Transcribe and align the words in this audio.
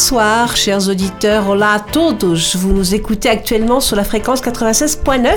Bonsoir, 0.00 0.56
chers 0.56 0.88
auditeurs. 0.88 1.50
Hola 1.50 1.72
a 1.72 1.78
todos. 1.78 2.56
Vous 2.56 2.72
nous 2.72 2.94
écoutez 2.94 3.28
actuellement 3.28 3.80
sur 3.80 3.96
la 3.96 4.02
fréquence 4.02 4.40
96.9 4.40 5.28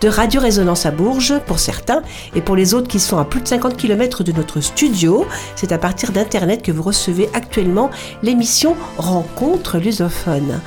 de 0.00 0.08
Radio 0.08 0.40
Résonance 0.40 0.86
à 0.86 0.90
Bourges, 0.90 1.38
pour 1.46 1.58
certains, 1.58 2.00
et 2.34 2.40
pour 2.40 2.56
les 2.56 2.72
autres 2.72 2.88
qui 2.88 3.00
sont 3.00 3.18
à 3.18 3.26
plus 3.26 3.42
de 3.42 3.48
50 3.48 3.76
km 3.76 4.24
de 4.24 4.32
notre 4.32 4.62
studio. 4.62 5.26
C'est 5.56 5.72
à 5.72 5.78
partir 5.78 6.10
d'Internet 6.10 6.62
que 6.62 6.72
vous 6.72 6.82
recevez 6.82 7.28
actuellement 7.34 7.90
l'émission 8.22 8.76
Rencontre 8.96 9.76
lusophone. 9.76 10.62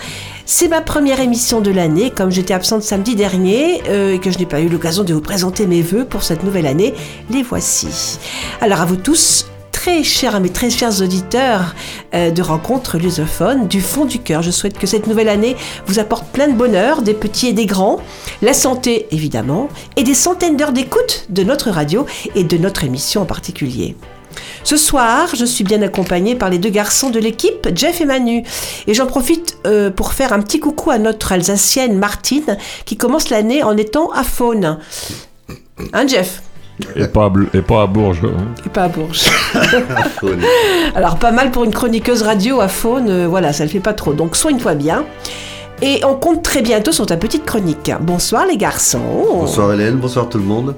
C'est 0.46 0.68
ma 0.68 0.82
première 0.82 1.20
émission 1.20 1.62
de 1.62 1.72
l'année, 1.72 2.12
comme 2.12 2.30
j'étais 2.30 2.54
absente 2.54 2.84
samedi 2.84 3.16
dernier 3.16 3.82
euh, 3.90 4.14
et 4.14 4.20
que 4.20 4.30
je 4.30 4.38
n'ai 4.38 4.46
pas 4.46 4.62
eu 4.62 4.70
l'occasion 4.70 5.04
de 5.04 5.16
vous 5.16 5.22
présenter 5.22 5.66
mes 5.66 5.82
voeux 5.82 6.06
pour 6.06 6.22
cette 6.22 6.44
nouvelle 6.44 6.68
année, 6.68 6.94
les 7.32 7.42
voici. 7.42 8.20
Alors 8.62 8.82
à 8.82 8.86
vous 8.86 8.98
tous, 8.98 9.48
très 9.82 10.04
chers, 10.04 10.40
mes 10.40 10.50
très 10.50 10.70
chers 10.70 11.02
auditeurs 11.02 11.74
euh, 12.14 12.30
de 12.30 12.44
rencontres 12.44 13.00
lusophones, 13.00 13.68
du 13.68 13.82
fond 13.82 14.06
du 14.06 14.20
cœur. 14.20 14.44
Je 14.44 14.52
souhaite 14.52 14.78
que 14.78 14.86
cette 14.86 15.08
nouvelle 15.08 15.28
année 15.28 15.56
vous 15.88 15.98
apporte 15.98 16.28
plein 16.28 16.48
de 16.48 16.54
bonheur, 16.54 17.02
des 17.02 17.16
petits 17.16 17.48
et 17.48 17.54
des 17.54 17.66
grands, 17.66 17.98
la 18.44 18.54
santé 18.54 19.08
évidemment, 19.10 19.70
et 19.96 20.04
des 20.04 20.14
centaines 20.14 20.56
d'heures 20.56 20.72
d'écoute 20.72 21.26
de 21.30 21.44
notre 21.44 21.72
radio 21.72 22.06
et 22.36 22.44
de 22.44 22.58
notre 22.58 22.84
émission 22.84 23.24
en 23.24 23.26
particulier. 23.26 23.96
Ce 24.64 24.78
soir, 24.78 25.36
je 25.36 25.46
suis 25.46 25.64
bien 25.64 25.82
accompagnée 25.82 26.36
par 26.36 26.52
les 26.52 26.60
deux 26.60 26.70
garçons 26.70 27.10
de 27.10 27.20
l'équipe, 27.20 27.68
Jeff 27.74 28.02
et 28.02 28.06
Manu. 28.06 28.44
Et 28.86 28.94
j'en 28.94 29.08
profite 29.08 29.58
euh, 29.66 29.90
pour 29.90 30.14
faire 30.14 30.32
un 30.32 30.42
petit 30.42 30.60
coucou 30.60 30.92
à 30.92 31.00
notre 31.00 31.32
Alsacienne 31.32 31.98
Martine, 31.98 32.56
qui 32.86 32.98
commence 32.98 33.32
l'année 33.32 33.64
en 33.64 33.76
étant 33.76 34.12
à 34.12 34.24
Faune. 34.24 34.78
Hein, 35.92 36.06
Jeff? 36.06 36.44
Et 36.96 37.08
pas, 37.08 37.26
à, 37.26 37.32
et 37.54 37.62
pas 37.62 37.84
à 37.84 37.88
Bourges. 37.88 38.22
Hein. 38.24 38.46
Et 38.66 38.70
pas 38.70 38.84
à 38.84 38.88
Bourges. 38.88 39.26
Alors, 40.96 41.18
pas 41.18 41.32
mal 41.32 41.52
pour 41.52 41.64
une 41.64 41.74
chroniqueuse 41.74 42.22
radio 42.24 42.62
à 42.62 42.68
Faune, 42.68 43.10
euh, 43.10 43.28
voilà, 43.28 43.54
ça 43.54 43.64
le 43.64 43.70
fait 43.70 43.80
pas 43.80 43.94
trop. 43.94 44.14
Donc, 44.14 44.36
soigne-toi 44.36 44.76
bien. 44.76 45.06
Et 45.82 46.04
on 46.06 46.16
compte 46.16 46.44
très 46.44 46.62
bientôt 46.62 46.92
sur 46.92 47.06
ta 47.06 47.18
petite 47.18 47.46
chronique. 47.46 47.92
Bonsoir 48.02 48.46
les 48.46 48.58
garçons. 48.58 49.26
Bonsoir 49.40 49.74
Hélène, 49.74 49.96
bonsoir 49.96 50.30
tout 50.30 50.38
le 50.38 50.44
monde. 50.44 50.76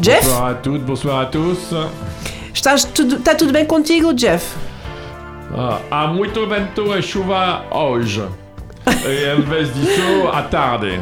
Jeff 0.00 0.24
Bonsoir 0.24 0.46
à 0.46 0.54
toutes, 0.54 0.84
bonsoir 0.84 1.20
à 1.20 1.26
tous. 1.26 1.74
T'as 3.24 3.34
tout 3.34 3.46
bien 3.52 3.64
contigo, 3.64 4.12
Jeff 4.16 4.56
Ah, 5.56 5.80
há 5.90 6.06
muito 6.08 6.46
vento 6.46 6.94
e 6.94 7.00
chuva 7.00 7.64
hoje. 7.70 8.22
E 8.86 9.40
vez 9.48 9.72
disso, 9.72 10.28
à 10.32 10.42
tarde. 10.42 11.00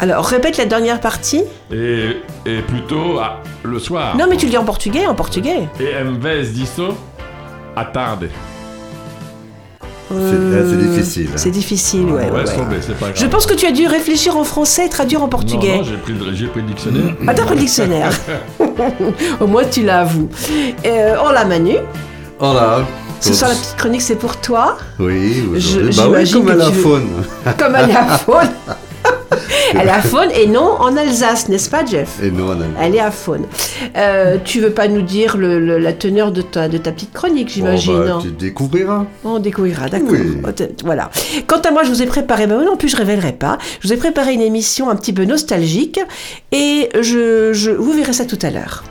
Alors, 0.00 0.24
répète 0.26 0.56
la 0.58 0.64
dernière 0.66 1.00
partie. 1.00 1.42
Et, 1.72 2.16
et 2.46 2.58
plutôt 2.62 3.18
le 3.64 3.78
soir. 3.78 4.16
Non, 4.16 4.26
mais 4.30 4.36
tu 4.36 4.46
le 4.46 4.50
dis 4.50 4.58
en 4.58 4.64
portugais, 4.64 5.06
en 5.06 5.14
portugais. 5.14 5.68
Et 5.80 5.94
em 6.00 6.18
vez 6.18 6.44
disso, 6.46 6.88
à 7.74 7.84
tarde. 7.84 8.28
C'est 10.10 10.78
difficile. 10.78 11.26
hein. 11.30 11.36
C'est 11.36 11.50
difficile, 11.50 12.04
ouais. 12.06 12.30
ouais, 12.30 12.30
ouais. 12.30 12.44
tomber, 12.44 12.76
pas 12.98 13.06
grave. 13.08 13.12
Je 13.14 13.26
pense 13.26 13.44
que 13.44 13.52
tu 13.52 13.66
as 13.66 13.72
dû 13.72 13.86
réfléchir 13.86 14.38
en 14.38 14.44
français 14.44 14.86
et 14.86 14.88
traduire 14.88 15.20
en 15.20 15.24
Non, 15.24 15.28
portugais. 15.28 15.76
non, 15.78 15.82
j'ai 15.84 15.96
pris, 15.98 16.14
pris 16.14 16.60
le 16.62 16.66
dictionnaire. 16.66 17.14
Ah, 17.26 17.34
t'as 17.34 17.44
pris 17.44 17.54
le 17.56 17.60
dictionnaire. 17.60 18.10
Au 19.40 19.46
moins, 19.46 19.64
tu 19.64 19.82
l'avoues. 19.84 20.30
Euh, 20.86 21.16
oh 21.22 21.30
la 21.30 21.44
Manu, 21.44 21.74
Voilà. 22.38 22.86
ce 23.20 23.34
soir 23.34 23.50
la 23.50 23.56
petite 23.56 23.76
chronique 23.76 24.00
c'est 24.00 24.14
pour 24.16 24.38
toi, 24.40 24.78
Oui, 24.98 25.42
bah 25.44 25.50
oui, 25.52 25.60
j'imagine 25.92 26.36
comme 26.38 26.46
que 26.46 26.52
à 26.52 26.56
la 26.56 26.72
faune. 26.72 27.08
comme 27.58 27.74
à 27.74 27.86
Faune. 28.18 28.48
Elle 29.74 29.86
est 29.86 29.90
à 29.90 30.00
Faune 30.00 30.30
et 30.34 30.46
non 30.46 30.76
en 30.80 30.96
Alsace, 30.96 31.48
n'est-ce 31.48 31.68
pas, 31.68 31.84
Jeff? 31.84 32.18
Et 32.22 32.30
nous, 32.30 32.44
on 32.48 32.52
a... 32.60 32.64
Elle 32.80 32.94
est 32.94 33.00
à 33.00 33.10
Faune. 33.10 33.44
Euh, 33.96 34.38
tu 34.44 34.60
veux 34.60 34.70
pas 34.70 34.88
nous 34.88 35.02
dire 35.02 35.36
le- 35.36 35.58
le- 35.60 35.78
la 35.78 35.92
teneur 35.92 36.32
de 36.32 36.40
ta, 36.42 36.68
de 36.68 36.78
ta 36.78 36.92
petite 36.92 37.12
chronique, 37.12 37.48
j'imagine 37.50 37.92
Bon, 37.94 37.98
bah, 38.00 38.06
non? 38.06 38.20
tu 38.20 38.30
découvriras. 38.30 39.04
On 39.24 39.38
découvrira, 39.38 39.88
d'accord. 39.88 40.08
Oui. 40.12 40.38
Voilà. 40.84 41.10
Quant 41.46 41.60
à 41.60 41.70
moi, 41.70 41.82
je 41.84 41.90
vous 41.90 42.02
ai 42.02 42.06
préparé, 42.06 42.46
ben 42.46 42.62
non 42.64 42.76
plus 42.76 42.88
je 42.88 42.96
révélerai 42.96 43.32
pas, 43.32 43.58
je 43.80 43.88
vous 43.88 43.94
ai 43.94 43.96
préparé 43.98 44.32
une 44.32 44.40
émission 44.42 44.88
un 44.90 44.96
petit 44.96 45.12
peu 45.12 45.24
nostalgique 45.24 46.00
et 46.52 46.88
je, 47.00 47.52
je 47.52 47.70
vous 47.70 47.92
verrez 47.92 48.12
ça 48.12 48.24
tout 48.24 48.38
à 48.42 48.50
l'heure. 48.50 48.84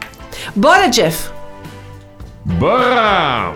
Bon, 0.55 0.69
là, 0.69 0.91
Jeff. 0.91 1.31
Bora 2.45 3.53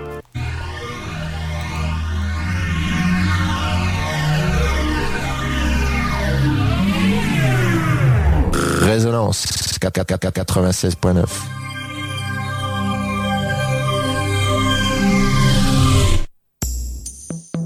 Résonance 8.92 9.46
96.9. 9.80 11.26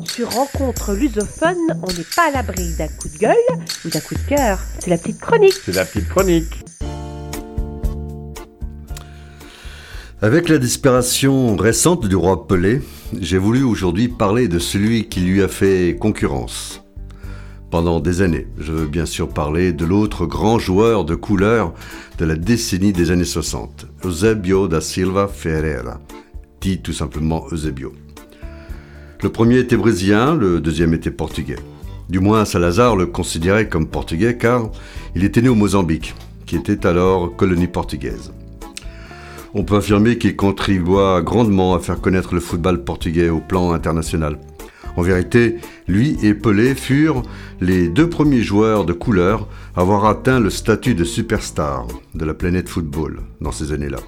Sur 0.05 0.29
Rencontre 0.29 0.93
lusophone, 0.93 1.57
on 1.81 1.87
n'est 1.87 2.05
pas 2.15 2.27
à 2.27 2.31
l'abri 2.31 2.75
d'un 2.77 2.87
coup 2.89 3.09
de 3.09 3.17
gueule 3.17 3.33
ou 3.85 3.89
d'un 3.89 4.01
coup 4.01 4.13
de 4.13 4.35
cœur. 4.35 4.59
C'est 4.77 4.91
la 4.91 4.99
petite 4.99 5.19
chronique. 5.19 5.55
C'est 5.65 5.73
la 5.73 5.85
petite 5.85 6.07
chronique. 6.09 6.63
Avec 10.21 10.47
la 10.47 10.59
disparition 10.59 11.55
récente 11.55 12.07
du 12.07 12.15
roi 12.15 12.47
Pelé, 12.47 12.83
j'ai 13.19 13.39
voulu 13.39 13.63
aujourd'hui 13.63 14.09
parler 14.09 14.47
de 14.47 14.59
celui 14.59 15.09
qui 15.09 15.21
lui 15.21 15.41
a 15.41 15.47
fait 15.47 15.97
concurrence. 15.99 16.84
Pendant 17.71 17.99
des 17.99 18.21
années, 18.21 18.47
je 18.57 18.71
veux 18.71 18.85
bien 18.85 19.05
sûr 19.05 19.27
parler 19.29 19.73
de 19.73 19.85
l'autre 19.85 20.25
grand 20.25 20.59
joueur 20.59 21.03
de 21.03 21.15
couleur 21.15 21.73
de 22.17 22.25
la 22.25 22.35
décennie 22.35 22.93
des 22.93 23.11
années 23.11 23.25
60, 23.25 23.87
Eusebio 24.05 24.67
da 24.67 24.81
Silva 24.81 25.27
Ferreira, 25.27 25.99
dit 26.61 26.79
tout 26.79 26.93
simplement 26.93 27.45
Eusebio. 27.51 27.91
Le 29.23 29.29
premier 29.29 29.57
était 29.57 29.77
brésilien, 29.77 30.35
le 30.35 30.61
deuxième 30.61 30.93
était 30.93 31.11
portugais. 31.11 31.57
Du 32.07 32.19
moins, 32.19 32.45
Salazar 32.45 32.95
le 32.95 33.07
considérait 33.07 33.67
comme 33.67 33.87
portugais 33.87 34.37
car 34.37 34.69
il 35.15 35.23
était 35.23 35.41
né 35.41 35.49
au 35.49 35.55
Mozambique, 35.55 36.13
qui 36.45 36.55
était 36.55 36.85
alors 36.85 37.35
colonie 37.35 37.67
portugaise. 37.67 38.31
On 39.55 39.63
peut 39.63 39.77
affirmer 39.77 40.17
qu'il 40.17 40.35
contribua 40.35 41.21
grandement 41.21 41.73
à 41.73 41.79
faire 41.79 41.99
connaître 41.99 42.35
le 42.35 42.41
football 42.41 42.83
portugais 42.83 43.29
au 43.29 43.39
plan 43.39 43.71
international. 43.71 44.37
En 44.97 45.01
vérité, 45.01 45.57
lui 45.87 46.17
et 46.23 46.33
Pelé 46.33 46.73
furent 46.73 47.23
les 47.59 47.89
deux 47.89 48.09
premiers 48.09 48.41
joueurs 48.41 48.85
de 48.85 48.93
couleur 48.93 49.47
à 49.75 49.81
avoir 49.81 50.05
atteint 50.05 50.39
le 50.39 50.49
statut 50.49 50.95
de 50.95 51.03
superstar 51.03 51.87
de 52.13 52.25
la 52.25 52.33
planète 52.33 52.69
football 52.69 53.21
dans 53.41 53.51
ces 53.51 53.73
années-là. 53.73 53.99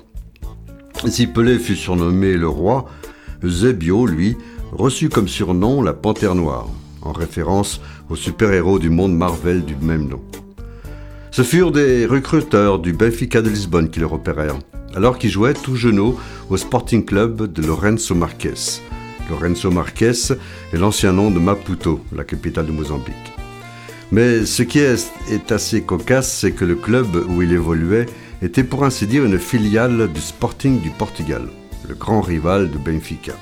Si 1.08 1.28
Pelé 1.28 1.60
fut 1.60 1.76
surnommé 1.76 2.38
le 2.38 2.48
roi, 2.48 2.86
Eusebio, 3.44 4.06
lui, 4.06 4.38
reçut 4.72 5.10
comme 5.10 5.28
surnom 5.28 5.82
la 5.82 5.94
Panthère 5.94 6.36
Noire, 6.36 6.68
en 7.02 7.12
référence 7.12 7.82
au 8.10 8.16
super-héros 8.16 8.80
du 8.80 8.90
monde 8.90 9.16
Marvel 9.16 9.64
du 9.64 9.76
même 9.76 10.08
nom. 10.08 10.22
Ce 11.32 11.44
furent 11.44 11.72
des 11.72 12.06
recruteurs 12.06 12.80
du 12.80 12.94
Benfica 12.94 13.42
de 13.42 13.50
Lisbonne 13.50 13.90
qui 13.90 14.00
le 14.00 14.08
repérèrent, 14.08 14.60
alors 14.96 15.20
qu'il 15.20 15.30
jouait 15.30 15.54
tout 15.54 15.76
genou 15.76 16.18
au 16.50 16.58
Sporting 16.58 17.06
Club 17.06 17.52
de 17.52 17.62
Lourenço 17.62 18.16
Marques. 18.16 18.82
Lourenço 19.30 19.72
Marques 19.72 20.02
est 20.02 20.38
l'ancien 20.74 21.14
nom 21.14 21.32
de 21.32 21.40
Maputo, 21.40 22.02
la 22.16 22.24
capitale 22.24 22.68
de 22.68 22.72
Mozambique. 22.72 23.16
Mais 24.12 24.46
ce 24.46 24.64
qui 24.64 24.80
est, 24.80 25.12
est 25.30 25.52
assez 25.52 25.82
cocasse, 25.82 26.32
c'est 26.32 26.52
que 26.52 26.66
le 26.66 26.76
club 26.76 27.08
où 27.28 27.42
il 27.42 27.52
évoluait 27.52 28.06
était 28.42 28.64
pour 28.64 28.86
ainsi 28.86 29.06
dire 29.08 29.26
une 29.26 29.40
filiale 29.40 30.10
du 30.14 30.22
Sporting 30.22 30.80
du 30.80 30.90
Portugal, 30.92 31.44
le 31.88 31.96
grand 31.96 32.22
rival 32.22 32.72
de 32.72 32.78
Benfica. 32.78 33.34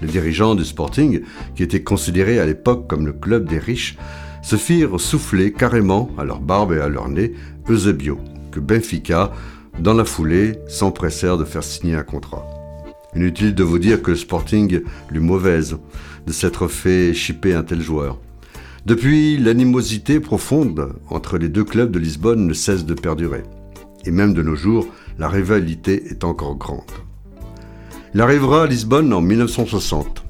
Les 0.00 0.08
dirigeants 0.08 0.54
du 0.54 0.64
Sporting, 0.64 1.22
qui 1.56 1.62
étaient 1.62 1.82
considérés 1.82 2.38
à 2.38 2.46
l'époque 2.46 2.86
comme 2.88 3.06
le 3.06 3.12
club 3.12 3.48
des 3.48 3.58
riches, 3.58 3.96
se 4.42 4.56
firent 4.56 5.00
souffler 5.00 5.52
carrément 5.52 6.10
à 6.18 6.24
leur 6.24 6.40
barbe 6.40 6.72
et 6.72 6.80
à 6.80 6.88
leur 6.88 7.08
nez 7.08 7.32
Eusebio, 7.68 8.18
que 8.50 8.60
Benfica, 8.60 9.32
dans 9.78 9.94
la 9.94 10.04
foulée, 10.04 10.58
s'empressèrent 10.68 11.38
de 11.38 11.44
faire 11.44 11.64
signer 11.64 11.94
un 11.94 12.02
contrat. 12.02 12.51
Inutile 13.14 13.54
de 13.54 13.62
vous 13.62 13.78
dire 13.78 14.00
que 14.00 14.14
Sporting 14.14 14.80
l'eut 15.10 15.20
mauvaise 15.20 15.76
de 16.26 16.32
s'être 16.32 16.66
fait 16.66 17.12
chipper 17.12 17.54
un 17.54 17.62
tel 17.62 17.80
joueur. 17.80 18.18
Depuis, 18.86 19.36
l'animosité 19.36 20.18
profonde 20.18 20.94
entre 21.08 21.36
les 21.36 21.48
deux 21.48 21.64
clubs 21.64 21.90
de 21.90 21.98
Lisbonne 21.98 22.46
ne 22.46 22.54
cesse 22.54 22.86
de 22.86 22.94
perdurer. 22.94 23.42
Et 24.06 24.10
même 24.10 24.34
de 24.34 24.42
nos 24.42 24.56
jours, 24.56 24.86
la 25.18 25.28
rivalité 25.28 26.04
est 26.10 26.24
encore 26.24 26.56
grande. 26.56 26.90
Il 28.14 28.20
arrivera 28.20 28.64
à 28.64 28.66
Lisbonne 28.66 29.12
en 29.12 29.20
1960. 29.20 30.24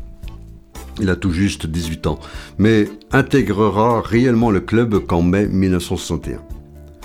Il 1.00 1.08
a 1.08 1.16
tout 1.16 1.32
juste 1.32 1.66
18 1.66 2.06
ans, 2.06 2.18
mais 2.58 2.88
intégrera 3.12 4.02
réellement 4.02 4.50
le 4.50 4.60
club 4.60 5.06
qu'en 5.06 5.22
mai 5.22 5.46
1961. 5.46 6.40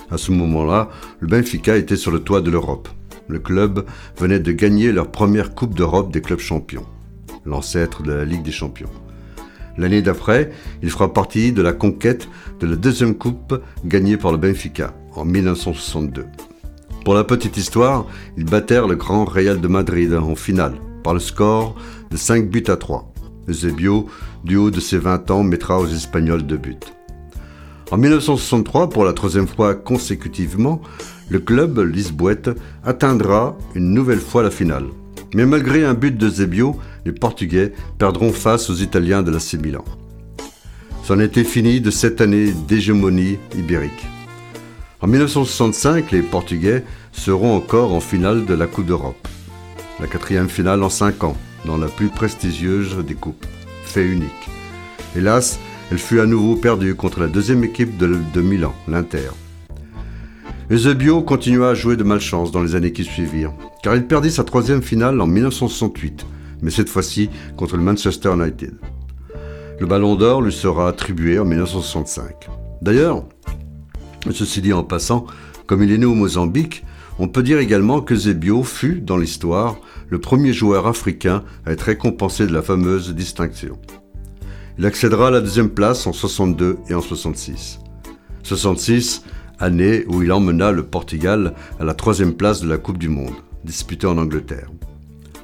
À 0.09 0.17
ce 0.17 0.31
moment-là, 0.31 0.89
le 1.19 1.27
Benfica 1.27 1.77
était 1.77 1.95
sur 1.95 2.11
le 2.11 2.19
toit 2.19 2.41
de 2.41 2.49
l'Europe. 2.49 2.89
Le 3.27 3.39
club 3.39 3.85
venait 4.17 4.39
de 4.39 4.51
gagner 4.51 4.91
leur 4.91 5.11
première 5.11 5.53
Coupe 5.53 5.75
d'Europe 5.75 6.11
des 6.11 6.21
clubs 6.21 6.39
champions, 6.39 6.85
l'ancêtre 7.45 8.03
de 8.03 8.13
la 8.13 8.25
Ligue 8.25 8.43
des 8.43 8.51
champions. 8.51 8.89
L'année 9.77 10.01
d'après, 10.01 10.51
il 10.81 10.89
fera 10.89 11.13
partie 11.13 11.51
de 11.51 11.61
la 11.61 11.73
conquête 11.73 12.27
de 12.59 12.67
la 12.67 12.75
deuxième 12.75 13.15
coupe 13.15 13.61
gagnée 13.85 14.17
par 14.17 14.31
le 14.31 14.37
Benfica 14.37 14.93
en 15.13 15.25
1962. 15.25 16.25
Pour 17.05 17.13
la 17.13 17.23
petite 17.23 17.57
histoire, 17.57 18.05
ils 18.37 18.45
battèrent 18.45 18.87
le 18.87 18.95
grand 18.95 19.25
Real 19.25 19.61
de 19.61 19.67
Madrid 19.67 20.13
en 20.13 20.35
finale 20.35 20.73
par 21.03 21.13
le 21.13 21.19
score 21.19 21.75
de 22.11 22.17
5 22.17 22.49
buts 22.49 22.63
à 22.67 22.75
3. 22.75 23.13
Eusebio, 23.47 24.07
du 24.43 24.57
haut 24.57 24.71
de 24.71 24.79
ses 24.79 24.97
20 24.97 25.31
ans, 25.31 25.43
mettra 25.43 25.79
aux 25.79 25.87
Espagnols 25.87 26.43
deux 26.43 26.57
buts. 26.57 26.75
En 27.91 27.97
1963, 27.97 28.89
pour 28.89 29.05
la 29.05 29.13
troisième 29.13 29.47
fois 29.47 29.73
consécutivement, 29.73 30.81
le 31.29 31.39
club 31.39 31.79
lisboète 31.79 32.49
atteindra 32.85 33.57
une 33.75 33.93
nouvelle 33.93 34.19
fois 34.19 34.43
la 34.43 34.51
finale. 34.51 34.85
Mais 35.33 35.45
malgré 35.45 35.83
un 35.83 35.93
but 35.93 36.17
de 36.17 36.29
Zebio, 36.29 36.77
les 37.05 37.11
Portugais 37.11 37.73
perdront 37.97 38.31
face 38.31 38.69
aux 38.69 38.75
Italiens 38.75 39.23
de 39.23 39.31
la 39.31 39.39
C 39.39 39.57
Milan. 39.57 39.83
C'en 41.03 41.19
était 41.19 41.43
fini 41.43 41.81
de 41.81 41.91
cette 41.91 42.21
année 42.21 42.51
d'hégémonie 42.67 43.37
ibérique. 43.55 44.05
En 44.99 45.07
1965, 45.07 46.11
les 46.11 46.21
Portugais 46.21 46.83
seront 47.11 47.55
encore 47.55 47.93
en 47.93 47.99
finale 47.99 48.45
de 48.45 48.53
la 48.53 48.67
Coupe 48.67 48.87
d'Europe. 48.87 49.27
La 49.99 50.07
quatrième 50.07 50.49
finale 50.49 50.83
en 50.83 50.89
cinq 50.89 51.23
ans, 51.23 51.37
dans 51.65 51.77
la 51.77 51.87
plus 51.87 52.09
prestigieuse 52.09 52.97
des 53.05 53.15
coupes. 53.15 53.45
Fait 53.83 54.05
unique. 54.05 54.49
Hélas, 55.15 55.59
elle 55.91 55.97
fut 55.97 56.19
à 56.19 56.25
nouveau 56.25 56.55
perdue 56.55 56.95
contre 56.95 57.19
la 57.19 57.27
deuxième 57.27 57.63
équipe 57.63 57.97
de 57.97 58.41
Milan, 58.41 58.73
l'Inter. 58.87 59.29
Eusebio 60.69 61.21
continua 61.21 61.69
à 61.69 61.73
jouer 61.73 61.95
de 61.95 62.03
malchance 62.03 62.51
dans 62.51 62.61
les 62.61 62.75
années 62.75 62.91
qui 62.91 63.05
suivirent, 63.05 63.53
car 63.81 63.95
il 63.95 64.05
perdit 64.05 64.29
sa 64.29 64.43
troisième 64.43 64.81
finale 64.81 65.21
en 65.21 65.25
1968, 65.25 66.25
mais 66.61 66.71
cette 66.71 66.89
fois-ci 66.89 67.29
contre 67.55 67.77
le 67.77 67.83
Manchester 67.83 68.33
United. 68.33 68.73
Le 69.79 69.85
ballon 69.85 70.15
d'or 70.15 70.41
lui 70.41 70.51
sera 70.51 70.89
attribué 70.89 71.39
en 71.39 71.45
1965. 71.45 72.49
D'ailleurs, 72.81 73.23
ceci 74.29 74.59
dit 74.59 74.73
en 74.73 74.83
passant, 74.83 75.25
comme 75.67 75.83
il 75.83 75.91
est 75.93 75.97
né 75.97 76.05
au 76.05 76.15
Mozambique, 76.15 76.83
on 77.17 77.29
peut 77.29 77.43
dire 77.43 77.59
également 77.59 78.01
que 78.01 78.15
Zebio 78.15 78.61
fut, 78.63 78.99
dans 78.99 79.17
l'histoire, 79.17 79.77
le 80.09 80.19
premier 80.19 80.51
joueur 80.51 80.85
africain 80.85 81.45
à 81.65 81.71
être 81.71 81.83
récompensé 81.83 82.45
de 82.45 82.53
la 82.53 82.61
fameuse 82.61 83.15
distinction. 83.15 83.79
Il 84.77 84.85
accédera 84.85 85.29
à 85.29 85.31
la 85.31 85.39
deuxième 85.39 85.69
place 85.69 86.05
en 86.07 86.11
62 86.11 86.79
et 86.89 86.93
en 86.93 87.01
66. 87.01 87.79
66, 88.43 89.23
année 89.59 90.05
où 90.07 90.23
il 90.23 90.31
emmena 90.31 90.71
le 90.71 90.83
Portugal 90.83 91.53
à 91.79 91.83
la 91.83 91.93
troisième 91.93 92.33
place 92.33 92.61
de 92.61 92.69
la 92.69 92.77
Coupe 92.77 92.97
du 92.97 93.09
Monde, 93.09 93.35
disputée 93.63 94.07
en 94.07 94.17
Angleterre. 94.17 94.69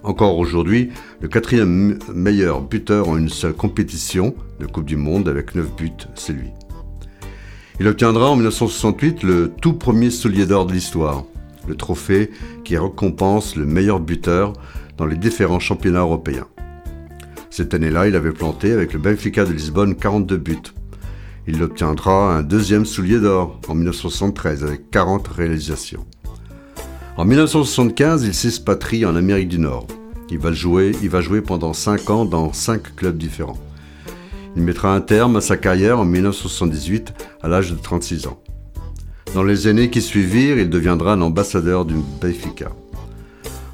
Encore 0.04 0.38
aujourd'hui, 0.38 0.90
le 1.22 1.30
quatrième 1.30 1.98
meilleur 2.14 2.62
buteur 2.62 3.08
en 3.08 3.18
une 3.18 3.30
seule 3.30 3.54
compétition 3.54 4.36
de 4.60 4.66
Coupe 4.66 4.86
du 4.86 4.98
Monde 4.98 5.30
avec 5.30 5.56
9 5.56 5.76
buts, 5.76 5.92
c'est 6.16 6.34
lui. 6.34 6.50
Il 7.80 7.88
obtiendra 7.88 8.30
en 8.30 8.36
1968 8.36 9.24
le 9.24 9.52
tout 9.62 9.74
premier 9.74 10.10
soulier 10.10 10.46
d'or 10.46 10.66
de 10.66 10.74
l'histoire, 10.74 11.24
le 11.68 11.76
trophée 11.76 12.30
qui 12.64 12.78
récompense 12.78 13.56
le 13.56 13.66
meilleur 13.66 14.00
buteur 14.00 14.54
dans 14.98 15.06
les 15.06 15.16
différents 15.16 15.60
championnats 15.60 16.02
européens. 16.02 16.48
Cette 17.50 17.74
année-là, 17.74 18.08
il 18.08 18.16
avait 18.16 18.32
planté 18.32 18.72
avec 18.72 18.94
le 18.94 19.00
Benfica 19.00 19.46
de 19.46 19.54
Lisbonne 19.54 19.96
42 19.96 20.38
buts. 20.38 20.58
Il 21.46 21.62
obtiendra 21.62 22.38
un 22.38 22.42
deuxième 22.42 22.86
soulier 22.86 23.20
d'or 23.20 23.60
en 23.68 23.76
1973 23.76 24.64
avec 24.64 24.90
40 24.92 25.28
réalisations. 25.28 26.06
En 27.18 27.26
1975, 27.26 28.24
il 28.24 28.34
s'expatrie 28.34 29.06
en 29.06 29.16
Amérique 29.16 29.50
du 29.50 29.60
Nord. 29.60 29.88
Il 30.30 30.40
va, 30.40 30.52
jouer, 30.52 30.94
pendant 31.46 31.74
5 31.74 32.10
ans 32.10 32.26
dans 32.26 32.54
5 32.54 32.96
clubs 32.96 33.18
différents. 33.18 33.60
Il 34.56 34.64
mettra 34.64 34.96
un 34.96 35.02
terme 35.02 35.36
à 35.36 35.42
sa 35.42 35.58
carrière 35.58 36.00
en 36.00 36.06
1978 36.06 37.14
à 37.42 37.50
l'âge 37.50 37.72
de 37.72 37.76
36 37.76 38.28
ans. 38.28 38.42
Dans 39.36 39.44
les 39.44 39.68
années 39.68 39.90
qui 39.90 40.02
suivirent, 40.02 40.58
il 40.58 40.70
deviendra 40.70 41.14
un 41.14 41.22
ambassadeur 41.22 41.86
du 41.86 41.96
Benfica. 42.22 42.72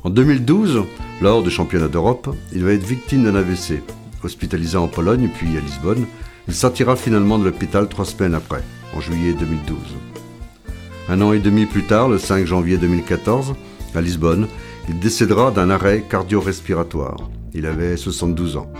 En 0.03 0.09
2012, 0.09 0.83
lors 1.21 1.43
du 1.43 1.51
championnat 1.51 1.87
d'Europe, 1.87 2.35
il 2.51 2.63
va 2.63 2.73
être 2.73 2.85
victime 2.85 3.25
d'un 3.25 3.35
AVC. 3.35 3.83
Hospitalisé 4.23 4.77
en 4.77 4.87
Pologne 4.87 5.29
puis 5.37 5.55
à 5.55 5.61
Lisbonne, 5.61 6.05
il 6.49 6.55
sortira 6.55 6.95
finalement 6.95 7.37
de 7.37 7.45
l'hôpital 7.45 7.87
trois 7.87 8.05
semaines 8.05 8.33
après, 8.33 8.63
en 8.95 8.99
juillet 8.99 9.33
2012. 9.39 9.77
Un 11.07 11.21
an 11.21 11.31
et 11.31 11.37
demi 11.37 11.67
plus 11.67 11.83
tard, 11.83 12.09
le 12.09 12.17
5 12.17 12.43
janvier 12.47 12.79
2014, 12.79 13.53
à 13.93 14.01
Lisbonne, 14.01 14.47
il 14.87 14.99
décédera 14.99 15.51
d'un 15.51 15.69
arrêt 15.69 16.03
cardio-respiratoire. 16.09 17.29
Il 17.53 17.67
avait 17.67 17.97
72 17.97 18.57
ans. 18.57 18.73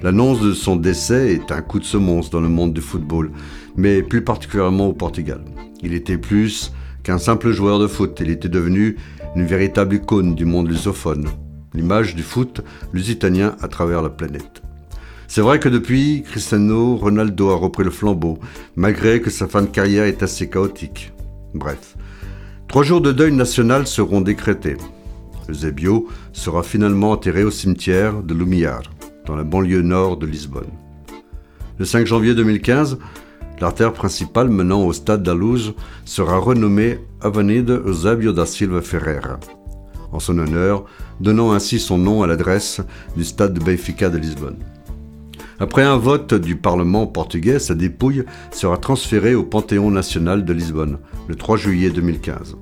L'annonce 0.00 0.40
de 0.40 0.54
son 0.54 0.76
décès 0.76 1.34
est 1.34 1.52
un 1.52 1.60
coup 1.60 1.78
de 1.78 1.84
semonce 1.84 2.30
dans 2.30 2.40
le 2.40 2.48
monde 2.48 2.72
du 2.72 2.80
football, 2.80 3.32
mais 3.76 4.02
plus 4.02 4.24
particulièrement 4.24 4.86
au 4.86 4.94
Portugal. 4.94 5.44
Il 5.82 5.92
était 5.92 6.16
plus 6.16 6.72
qu'un 7.02 7.18
simple 7.18 7.52
joueur 7.52 7.80
de 7.80 7.86
foot, 7.86 8.16
il 8.22 8.30
était 8.30 8.48
devenu 8.48 8.96
une 9.36 9.44
véritable 9.44 9.96
icône 9.96 10.34
du 10.34 10.46
monde 10.46 10.70
lusophone, 10.70 11.28
l'image 11.74 12.14
du 12.14 12.22
foot 12.22 12.62
lusitanien 12.94 13.56
à 13.60 13.68
travers 13.68 14.00
la 14.00 14.08
planète. 14.08 14.62
C'est 15.34 15.40
vrai 15.40 15.58
que 15.58 15.68
depuis, 15.68 16.22
Cristiano 16.22 16.94
Ronaldo 16.94 17.50
a 17.50 17.56
repris 17.56 17.82
le 17.82 17.90
flambeau, 17.90 18.38
malgré 18.76 19.20
que 19.20 19.30
sa 19.30 19.48
fin 19.48 19.62
de 19.62 19.66
carrière 19.66 20.04
est 20.04 20.22
assez 20.22 20.48
chaotique. 20.48 21.12
Bref, 21.54 21.96
trois 22.68 22.84
jours 22.84 23.00
de 23.00 23.10
deuil 23.10 23.32
national 23.32 23.88
seront 23.88 24.20
décrétés. 24.20 24.76
Eusebio 25.48 26.06
sera 26.32 26.62
finalement 26.62 27.10
enterré 27.10 27.42
au 27.42 27.50
cimetière 27.50 28.22
de 28.22 28.32
Lumiar, 28.32 28.82
dans 29.26 29.34
la 29.34 29.42
banlieue 29.42 29.82
nord 29.82 30.18
de 30.18 30.26
Lisbonne. 30.26 30.70
Le 31.80 31.84
5 31.84 32.06
janvier 32.06 32.36
2015, 32.36 32.98
L'artère 33.60 33.92
principale 33.92 34.50
menant 34.50 34.84
au 34.84 34.92
stade 34.92 35.24
d'Alouz 35.24 35.74
sera 36.04 36.38
renommée 36.38 37.00
Avenida 37.20 37.74
Eusebio 37.84 38.30
da 38.30 38.46
Silva 38.46 38.82
Ferreira, 38.82 39.40
en 40.12 40.20
son 40.20 40.38
honneur, 40.38 40.84
donnant 41.18 41.50
ainsi 41.50 41.80
son 41.80 41.98
nom 41.98 42.22
à 42.22 42.28
l'adresse 42.28 42.82
du 43.16 43.24
stade 43.24 43.54
de 43.54 43.64
Benfica 43.64 44.08
de 44.10 44.18
Lisbonne. 44.18 44.58
Après 45.58 45.82
un 45.82 45.96
vote 45.96 46.34
du 46.34 46.56
Parlement 46.56 47.06
portugais, 47.06 47.58
sa 47.58 47.74
dépouille 47.74 48.24
sera 48.50 48.78
transférée 48.78 49.34
au 49.34 49.44
Panthéon 49.44 49.90
national 49.90 50.44
de 50.44 50.52
Lisbonne 50.52 50.98
le 51.28 51.34
3 51.34 51.56
juillet 51.56 51.90
2015. 51.90 52.56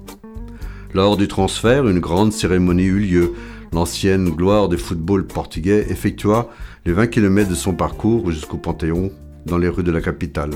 Lors 0.94 1.16
du 1.16 1.28
transfert, 1.28 1.88
une 1.88 2.00
grande 2.00 2.32
cérémonie 2.32 2.84
eut 2.84 3.00
lieu. 3.00 3.32
L'ancienne 3.72 4.28
gloire 4.28 4.68
du 4.68 4.76
football 4.76 5.26
portugais 5.26 5.86
effectua 5.88 6.50
les 6.84 6.92
20 6.92 7.06
km 7.06 7.48
de 7.48 7.54
son 7.54 7.72
parcours 7.72 8.30
jusqu'au 8.30 8.58
Panthéon 8.58 9.10
dans 9.46 9.58
les 9.58 9.68
rues 9.68 9.82
de 9.82 9.90
la 9.90 10.02
capitale 10.02 10.50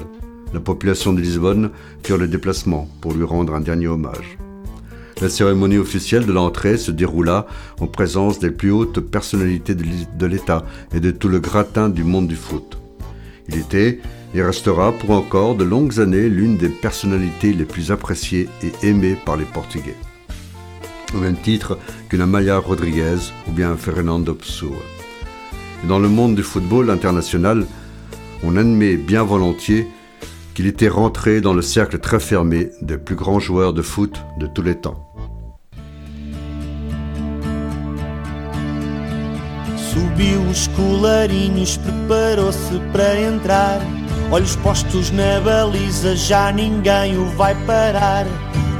la 0.52 0.60
population 0.60 1.12
de 1.12 1.20
Lisbonne 1.20 1.70
firent 2.02 2.18
le 2.18 2.28
déplacement 2.28 2.88
pour 3.00 3.12
lui 3.12 3.24
rendre 3.24 3.54
un 3.54 3.60
dernier 3.60 3.88
hommage. 3.88 4.38
La 5.22 5.30
cérémonie 5.30 5.78
officielle 5.78 6.26
de 6.26 6.32
l'entrée 6.32 6.76
se 6.76 6.90
déroula 6.90 7.46
en 7.80 7.86
présence 7.86 8.38
des 8.38 8.50
plus 8.50 8.70
hautes 8.70 9.00
personnalités 9.00 9.74
de 9.74 10.26
l'État 10.26 10.66
et 10.94 11.00
de 11.00 11.10
tout 11.10 11.28
le 11.28 11.40
gratin 11.40 11.88
du 11.88 12.04
monde 12.04 12.28
du 12.28 12.36
foot. 12.36 12.76
Il 13.48 13.56
était 13.56 14.00
et 14.34 14.42
restera 14.42 14.92
pour 14.92 15.12
encore 15.12 15.54
de 15.54 15.64
longues 15.64 16.00
années 16.00 16.28
l'une 16.28 16.58
des 16.58 16.68
personnalités 16.68 17.54
les 17.54 17.64
plus 17.64 17.90
appréciées 17.90 18.48
et 18.62 18.86
aimées 18.86 19.16
par 19.24 19.38
les 19.38 19.46
Portugais. 19.46 19.96
Au 21.14 21.18
même 21.18 21.36
titre 21.36 21.78
qu'une 22.10 22.20
Amaya 22.20 22.58
Rodriguez 22.58 23.32
ou 23.48 23.52
bien 23.52 23.74
Fernando 23.76 24.34
Pessoa. 24.34 24.76
dans 25.88 25.98
le 25.98 26.08
monde 26.08 26.34
du 26.34 26.42
football 26.42 26.90
international, 26.90 27.64
on 28.42 28.56
admet 28.56 28.96
bien 28.96 29.22
volontiers 29.22 29.86
qu'il 30.54 30.66
était 30.66 30.88
rentré 30.88 31.40
dans 31.40 31.54
le 31.54 31.62
cercle 31.62 32.00
très 32.00 32.20
fermé 32.20 32.70
des 32.82 32.98
plus 32.98 33.14
grands 33.14 33.40
joueurs 33.40 33.72
de 33.72 33.82
foot 33.82 34.14
de 34.38 34.46
tous 34.46 34.62
les 34.62 34.74
temps. 34.74 35.05
Subiu 39.96 40.42
os 40.42 40.66
colarinhos, 40.68 41.78
preparou-se 41.78 42.78
para 42.92 43.18
entrar. 43.18 43.80
Olhos 44.30 44.54
postos 44.56 45.10
na 45.10 45.40
baliza, 45.40 46.14
já 46.14 46.52
ninguém 46.52 47.16
o 47.16 47.24
vai 47.30 47.54
parar. 47.64 48.26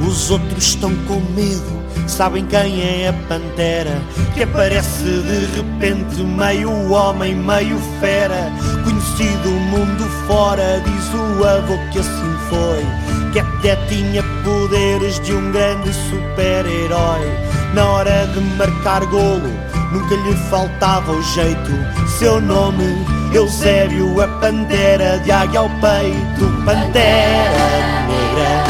Os 0.07 0.31
outros 0.31 0.65
estão 0.65 0.95
com 1.07 1.19
medo, 1.35 1.83
sabem 2.07 2.45
quem 2.45 2.83
é 2.83 3.09
a 3.09 3.15
pantera. 3.31 3.99
Que 4.35 4.43
aparece 4.43 5.05
de 5.05 5.57
repente, 5.57 6.23
meio 6.23 6.93
homem, 6.93 7.35
meio 7.35 7.79
fera. 7.99 8.53
Conhecido 8.85 9.49
mundo 9.49 10.05
fora, 10.27 10.83
diz 10.85 11.15
o 11.15 11.45
avô 11.47 11.79
que 11.93 11.99
assim 11.99 12.37
foi. 12.51 13.33
Que 13.33 13.41
até 13.41 13.77
tinha 13.87 14.23
poderes 14.45 15.19
de 15.21 15.33
um 15.33 15.51
grande 15.51 15.95
super-herói. 15.95 17.57
Na 17.73 17.87
hora 17.87 18.27
de 18.27 18.41
marcar 18.57 19.05
golo, 19.07 19.66
nunca 19.93 20.15
lhe 20.17 20.35
faltava 20.49 21.13
o 21.13 21.23
jeito. 21.23 21.73
Seu 22.19 22.41
nome, 22.41 23.05
Eusébio, 23.33 24.21
a 24.21 24.29
pantera 24.41 25.19
de 25.21 25.31
águia 25.31 25.61
ao 25.61 25.71
peito. 25.71 26.47
Pantera 26.65 27.67
negra. 28.07 28.65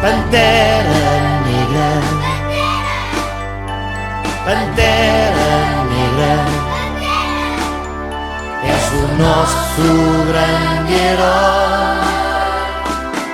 Pantera 0.00 1.40
negra. 1.46 1.88
Pantera 4.44 5.50
negra. 5.90 6.68
És 8.64 8.92
o 8.92 9.06
nosso 9.22 9.88
grande 10.28 10.94
herói. 10.94 11.68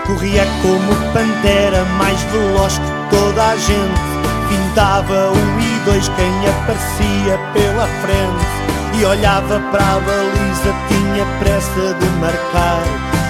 Corria 0.06 0.46
como 0.60 0.94
pantera, 1.12 1.84
mais 1.98 2.22
veloz 2.24 2.78
que 2.78 3.16
toda 3.16 3.48
a 3.48 3.56
gente. 3.56 4.13
Findava 4.48 5.32
um 5.32 5.60
e 5.60 5.80
dois 5.84 6.08
quem 6.08 6.48
aparecia 6.48 7.38
pela 7.52 7.86
frente 8.02 8.98
E 8.98 9.04
olhava 9.04 9.60
para 9.70 9.84
a 9.84 10.00
baliza, 10.00 10.74
tinha 10.88 11.26
pressa 11.38 11.94
de 11.94 12.06
marcar 12.20 12.82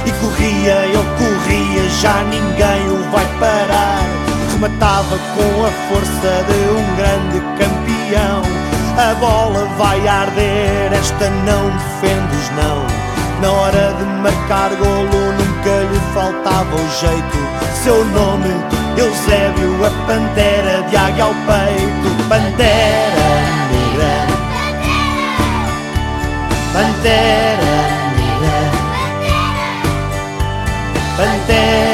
E 0.06 0.12
corria, 0.21 0.87
ele 0.87 1.04
corria, 1.18 1.88
já 2.00 2.23
ninguém 2.25 2.88
o 2.90 3.04
vai 3.11 3.26
parar. 3.38 4.02
Rematava 4.52 5.18
com 5.35 5.66
a 5.66 5.71
força 5.88 6.44
de 6.49 6.59
um 6.71 6.97
grande 6.97 7.40
campeão. 7.59 8.42
A 8.97 9.14
bola 9.14 9.66
vai 9.76 10.06
arder, 10.06 10.92
esta 10.92 11.28
não 11.30 11.71
defende 11.71 12.37
os 12.37 12.50
não. 12.50 12.87
Na 13.40 13.50
hora 13.50 13.94
de 13.99 14.04
marcar 14.23 14.71
golo 14.76 15.43
faltava 16.25 16.75
o 16.75 16.90
jeito. 17.00 17.38
Seu 17.83 18.04
nome, 18.07 18.49
Eusébio, 18.97 19.85
a 19.85 19.90
pantera 20.07 20.83
de 20.88 20.97
águia 20.97 21.25
ao 21.25 21.35
peito. 21.35 22.28
Pantera 22.28 23.26
negra 23.71 24.26
Pantera 26.73 27.75
negra 28.16 28.59
Pantera 31.16 31.93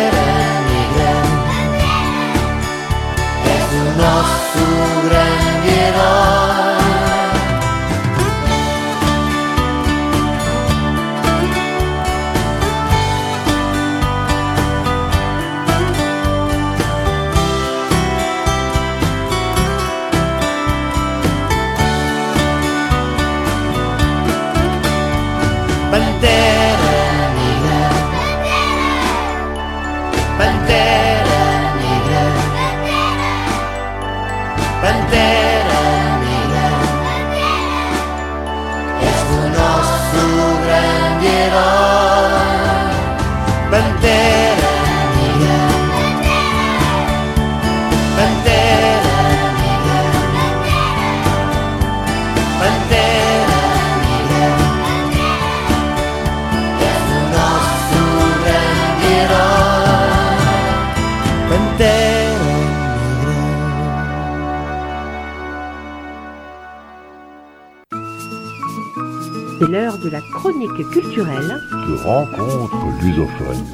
rencontre 72.11 72.75
lusophone. 73.05 73.64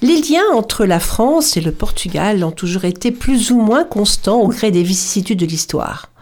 Les 0.00 0.20
liens 0.20 0.44
entre 0.54 0.86
la 0.86 1.00
France 1.00 1.56
et 1.56 1.60
le 1.60 1.72
Portugal 1.72 2.44
ont 2.44 2.52
toujours 2.52 2.84
été 2.84 3.10
plus 3.10 3.50
ou 3.50 3.60
moins 3.60 3.82
constants 3.82 4.40
au 4.40 4.46
gré 4.46 4.70
des 4.70 4.84
vicissitudes 4.84 5.40
de 5.40 5.46
l'histoire. 5.46 6.12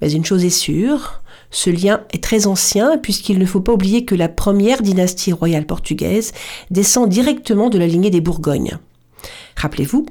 Mais 0.00 0.12
une 0.12 0.24
chose 0.24 0.44
est 0.44 0.50
sûre, 0.50 1.22
ce 1.50 1.68
lien 1.68 2.02
est 2.12 2.22
très 2.22 2.46
ancien 2.46 2.98
puisqu'il 2.98 3.40
ne 3.40 3.46
faut 3.46 3.60
pas 3.60 3.72
oublier 3.72 4.04
que 4.04 4.14
la 4.14 4.28
première 4.28 4.80
dynastie 4.80 5.32
royale 5.32 5.66
portugaise 5.66 6.32
descend 6.70 7.08
directement 7.08 7.68
de 7.68 7.78
la 7.78 7.88
lignée 7.88 8.10
des 8.10 8.20
Bourgognes. 8.20 8.78
Rappelez-vous, 9.56 10.06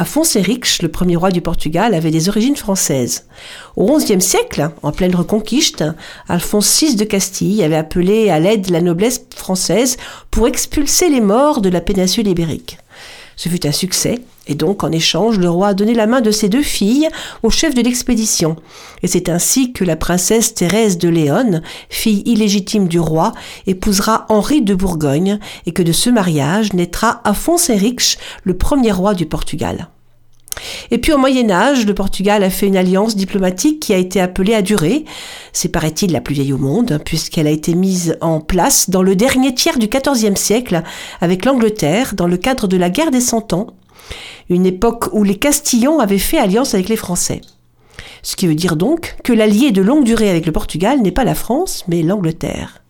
Afonso 0.00 0.38
Henriques, 0.38 0.80
le 0.80 0.88
premier 0.88 1.16
roi 1.16 1.32
du 1.32 1.40
Portugal, 1.40 1.92
avait 1.92 2.12
des 2.12 2.28
origines 2.28 2.54
françaises. 2.54 3.26
Au 3.74 3.98
XIe 3.98 4.20
siècle, 4.20 4.70
en 4.84 4.92
pleine 4.92 5.16
reconquiste, 5.16 5.84
Alphonse 6.28 6.80
VI 6.80 6.94
de 6.94 7.02
Castille 7.02 7.64
avait 7.64 7.74
appelé 7.74 8.30
à 8.30 8.38
l'aide 8.38 8.70
la 8.70 8.80
noblesse 8.80 9.26
française 9.34 9.96
pour 10.30 10.46
expulser 10.46 11.08
les 11.08 11.20
morts 11.20 11.60
de 11.60 11.68
la 11.68 11.80
péninsule 11.80 12.28
ibérique. 12.28 12.78
Ce 13.34 13.48
fut 13.48 13.66
un 13.66 13.72
succès, 13.72 14.20
et 14.48 14.54
donc 14.54 14.82
en 14.82 14.90
échange, 14.90 15.38
le 15.38 15.48
roi 15.48 15.68
a 15.68 15.74
donné 15.74 15.94
la 15.94 16.06
main 16.06 16.20
de 16.20 16.30
ses 16.30 16.48
deux 16.48 16.62
filles 16.62 17.08
au 17.42 17.50
chef 17.50 17.74
de 17.74 17.82
l'expédition. 17.82 18.56
Et 19.02 19.06
c'est 19.06 19.28
ainsi 19.28 19.72
que 19.72 19.84
la 19.84 19.96
princesse 19.96 20.54
Thérèse 20.54 20.98
de 20.98 21.08
Léon, 21.08 21.60
fille 21.90 22.22
illégitime 22.24 22.88
du 22.88 22.98
roi, 22.98 23.32
épousera 23.66 24.26
Henri 24.28 24.62
de 24.62 24.74
Bourgogne, 24.74 25.38
et 25.66 25.72
que 25.72 25.82
de 25.82 25.92
ce 25.92 26.10
mariage 26.10 26.72
naîtra 26.72 27.20
Afonso 27.24 27.72
Henriques, 27.72 28.18
le 28.44 28.56
premier 28.56 28.92
roi 28.92 29.14
du 29.14 29.26
Portugal. 29.26 29.88
Et 30.90 30.98
puis 30.98 31.12
au 31.12 31.18
Moyen 31.18 31.50
Âge, 31.50 31.86
le 31.86 31.94
Portugal 31.94 32.42
a 32.42 32.50
fait 32.50 32.66
une 32.66 32.76
alliance 32.76 33.16
diplomatique 33.16 33.80
qui 33.80 33.92
a 33.92 33.96
été 33.96 34.20
appelée 34.20 34.54
à 34.54 34.62
durer. 34.62 35.04
C'est 35.52 35.68
paraît-il 35.68 36.12
la 36.12 36.20
plus 36.20 36.34
vieille 36.34 36.52
au 36.52 36.58
monde, 36.58 37.00
puisqu'elle 37.04 37.46
a 37.46 37.50
été 37.50 37.74
mise 37.74 38.16
en 38.20 38.40
place 38.40 38.90
dans 38.90 39.02
le 39.02 39.16
dernier 39.16 39.54
tiers 39.54 39.78
du 39.78 39.88
XIVe 39.88 40.36
siècle 40.36 40.82
avec 41.20 41.44
l'Angleterre 41.44 42.14
dans 42.14 42.26
le 42.26 42.36
cadre 42.36 42.66
de 42.66 42.76
la 42.76 42.90
guerre 42.90 43.10
des 43.10 43.20
Cent 43.20 43.52
Ans, 43.52 43.68
une 44.48 44.66
époque 44.66 45.08
où 45.12 45.24
les 45.24 45.36
Castillans 45.36 45.98
avaient 45.98 46.18
fait 46.18 46.38
alliance 46.38 46.74
avec 46.74 46.88
les 46.88 46.96
Français. 46.96 47.40
Ce 48.22 48.36
qui 48.36 48.46
veut 48.46 48.54
dire 48.54 48.76
donc 48.76 49.16
que 49.24 49.32
l'allié 49.32 49.70
de 49.70 49.82
longue 49.82 50.04
durée 50.04 50.30
avec 50.30 50.46
le 50.46 50.52
Portugal 50.52 51.00
n'est 51.00 51.12
pas 51.12 51.24
la 51.24 51.34
France, 51.34 51.84
mais 51.88 52.02
l'Angleterre. 52.02 52.82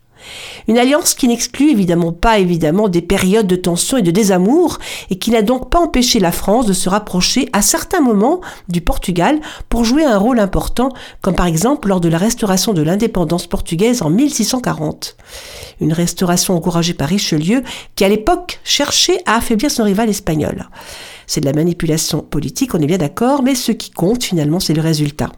Une 0.66 0.78
alliance 0.78 1.14
qui 1.14 1.28
n'exclut 1.28 1.70
évidemment 1.70 2.12
pas 2.12 2.38
évidemment 2.38 2.88
des 2.88 3.02
périodes 3.02 3.46
de 3.46 3.56
tension 3.56 3.96
et 3.96 4.02
de 4.02 4.10
désamour 4.10 4.78
et 5.10 5.18
qui 5.18 5.30
n'a 5.30 5.42
donc 5.42 5.70
pas 5.70 5.78
empêché 5.78 6.20
la 6.20 6.32
France 6.32 6.66
de 6.66 6.72
se 6.72 6.88
rapprocher 6.88 7.48
à 7.52 7.62
certains 7.62 8.00
moments 8.00 8.40
du 8.68 8.80
Portugal 8.80 9.40
pour 9.68 9.84
jouer 9.84 10.04
un 10.04 10.18
rôle 10.18 10.40
important, 10.40 10.90
comme 11.20 11.34
par 11.34 11.46
exemple 11.46 11.88
lors 11.88 12.00
de 12.00 12.08
la 12.08 12.18
restauration 12.18 12.72
de 12.72 12.82
l'indépendance 12.82 13.46
portugaise 13.46 14.02
en 14.02 14.10
1640. 14.10 15.16
Une 15.80 15.92
restauration 15.92 16.56
encouragée 16.56 16.94
par 16.94 17.08
Richelieu 17.08 17.62
qui 17.94 18.04
à 18.04 18.08
l'époque 18.08 18.60
cherchait 18.64 19.22
à 19.26 19.36
affaiblir 19.36 19.70
son 19.70 19.84
rival 19.84 20.08
espagnol. 20.08 20.68
C'est 21.26 21.40
de 21.40 21.46
la 21.46 21.52
manipulation 21.52 22.20
politique, 22.20 22.74
on 22.74 22.80
est 22.80 22.86
bien 22.86 22.98
d'accord, 22.98 23.42
mais 23.42 23.54
ce 23.54 23.72
qui 23.72 23.90
compte 23.90 24.24
finalement 24.24 24.60
c'est 24.60 24.74
le 24.74 24.82
résultat. 24.82 25.30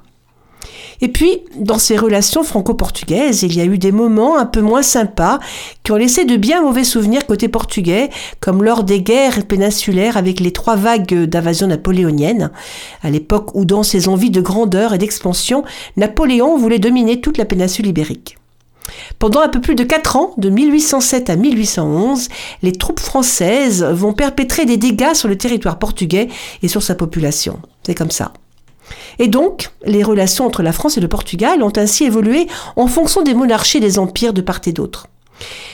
Et 1.00 1.09
puis, 1.09 1.43
dans 1.57 1.79
ces 1.79 1.97
relations 1.97 2.43
franco-portugaises, 2.43 3.43
il 3.43 3.57
y 3.57 3.61
a 3.61 3.64
eu 3.64 3.79
des 3.79 3.93
moments 3.93 4.37
un 4.37 4.47
peu 4.47 4.61
moins 4.61 4.83
sympas 4.83 5.38
qui 5.83 5.93
ont 5.93 5.97
laissé 5.97 6.25
de 6.25 6.37
bien 6.37 6.62
mauvais 6.62 6.85
souvenirs 6.85 7.26
côté 7.26 7.49
portugais, 7.49 8.11
comme 8.40 8.62
lors 8.62 8.85
des 8.85 9.00
guerres 9.00 9.47
péninsulaires 9.47 10.17
avec 10.17 10.40
les 10.40 10.52
trois 10.52 10.76
vagues 10.76 11.25
d'invasion 11.25 11.67
napoléonienne, 11.67 12.50
à 13.02 13.11
l'époque 13.11 13.55
où 13.55 13.64
dans 13.64 13.83
ses 13.83 14.09
envies 14.09 14.31
de 14.31 14.40
grandeur 14.40 14.95
et 14.95 14.99
d'expansion, 14.99 15.64
Napoléon 15.97 16.57
voulait 16.57 16.79
dominer 16.79 17.21
toute 17.21 17.38
la 17.38 17.45
péninsule 17.45 17.87
ibérique. 17.87 18.37
Pendant 19.19 19.40
un 19.40 19.49
peu 19.49 19.61
plus 19.61 19.75
de 19.75 19.85
quatre 19.85 20.17
ans, 20.17 20.35
de 20.37 20.49
1807 20.49 21.31
à 21.31 21.37
1811, 21.37 22.29
les 22.62 22.73
troupes 22.73 23.00
françaises 23.00 23.85
vont 23.85 24.12
perpétrer 24.12 24.64
des 24.64 24.76
dégâts 24.76 25.14
sur 25.14 25.29
le 25.29 25.38
territoire 25.38 25.79
portugais 25.79 26.29
et 26.62 26.69
sur 26.69 26.83
sa 26.83 26.95
population. 26.95 27.61
C'est 27.85 27.95
comme 27.95 28.11
ça. 28.11 28.33
Et 29.19 29.29
donc, 29.29 29.71
les 29.85 30.03
relations 30.03 30.47
entre 30.47 30.63
la 30.63 30.73
France 30.73 30.97
et 30.97 31.01
le 31.01 31.09
Portugal 31.09 31.63
ont 31.63 31.73
ainsi 31.77 32.05
évolué 32.05 32.47
en 32.77 32.87
fonction 32.87 33.23
des 33.23 33.35
monarchies 33.35 33.79
et 33.79 33.81
des 33.81 33.99
empires 33.99 34.33
de 34.33 34.41
part 34.41 34.61
et 34.67 34.73
d'autre. 34.73 35.07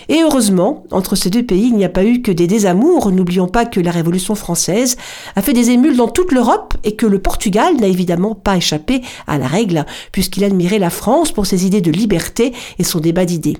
Et 0.08 0.22
heureusement, 0.22 0.84
entre 0.92 1.16
ces 1.16 1.30
deux 1.30 1.42
pays, 1.44 1.68
il 1.68 1.76
n'y 1.76 1.84
a 1.84 1.88
pas 1.88 2.04
eu 2.04 2.22
que 2.22 2.30
des 2.30 2.46
désamours. 2.46 3.10
N'oublions 3.10 3.48
pas 3.48 3.66
que 3.66 3.80
la 3.80 3.90
Révolution 3.90 4.34
française 4.34 4.96
a 5.34 5.42
fait 5.42 5.52
des 5.52 5.70
émules 5.70 5.96
dans 5.96 6.08
toute 6.08 6.32
l'Europe 6.32 6.74
et 6.84 6.94
que 6.94 7.06
le 7.06 7.18
Portugal 7.18 7.74
n'a 7.76 7.88
évidemment 7.88 8.34
pas 8.34 8.56
échappé 8.56 9.02
à 9.26 9.38
la 9.38 9.48
règle, 9.48 9.84
puisqu'il 10.12 10.44
admirait 10.44 10.78
la 10.78 10.90
France 10.90 11.32
pour 11.32 11.46
ses 11.46 11.66
idées 11.66 11.80
de 11.80 11.90
liberté 11.90 12.52
et 12.78 12.84
son 12.84 13.00
débat 13.00 13.24
d'idées. 13.24 13.58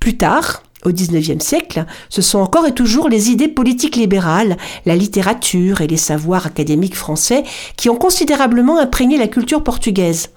Plus 0.00 0.18
tard, 0.18 0.62
au 0.84 0.92
XIXe 0.92 1.44
siècle, 1.44 1.86
ce 2.08 2.22
sont 2.22 2.38
encore 2.38 2.66
et 2.66 2.74
toujours 2.74 3.08
les 3.08 3.30
idées 3.30 3.48
politiques 3.48 3.96
libérales, 3.96 4.56
la 4.86 4.96
littérature 4.96 5.80
et 5.80 5.86
les 5.86 5.96
savoirs 5.96 6.46
académiques 6.46 6.96
français 6.96 7.44
qui 7.76 7.88
ont 7.88 7.96
considérablement 7.96 8.78
imprégné 8.78 9.16
la 9.16 9.28
culture 9.28 9.64
portugaise. 9.64 10.30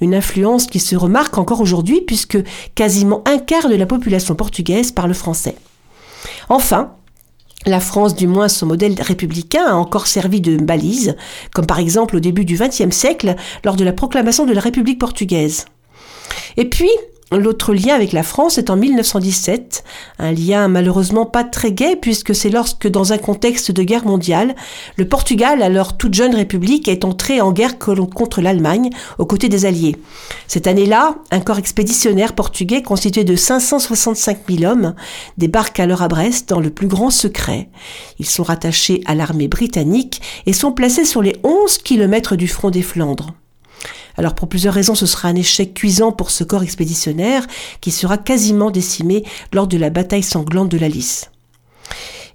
Une 0.00 0.14
influence 0.14 0.66
qui 0.66 0.80
se 0.80 0.96
remarque 0.96 1.38
encore 1.38 1.60
aujourd'hui 1.60 2.00
puisque 2.00 2.38
quasiment 2.74 3.22
un 3.26 3.38
quart 3.38 3.68
de 3.68 3.76
la 3.76 3.86
population 3.86 4.34
portugaise 4.34 4.92
parle 4.92 5.14
français. 5.14 5.56
Enfin, 6.48 6.92
la 7.66 7.80
France, 7.80 8.14
du 8.14 8.26
moins 8.26 8.48
son 8.48 8.66
modèle 8.66 9.00
républicain, 9.00 9.64
a 9.66 9.74
encore 9.74 10.06
servi 10.06 10.40
de 10.40 10.56
balise, 10.56 11.16
comme 11.54 11.66
par 11.66 11.78
exemple 11.78 12.16
au 12.16 12.20
début 12.20 12.44
du 12.44 12.58
XXe 12.58 12.94
siècle, 12.94 13.36
lors 13.64 13.76
de 13.76 13.84
la 13.84 13.92
proclamation 13.92 14.44
de 14.44 14.52
la 14.52 14.60
République 14.60 14.98
portugaise. 14.98 15.64
Et 16.56 16.68
puis, 16.68 16.90
L'autre 17.32 17.74
lien 17.74 17.94
avec 17.94 18.12
la 18.12 18.22
France 18.22 18.58
est 18.58 18.70
en 18.70 18.76
1917, 18.76 19.82
un 20.18 20.30
lien 20.30 20.68
malheureusement 20.68 21.26
pas 21.26 21.42
très 21.42 21.72
gai 21.72 21.96
puisque 21.96 22.34
c'est 22.34 22.50
lorsque 22.50 22.86
dans 22.86 23.12
un 23.12 23.18
contexte 23.18 23.72
de 23.72 23.82
guerre 23.82 24.04
mondiale, 24.04 24.54
le 24.96 25.08
Portugal, 25.08 25.62
alors 25.62 25.96
toute 25.96 26.14
jeune 26.14 26.34
république, 26.34 26.86
est 26.86 27.04
entré 27.04 27.40
en 27.40 27.52
guerre 27.52 27.78
contre 27.78 28.40
l'Allemagne 28.40 28.90
aux 29.18 29.26
côtés 29.26 29.48
des 29.48 29.66
Alliés. 29.66 29.96
Cette 30.46 30.66
année-là, 30.66 31.16
un 31.30 31.40
corps 31.40 31.58
expéditionnaire 31.58 32.34
portugais 32.34 32.82
constitué 32.82 33.24
de 33.24 33.36
565 33.36 34.38
000 34.48 34.70
hommes 34.70 34.94
débarque 35.38 35.80
alors 35.80 36.02
à 36.02 36.08
Brest 36.08 36.50
dans 36.50 36.60
le 36.60 36.70
plus 36.70 36.88
grand 36.88 37.10
secret. 37.10 37.68
Ils 38.18 38.26
sont 38.26 38.44
rattachés 38.44 39.02
à 39.06 39.14
l'armée 39.14 39.48
britannique 39.48 40.20
et 40.46 40.52
sont 40.52 40.72
placés 40.72 41.04
sur 41.04 41.22
les 41.22 41.36
11 41.42 41.78
kilomètres 41.78 42.36
du 42.36 42.48
front 42.48 42.70
des 42.70 42.82
Flandres. 42.82 43.34
Alors 44.16 44.34
pour 44.34 44.48
plusieurs 44.48 44.74
raisons, 44.74 44.94
ce 44.94 45.06
sera 45.06 45.28
un 45.28 45.34
échec 45.34 45.74
cuisant 45.74 46.12
pour 46.12 46.30
ce 46.30 46.44
corps 46.44 46.62
expéditionnaire 46.62 47.46
qui 47.80 47.90
sera 47.90 48.18
quasiment 48.18 48.70
décimé 48.70 49.24
lors 49.52 49.66
de 49.66 49.76
la 49.76 49.90
bataille 49.90 50.22
sanglante 50.22 50.68
de 50.68 50.78
la 50.78 50.88
Lys. 50.88 51.30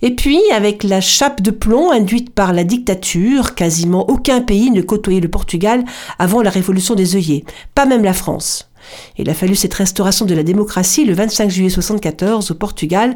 Et 0.01 0.15
puis, 0.15 0.39
avec 0.53 0.83
la 0.83 1.01
chape 1.01 1.41
de 1.41 1.51
plomb 1.51 1.91
induite 1.91 2.33
par 2.33 2.53
la 2.53 2.63
dictature, 2.63 3.53
quasiment 3.53 4.09
aucun 4.09 4.39
pays 4.39 4.71
ne 4.71 4.81
côtoyait 4.81 5.19
le 5.19 5.27
Portugal 5.27 5.83
avant 6.19 6.41
la 6.41 6.49
révolution 6.49 6.95
des 6.95 7.15
œillets, 7.17 7.43
pas 7.75 7.85
même 7.85 8.03
la 8.03 8.13
France. 8.13 8.69
Il 9.17 9.29
a 9.29 9.33
fallu 9.33 9.55
cette 9.55 9.73
restauration 9.73 10.25
de 10.25 10.33
la 10.33 10.43
démocratie 10.43 11.05
le 11.05 11.13
25 11.13 11.49
juillet 11.49 11.67
1974 11.67 12.51
au 12.51 12.55
Portugal 12.55 13.15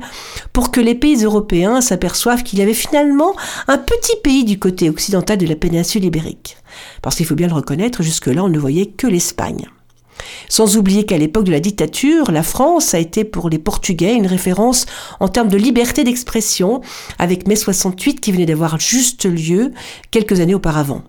pour 0.51 0.72
que 0.72 0.82
les 0.82 0.96
pays 0.96 1.24
européens 1.24 1.82
s'aperçoivent 1.82 2.44
qu'il 2.44 2.60
y 2.60 2.62
avait 2.62 2.74
finalement 2.74 3.36
un 3.68 3.77
petit 3.77 4.18
pays 4.24 4.44
du 4.44 4.60
côté 4.60 4.89
occidental 4.89 5.38
de 5.38 5.48
la 5.48 5.56
péninsule 5.56 6.06
ibérique. 6.06 6.58
Parce 7.01 7.15
qu'il 7.15 7.25
faut 7.25 7.36
bien 7.36 7.48
le 7.48 7.53
reconnaître, 7.53 8.03
jusque-là 8.03 8.44
on 8.44 8.50
ne 8.50 8.60
voyait 8.60 8.88
que 8.88 9.08
l'Espagne. 9.08 9.68
Sans 10.50 10.77
oublier 10.77 11.06
qu'à 11.06 11.18
l'époque 11.18 11.46
de 11.46 11.51
la 11.51 11.60
dictature, 11.60 12.32
la 12.32 12.44
France 12.44 12.94
a 12.94 13.00
été 13.00 13.24
pour 13.24 13.50
les 13.50 13.60
Portugais 13.60 14.13
une 14.13 14.27
référence 14.27 14.86
en 15.20 15.27
termes 15.27 15.50
de 15.50 15.58
liberté 15.58 16.03
d'expression, 16.03 16.82
avec 17.20 17.48
mai 17.48 17.56
68 17.56 18.20
qui 18.20 18.32
venait 18.32 18.46
d'avoir 18.46 18.80
juste 18.80 19.25
lieu 19.25 19.72
quelques 20.12 20.39
années 20.39 20.56
auparavant. 20.56 21.03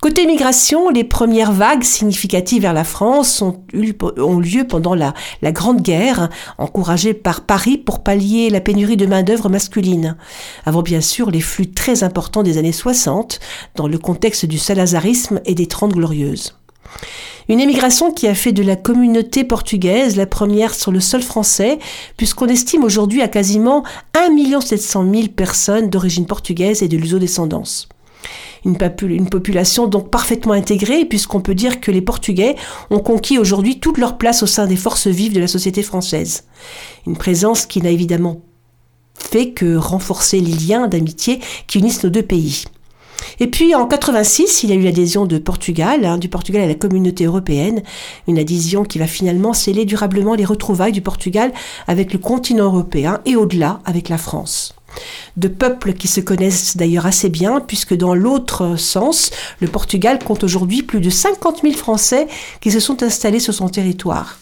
Côté 0.00 0.26
migration, 0.26 0.90
les 0.90 1.02
premières 1.02 1.50
vagues 1.50 1.82
significatives 1.82 2.62
vers 2.62 2.72
la 2.72 2.84
France 2.84 3.42
ont, 3.42 3.64
eu, 3.72 3.94
lieu 4.40 4.64
pendant 4.64 4.94
la, 4.94 5.12
la, 5.42 5.50
Grande 5.50 5.82
Guerre, 5.82 6.28
encouragée 6.56 7.14
par 7.14 7.40
Paris 7.40 7.78
pour 7.78 8.04
pallier 8.04 8.48
la 8.48 8.60
pénurie 8.60 8.96
de 8.96 9.06
main-d'œuvre 9.06 9.48
masculine. 9.48 10.16
Avant 10.64 10.82
bien 10.82 11.00
sûr 11.00 11.32
les 11.32 11.40
flux 11.40 11.72
très 11.72 12.04
importants 12.04 12.44
des 12.44 12.58
années 12.58 12.70
60, 12.70 13.40
dans 13.74 13.88
le 13.88 13.98
contexte 13.98 14.46
du 14.46 14.56
salazarisme 14.56 15.40
et 15.44 15.56
des 15.56 15.66
Trente 15.66 15.94
Glorieuses. 15.94 16.56
Une 17.48 17.58
émigration 17.58 18.12
qui 18.12 18.28
a 18.28 18.36
fait 18.36 18.52
de 18.52 18.62
la 18.62 18.76
communauté 18.76 19.42
portugaise 19.42 20.14
la 20.14 20.26
première 20.26 20.74
sur 20.74 20.92
le 20.92 21.00
sol 21.00 21.22
français, 21.22 21.80
puisqu'on 22.16 22.46
estime 22.46 22.84
aujourd'hui 22.84 23.20
à 23.20 23.26
quasiment 23.26 23.82
1 24.14 24.60
700 24.60 25.12
000 25.12 25.28
personnes 25.34 25.90
d'origine 25.90 26.26
portugaise 26.26 26.84
et 26.84 26.88
de 26.88 26.96
luso-descendance 26.96 27.88
une, 28.68 29.28
population 29.28 29.86
donc 29.86 30.10
parfaitement 30.10 30.52
intégrée, 30.52 31.04
puisqu'on 31.04 31.40
peut 31.40 31.54
dire 31.54 31.80
que 31.80 31.90
les 31.90 32.02
Portugais 32.02 32.56
ont 32.90 33.00
conquis 33.00 33.38
aujourd'hui 33.38 33.80
toute 33.80 33.98
leur 33.98 34.18
place 34.18 34.42
au 34.42 34.46
sein 34.46 34.66
des 34.66 34.76
forces 34.76 35.06
vives 35.06 35.32
de 35.32 35.40
la 35.40 35.46
société 35.46 35.82
française. 35.82 36.44
Une 37.06 37.16
présence 37.16 37.66
qui 37.66 37.80
n'a 37.80 37.90
évidemment 37.90 38.42
fait 39.14 39.50
que 39.50 39.76
renforcer 39.76 40.40
les 40.40 40.52
liens 40.52 40.86
d'amitié 40.86 41.40
qui 41.66 41.78
unissent 41.78 42.04
nos 42.04 42.10
deux 42.10 42.22
pays. 42.22 42.64
Et 43.40 43.48
puis 43.48 43.74
en 43.74 43.86
86, 43.86 44.62
il 44.62 44.70
y 44.70 44.72
a 44.72 44.76
eu 44.76 44.82
l'adhésion 44.82 45.26
de 45.26 45.38
Portugal, 45.38 46.04
hein, 46.04 46.18
du 46.18 46.28
Portugal 46.28 46.62
à 46.62 46.66
la 46.66 46.74
communauté 46.74 47.24
européenne, 47.24 47.82
une 48.26 48.38
adhésion 48.38 48.84
qui 48.84 48.98
va 48.98 49.06
finalement 49.06 49.52
sceller 49.52 49.84
durablement 49.84 50.34
les 50.34 50.44
retrouvailles 50.44 50.92
du 50.92 51.02
Portugal 51.02 51.52
avec 51.86 52.12
le 52.12 52.18
continent 52.18 52.66
européen 52.66 53.20
et 53.26 53.36
au-delà 53.36 53.80
avec 53.84 54.08
la 54.08 54.18
France 54.18 54.77
de 55.36 55.48
peuples 55.48 55.92
qui 55.92 56.08
se 56.08 56.20
connaissent 56.20 56.76
d'ailleurs 56.76 57.06
assez 57.06 57.28
bien, 57.28 57.60
puisque 57.60 57.96
dans 57.96 58.14
l'autre 58.14 58.76
sens, 58.76 59.30
le 59.60 59.68
Portugal 59.68 60.18
compte 60.18 60.44
aujourd'hui 60.44 60.82
plus 60.82 61.00
de 61.00 61.10
50 61.10 61.60
000 61.62 61.74
Français 61.74 62.28
qui 62.60 62.70
se 62.70 62.80
sont 62.80 63.02
installés 63.02 63.40
sur 63.40 63.54
son 63.54 63.68
territoire. 63.68 64.38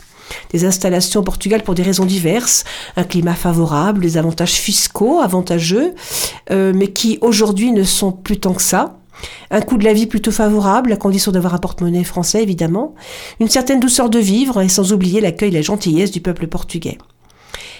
Des 0.52 0.64
installations 0.64 1.20
au 1.20 1.22
Portugal 1.22 1.62
pour 1.62 1.74
des 1.74 1.82
raisons 1.82 2.04
diverses, 2.04 2.64
un 2.96 3.04
climat 3.04 3.34
favorable, 3.34 4.00
des 4.00 4.16
avantages 4.16 4.54
fiscaux 4.54 5.20
avantageux, 5.20 5.94
euh, 6.50 6.72
mais 6.74 6.88
qui 6.88 7.18
aujourd'hui 7.20 7.72
ne 7.72 7.84
sont 7.84 8.12
plus 8.12 8.38
tant 8.38 8.54
que 8.54 8.62
ça. 8.62 8.96
Un 9.50 9.60
coût 9.60 9.78
de 9.78 9.84
la 9.84 9.94
vie 9.94 10.06
plutôt 10.06 10.30
favorable, 10.30 10.92
à 10.92 10.96
condition 10.96 11.32
d'avoir 11.32 11.54
un 11.54 11.58
porte-monnaie 11.58 12.04
français 12.04 12.42
évidemment, 12.42 12.94
une 13.40 13.48
certaine 13.48 13.80
douceur 13.80 14.10
de 14.10 14.18
vivre 14.18 14.60
et 14.60 14.68
sans 14.68 14.92
oublier 14.92 15.20
l'accueil 15.20 15.48
et 15.48 15.52
la 15.52 15.62
gentillesse 15.62 16.10
du 16.10 16.20
peuple 16.20 16.48
portugais. 16.48 16.98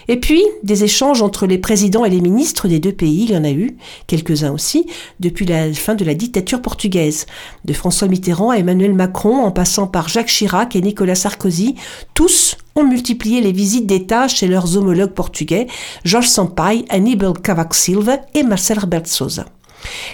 Et 0.08 0.20
puis, 0.20 0.42
des 0.62 0.84
échanges 0.84 1.22
entre 1.22 1.46
les 1.46 1.58
présidents 1.58 2.04
et 2.04 2.10
les 2.10 2.20
ministres 2.20 2.68
des 2.68 2.78
deux 2.78 2.92
pays, 2.92 3.24
il 3.24 3.32
y 3.32 3.36
en 3.36 3.44
a 3.44 3.50
eu, 3.50 3.76
quelques-uns 4.06 4.52
aussi, 4.52 4.86
depuis 5.20 5.46
la 5.46 5.72
fin 5.72 5.94
de 5.94 6.04
la 6.04 6.14
dictature 6.14 6.62
portugaise. 6.62 7.26
De 7.64 7.72
François 7.72 8.08
Mitterrand 8.08 8.50
à 8.50 8.58
Emmanuel 8.58 8.94
Macron, 8.94 9.38
en 9.38 9.50
passant 9.50 9.86
par 9.86 10.08
Jacques 10.08 10.28
Chirac 10.28 10.76
et 10.76 10.80
Nicolas 10.80 11.14
Sarkozy, 11.14 11.74
tous 12.14 12.56
ont 12.76 12.84
multiplié 12.84 13.40
les 13.40 13.52
visites 13.52 13.86
d'État 13.86 14.28
chez 14.28 14.46
leurs 14.46 14.76
homologues 14.76 15.14
portugais, 15.14 15.66
Georges 16.04 16.28
Sampaio, 16.28 16.84
Aníbal 16.88 17.32
Cavaco 17.42 17.74
Silva 17.74 18.18
et 18.34 18.42
Marcel 18.42 18.78
Rebelo 18.78 19.04
Sousa. 19.06 19.46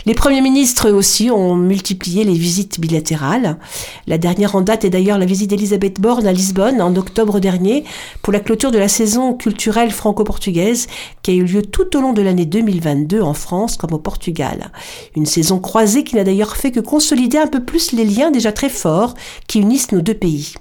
Les 0.06 0.14
premiers 0.14 0.40
ministres 0.40 0.90
aussi 0.90 1.30
ont 1.30 1.54
multiplié 1.54 2.24
les 2.24 2.34
visites 2.34 2.80
bilatérales. 2.80 3.58
La 4.06 4.18
dernière 4.18 4.56
en 4.56 4.60
date 4.60 4.84
est 4.84 4.90
d'ailleurs 4.90 5.18
la 5.18 5.26
visite 5.26 5.50
d'Elisabeth 5.50 6.00
Borne 6.00 6.26
à 6.26 6.32
Lisbonne 6.32 6.82
en 6.82 6.94
octobre 6.96 7.40
dernier 7.40 7.84
pour 8.22 8.32
la 8.32 8.40
clôture 8.40 8.70
de 8.70 8.78
la 8.78 8.88
saison 8.88 9.34
culturelle 9.34 9.90
franco-portugaise 9.90 10.88
qui 11.22 11.30
a 11.30 11.34
eu 11.34 11.44
lieu 11.44 11.62
tout 11.62 11.96
au 11.96 12.00
long 12.00 12.12
de 12.12 12.22
l'année 12.22 12.46
2022 12.46 13.20
en 13.20 13.34
France 13.34 13.76
comme 13.76 13.92
au 13.92 13.98
Portugal. 13.98 14.72
Une 15.16 15.26
saison 15.26 15.58
croisée 15.58 16.04
qui 16.04 16.16
n'a 16.16 16.24
d'ailleurs 16.24 16.56
fait 16.56 16.72
que 16.72 16.80
consolider 16.80 17.38
un 17.38 17.46
peu 17.46 17.62
plus 17.62 17.92
les 17.92 18.04
liens 18.04 18.30
déjà 18.30 18.52
très 18.52 18.68
forts 18.68 19.14
qui 19.46 19.60
unissent 19.60 19.92
nos 19.92 20.00
deux 20.00 20.14
pays. 20.14 20.54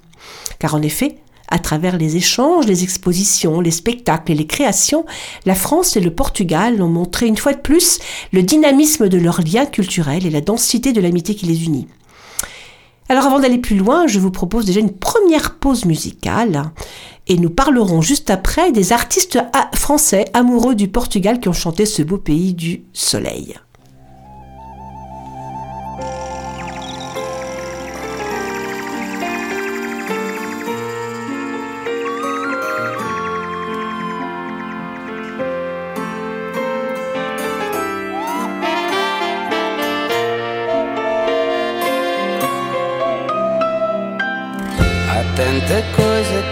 Car 0.59 0.75
en 0.75 0.81
effet, 0.81 1.17
à 1.51 1.59
travers 1.59 1.97
les 1.97 2.15
échanges, 2.15 2.65
les 2.65 2.83
expositions, 2.83 3.61
les 3.61 3.71
spectacles 3.71 4.31
et 4.31 4.35
les 4.35 4.47
créations, 4.47 5.05
la 5.45 5.55
France 5.55 5.95
et 5.95 6.01
le 6.01 6.13
Portugal 6.13 6.81
ont 6.81 6.87
montré 6.87 7.27
une 7.27 7.37
fois 7.37 7.53
de 7.53 7.59
plus 7.59 7.99
le 8.31 8.41
dynamisme 8.41 9.09
de 9.09 9.17
leurs 9.17 9.41
liens 9.41 9.65
culturels 9.65 10.25
et 10.25 10.29
la 10.31 10.41
densité 10.41 10.93
de 10.93 11.01
l'amitié 11.01 11.35
qui 11.35 11.45
les 11.45 11.65
unit. 11.65 11.87
Alors 13.09 13.25
avant 13.25 13.39
d'aller 13.39 13.57
plus 13.57 13.75
loin, 13.75 14.07
je 14.07 14.19
vous 14.19 14.31
propose 14.31 14.65
déjà 14.65 14.79
une 14.79 14.93
première 14.93 15.55
pause 15.55 15.83
musicale 15.83 16.71
et 17.27 17.35
nous 17.35 17.49
parlerons 17.49 18.01
juste 18.01 18.29
après 18.29 18.71
des 18.71 18.93
artistes 18.93 19.37
français 19.75 20.25
amoureux 20.33 20.75
du 20.75 20.87
Portugal 20.87 21.41
qui 21.41 21.49
ont 21.49 21.53
chanté 21.53 21.85
ce 21.85 22.01
beau 22.01 22.17
pays 22.17 22.53
du 22.53 22.83
soleil. 22.93 23.55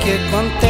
Que 0.10 0.16
acontece 0.16 0.69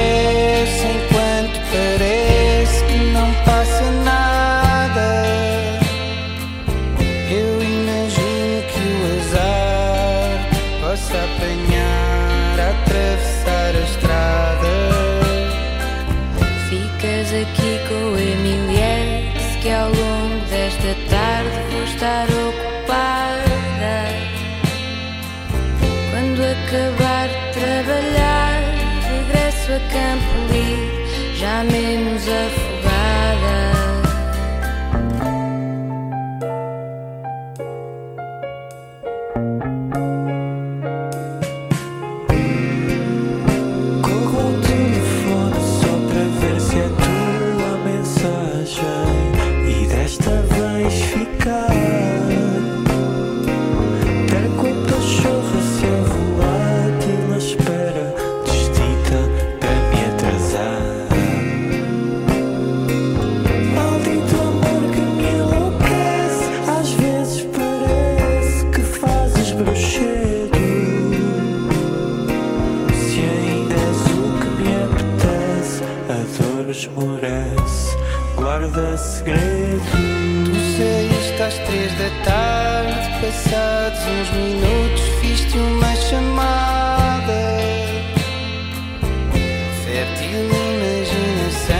Fértil 89.99 90.47
imaginação 90.47 91.75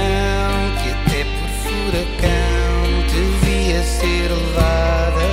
que 0.83 0.89
até 0.91 1.23
por 1.23 1.49
furacão 1.63 2.83
devia 3.07 3.81
ser 3.81 4.27
levada. 4.27 5.29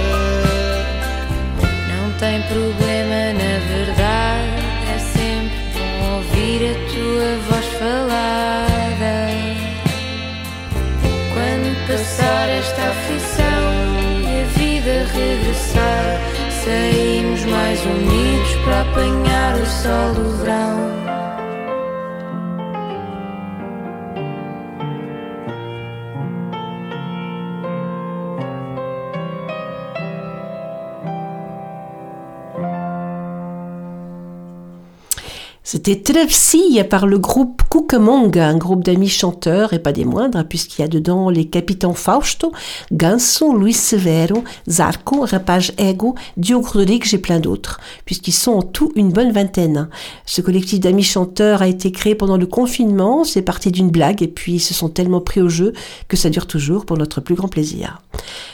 Não 1.88 2.06
tem 2.20 2.40
problema, 2.42 3.32
na 3.32 3.54
verdade. 3.74 4.62
É 4.94 4.98
sempre 5.00 5.58
bom 5.74 6.14
ouvir 6.14 6.60
a 6.70 6.74
tua 6.92 7.30
voz 7.48 7.66
falada. 7.76 9.14
Quando 11.34 11.68
passar 11.88 12.48
esta 12.50 12.82
aflição 12.82 13.64
e 14.22 14.42
a 14.42 14.46
vida 14.56 14.94
regressar, 15.12 16.20
saímos 16.64 17.44
mais 17.46 17.84
unidos 17.84 18.54
para 18.64 18.82
apanhar 18.82 19.56
o 19.56 19.66
sol 19.66 20.14
do 20.14 20.36
verão. 20.36 21.05
C'était 35.76 36.00
Travessia 36.00 36.84
par 36.84 37.06
le 37.06 37.18
groupe 37.18 37.60
Cucamonga, 37.76 38.48
un 38.48 38.56
groupe 38.56 38.84
d'amis 38.84 39.10
chanteurs 39.10 39.74
et 39.74 39.78
pas 39.78 39.92
des 39.92 40.06
moindres, 40.06 40.44
puisqu'il 40.48 40.80
y 40.80 40.84
a 40.84 40.88
dedans 40.88 41.28
les 41.28 41.44
capitaines 41.44 41.92
Fausto, 41.92 42.50
Ganso, 42.90 43.54
Luis 43.54 43.74
Severo, 43.74 44.42
Zarco, 44.66 45.26
Rapage 45.26 45.74
Ego, 45.76 46.14
Diogo 46.38 46.66
Rodrigues 46.66 47.12
et 47.12 47.18
plein 47.18 47.38
d'autres, 47.38 47.78
puisqu'ils 48.06 48.32
sont 48.32 48.52
en 48.52 48.62
tout 48.62 48.92
une 48.96 49.12
bonne 49.12 49.30
vingtaine. 49.30 49.90
Ce 50.24 50.40
collectif 50.40 50.80
d'amis 50.80 51.02
chanteurs 51.02 51.60
a 51.60 51.68
été 51.68 51.92
créé 51.92 52.14
pendant 52.14 52.38
le 52.38 52.46
confinement, 52.46 53.24
c'est 53.24 53.42
parti 53.42 53.70
d'une 53.70 53.90
blague 53.90 54.22
et 54.22 54.28
puis 54.28 54.54
ils 54.54 54.60
se 54.60 54.72
sont 54.72 54.88
tellement 54.88 55.20
pris 55.20 55.42
au 55.42 55.50
jeu 55.50 55.74
que 56.08 56.16
ça 56.16 56.30
dure 56.30 56.46
toujours 56.46 56.86
pour 56.86 56.96
notre 56.96 57.20
plus 57.20 57.34
grand 57.34 57.48
plaisir. 57.48 58.00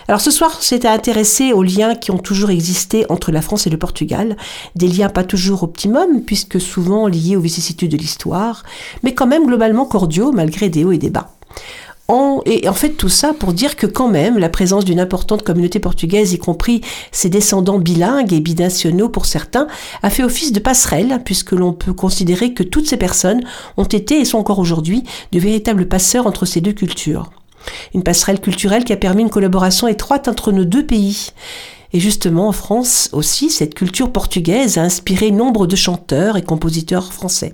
Alors 0.08 0.20
ce 0.20 0.32
soir, 0.32 0.58
c'était 0.60 0.88
intéressé 0.88 1.52
aux 1.52 1.62
liens 1.62 1.94
qui 1.94 2.10
ont 2.10 2.18
toujours 2.18 2.50
existé 2.50 3.06
entre 3.08 3.30
la 3.30 3.40
France 3.40 3.68
et 3.68 3.70
le 3.70 3.78
Portugal, 3.78 4.36
des 4.74 4.88
liens 4.88 5.08
pas 5.08 5.22
toujours 5.22 5.62
optimum, 5.62 6.22
puisque 6.26 6.60
souvent 6.60 7.06
liés 7.06 7.36
aux 7.36 7.40
vicissitudes 7.40 7.92
de 7.92 7.96
l'histoire, 7.96 8.64
mais 9.04 9.11
quand 9.14 9.26
même 9.26 9.46
globalement 9.46 9.86
cordiaux 9.86 10.32
malgré 10.32 10.68
des 10.68 10.84
hauts 10.84 10.92
et 10.92 10.98
des 10.98 11.10
bas. 11.10 11.32
Et 12.44 12.68
en 12.68 12.74
fait 12.74 12.90
tout 12.90 13.08
ça 13.08 13.32
pour 13.32 13.52
dire 13.52 13.76
que 13.76 13.86
quand 13.86 14.08
même 14.08 14.36
la 14.36 14.48
présence 14.48 14.84
d'une 14.84 15.00
importante 15.00 15.42
communauté 15.42 15.78
portugaise, 15.78 16.32
y 16.32 16.38
compris 16.38 16.82
ses 17.10 17.30
descendants 17.30 17.78
bilingues 17.78 18.32
et 18.32 18.40
binationaux 18.40 19.08
pour 19.08 19.24
certains, 19.24 19.66
a 20.02 20.10
fait 20.10 20.24
office 20.24 20.52
de 20.52 20.60
passerelle, 20.60 21.22
puisque 21.24 21.52
l'on 21.52 21.72
peut 21.72 21.94
considérer 21.94 22.52
que 22.52 22.62
toutes 22.62 22.86
ces 22.86 22.96
personnes 22.98 23.42
ont 23.76 23.84
été 23.84 24.20
et 24.20 24.24
sont 24.24 24.38
encore 24.38 24.58
aujourd'hui 24.58 25.04
de 25.30 25.38
véritables 25.38 25.88
passeurs 25.88 26.26
entre 26.26 26.44
ces 26.44 26.60
deux 26.60 26.72
cultures. 26.72 27.30
Une 27.94 28.02
passerelle 28.02 28.40
culturelle 28.40 28.84
qui 28.84 28.92
a 28.92 28.96
permis 28.96 29.22
une 29.22 29.30
collaboration 29.30 29.88
étroite 29.88 30.28
entre 30.28 30.52
nos 30.52 30.64
deux 30.64 30.84
pays. 30.84 31.28
Et 31.94 32.00
justement, 32.00 32.48
en 32.48 32.52
France 32.52 33.08
aussi, 33.12 33.48
cette 33.48 33.74
culture 33.74 34.10
portugaise 34.10 34.76
a 34.76 34.82
inspiré 34.82 35.30
nombre 35.30 35.66
de 35.66 35.76
chanteurs 35.76 36.36
et 36.36 36.42
compositeurs 36.42 37.12
français. 37.12 37.52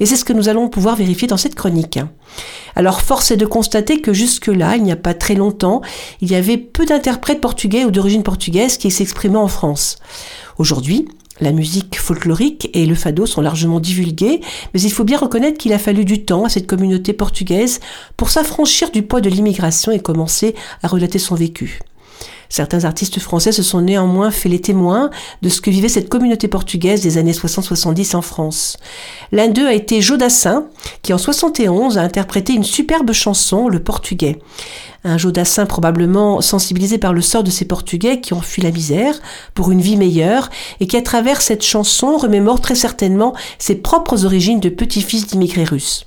Et 0.00 0.06
c'est 0.06 0.16
ce 0.16 0.24
que 0.24 0.32
nous 0.32 0.48
allons 0.48 0.68
pouvoir 0.68 0.96
vérifier 0.96 1.28
dans 1.28 1.36
cette 1.36 1.54
chronique. 1.54 1.98
Alors, 2.74 3.00
force 3.00 3.30
est 3.30 3.36
de 3.36 3.46
constater 3.46 4.00
que 4.00 4.12
jusque-là, 4.12 4.76
il 4.76 4.82
n'y 4.82 4.92
a 4.92 4.96
pas 4.96 5.14
très 5.14 5.34
longtemps, 5.34 5.82
il 6.20 6.30
y 6.30 6.34
avait 6.34 6.56
peu 6.56 6.86
d'interprètes 6.86 7.40
portugais 7.40 7.84
ou 7.84 7.90
d'origine 7.90 8.22
portugaise 8.22 8.78
qui 8.78 8.90
s'exprimaient 8.90 9.36
en 9.36 9.48
France. 9.48 9.98
Aujourd'hui, 10.58 11.06
la 11.40 11.52
musique 11.52 11.98
folklorique 11.98 12.70
et 12.72 12.86
le 12.86 12.94
fado 12.94 13.26
sont 13.26 13.40
largement 13.40 13.80
divulgués, 13.80 14.40
mais 14.72 14.80
il 14.80 14.92
faut 14.92 15.04
bien 15.04 15.18
reconnaître 15.18 15.58
qu'il 15.58 15.72
a 15.72 15.78
fallu 15.78 16.04
du 16.04 16.24
temps 16.24 16.44
à 16.44 16.48
cette 16.48 16.66
communauté 16.66 17.12
portugaise 17.12 17.80
pour 18.16 18.30
s'affranchir 18.30 18.90
du 18.90 19.02
poids 19.02 19.20
de 19.20 19.28
l'immigration 19.28 19.92
et 19.92 20.00
commencer 20.00 20.54
à 20.82 20.88
relater 20.88 21.18
son 21.18 21.34
vécu. 21.34 21.80
Certains 22.48 22.84
artistes 22.84 23.18
français 23.18 23.50
se 23.50 23.62
sont 23.62 23.80
néanmoins 23.80 24.30
fait 24.30 24.50
les 24.50 24.60
témoins 24.60 25.08
de 25.40 25.48
ce 25.48 25.62
que 25.62 25.70
vivait 25.70 25.88
cette 25.88 26.10
communauté 26.10 26.48
portugaise 26.48 27.00
des 27.00 27.16
années 27.16 27.32
60-70 27.32 28.14
en 28.14 28.20
France. 28.20 28.76
L'un 29.32 29.48
d'eux 29.48 29.66
a 29.66 29.72
été 29.72 30.02
Jodassin, 30.02 30.66
qui 31.00 31.14
en 31.14 31.18
71 31.18 31.96
a 31.96 32.02
interprété 32.02 32.52
une 32.52 32.62
superbe 32.62 33.12
chanson, 33.12 33.68
Le 33.68 33.82
Portugais. 33.82 34.38
Un 35.04 35.16
Jodassin 35.16 35.64
probablement 35.64 36.42
sensibilisé 36.42 36.98
par 36.98 37.14
le 37.14 37.22
sort 37.22 37.42
de 37.42 37.50
ces 37.50 37.64
Portugais 37.64 38.20
qui 38.20 38.34
ont 38.34 38.42
fui 38.42 38.60
la 38.60 38.70
misère 38.70 39.18
pour 39.54 39.72
une 39.72 39.80
vie 39.80 39.96
meilleure 39.96 40.50
et 40.80 40.86
qui 40.86 40.98
à 40.98 41.02
travers 41.02 41.40
cette 41.40 41.64
chanson 41.64 42.18
remémore 42.18 42.60
très 42.60 42.74
certainement 42.74 43.34
ses 43.58 43.76
propres 43.76 44.26
origines 44.26 44.60
de 44.60 44.68
petit-fils 44.68 45.26
d'immigrés 45.26 45.64
russes. 45.64 46.06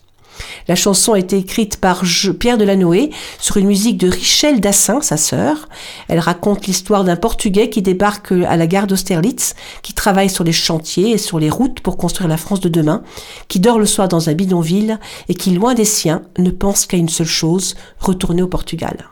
La 0.68 0.76
chanson 0.76 1.14
a 1.14 1.20
été 1.20 1.38
écrite 1.38 1.78
par 1.78 2.04
Pierre 2.40 2.58
Delanoë 2.58 3.12
sur 3.40 3.58
une 3.58 3.68
musique 3.68 3.98
de 3.98 4.10
Richel 4.10 4.60
Dassin, 4.60 5.02
sa 5.02 5.18
sœur. 5.18 5.70
Elle 6.08 6.20
raconte 6.20 6.68
l'histoire 6.68 7.04
d'un 7.04 7.16
Portugais 7.16 7.70
qui 7.70 7.82
débarque 7.82 8.32
à 8.32 8.58
la 8.58 8.68
gare 8.68 8.88
d'Austerlitz, 8.88 9.56
qui 9.82 9.94
travaille 9.94 10.30
sur 10.30 10.44
les 10.44 10.52
chantiers 10.52 11.12
et 11.12 11.18
sur 11.18 11.40
les 11.40 11.50
routes 11.50 11.80
pour 11.82 11.98
construire 11.98 12.28
la 12.28 12.38
France 12.38 12.60
de 12.60 12.70
demain, 12.70 13.04
qui 13.48 13.60
dort 13.60 13.80
le 13.80 13.86
soir 13.86 14.08
dans 14.08 14.30
un 14.30 14.34
bidonville 14.34 15.00
et 15.30 15.36
qui, 15.36 15.52
loin 15.52 15.74
des 15.74 15.86
siens, 15.86 16.24
ne 16.38 16.50
pense 16.50 16.86
qu'à 16.86 16.98
une 16.98 17.10
seule 17.10 17.28
chose, 17.28 17.76
retourner 18.00 18.42
au 18.42 18.48
Portugal. 18.48 19.10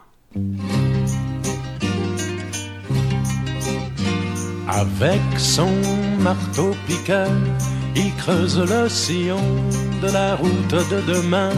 Avec 4.68 5.22
son 5.38 5.70
marteau-piqueur, 6.20 7.30
il 7.96 8.14
creuse 8.16 8.60
le 8.60 8.90
sillon 8.90 9.38
de 10.04 10.12
la 10.12 10.36
route 10.36 10.76
de 10.94 11.00
demain. 11.14 11.56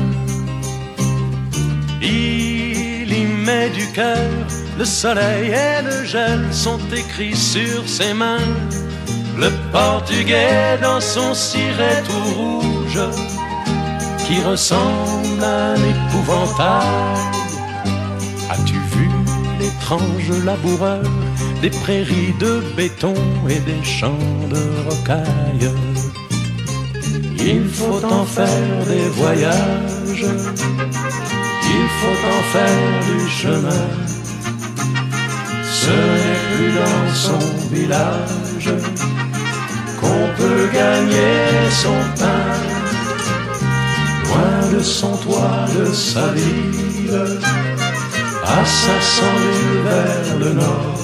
Il 2.02 3.12
y 3.22 3.26
met 3.46 3.70
du 3.70 3.86
cœur, 3.92 4.30
le 4.78 4.86
soleil 4.86 5.46
et 5.50 5.82
le 5.90 6.06
gel 6.06 6.42
sont 6.52 6.80
écrits 7.02 7.36
sur 7.36 7.88
ses 7.88 8.14
mains. 8.14 8.52
Le 9.38 9.50
portugais 9.72 10.78
dans 10.82 11.02
son 11.02 11.34
ciré 11.34 11.94
tout 12.08 12.30
rouge, 12.40 13.02
qui 14.26 14.38
ressemble 14.42 15.44
à 15.44 15.74
un 15.74 15.82
épouvantail. 15.94 17.22
As-tu 18.54 18.78
vu 18.94 19.10
l'étrange 19.60 20.32
laboureur 20.46 21.04
des 21.62 21.72
prairies 21.84 22.36
de 22.40 22.62
béton 22.78 23.16
et 23.50 23.60
des 23.72 23.84
champs 23.84 24.28
de 24.54 24.64
rocailles 24.88 25.72
Il 27.40 27.68
faut 27.70 28.04
en 28.04 28.26
faire 28.26 28.86
des 28.88 29.08
voyages, 29.10 30.26
il 31.78 31.88
faut 32.00 32.20
en 32.36 32.42
faire 32.54 33.04
du 33.08 33.30
chemin. 33.30 33.86
Ce 35.72 35.92
n'est 35.92 36.42
plus 36.56 36.72
dans 36.72 37.14
son 37.14 37.40
village 37.72 38.70
qu'on 40.00 40.28
peut 40.38 40.68
gagner 40.74 41.70
son 41.70 42.00
pain. 42.20 42.46
Loin 44.24 44.78
de 44.78 44.82
son 44.84 45.16
toit, 45.18 45.66
de 45.78 45.86
sa 45.94 46.28
ville, 46.30 47.40
à 48.44 48.66
500 48.66 49.24
milles 49.42 49.82
vers 49.84 50.40
le 50.40 50.54
nord. 50.54 50.96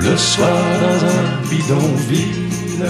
Le 0.00 0.16
soir 0.16 0.62
dans 0.80 1.00
un 1.18 1.48
bidonville, 1.50 2.86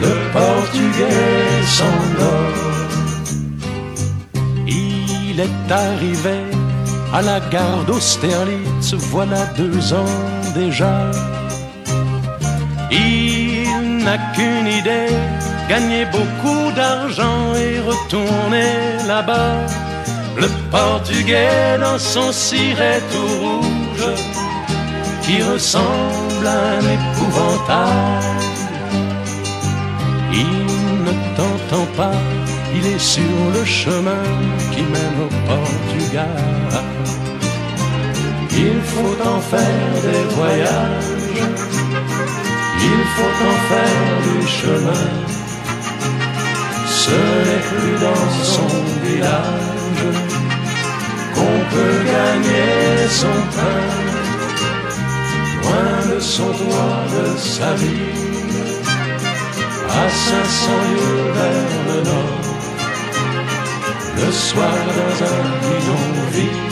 le 0.00 0.12
portugais 0.32 1.62
s'endort. 1.64 2.56
Il 4.66 5.40
est 5.40 5.72
arrivé 5.72 6.40
à 7.12 7.22
la 7.22 7.40
gare 7.40 7.84
d'Austerlitz, 7.86 8.94
voilà 9.12 9.46
deux 9.56 9.92
ans 9.92 10.18
déjà. 10.54 11.10
Il 12.90 14.04
n'a 14.04 14.18
qu'une 14.34 14.66
idée, 14.66 15.12
gagner 15.68 16.04
beaucoup 16.06 16.70
d'argent 16.74 17.54
et 17.54 17.80
retourner 17.80 18.72
là-bas. 19.06 19.56
Le 20.36 20.48
portugais 20.70 21.78
dans 21.80 21.98
son 21.98 22.30
ciré 22.32 23.00
tout 23.10 23.34
rouge, 23.44 24.08
qui 25.22 25.42
ressemble 25.42 26.46
à 26.46 26.58
un 26.78 26.84
épouvantail. 26.96 28.45
Il 32.74 32.86
est 32.86 32.98
sur 32.98 33.22
le 33.54 33.64
chemin 33.64 34.22
qui 34.72 34.82
mène 34.82 35.18
au 35.24 35.30
Portugal. 35.48 36.36
Il 38.52 38.80
faut 38.82 39.16
en 39.28 39.40
faire 39.40 39.92
des 40.02 40.24
voyages, 40.34 41.42
il 42.92 43.02
faut 43.14 43.36
en 43.50 43.58
faire 43.70 44.12
du 44.26 44.46
chemin. 44.46 45.06
Ce 46.88 47.18
n'est 47.46 47.64
plus 47.70 47.96
dans 48.06 48.26
son 48.42 48.72
village 49.04 50.06
qu'on 51.34 51.58
peut 51.72 51.98
gagner 52.14 53.08
son 53.08 53.38
pain. 53.54 53.82
Loin 55.62 56.14
de 56.14 56.20
son 56.20 56.46
doigt 56.46 57.04
de 57.14 57.38
sa 57.38 57.74
vie 57.74 58.25
à 59.88 60.08
500 60.08 60.70
lieues 60.92 61.32
vers 61.36 61.70
le 61.88 61.98
nord. 62.04 62.40
Le 64.16 64.32
soir 64.32 64.78
dans 64.98 65.16
un 65.32 65.42
bidonville, 65.62 66.62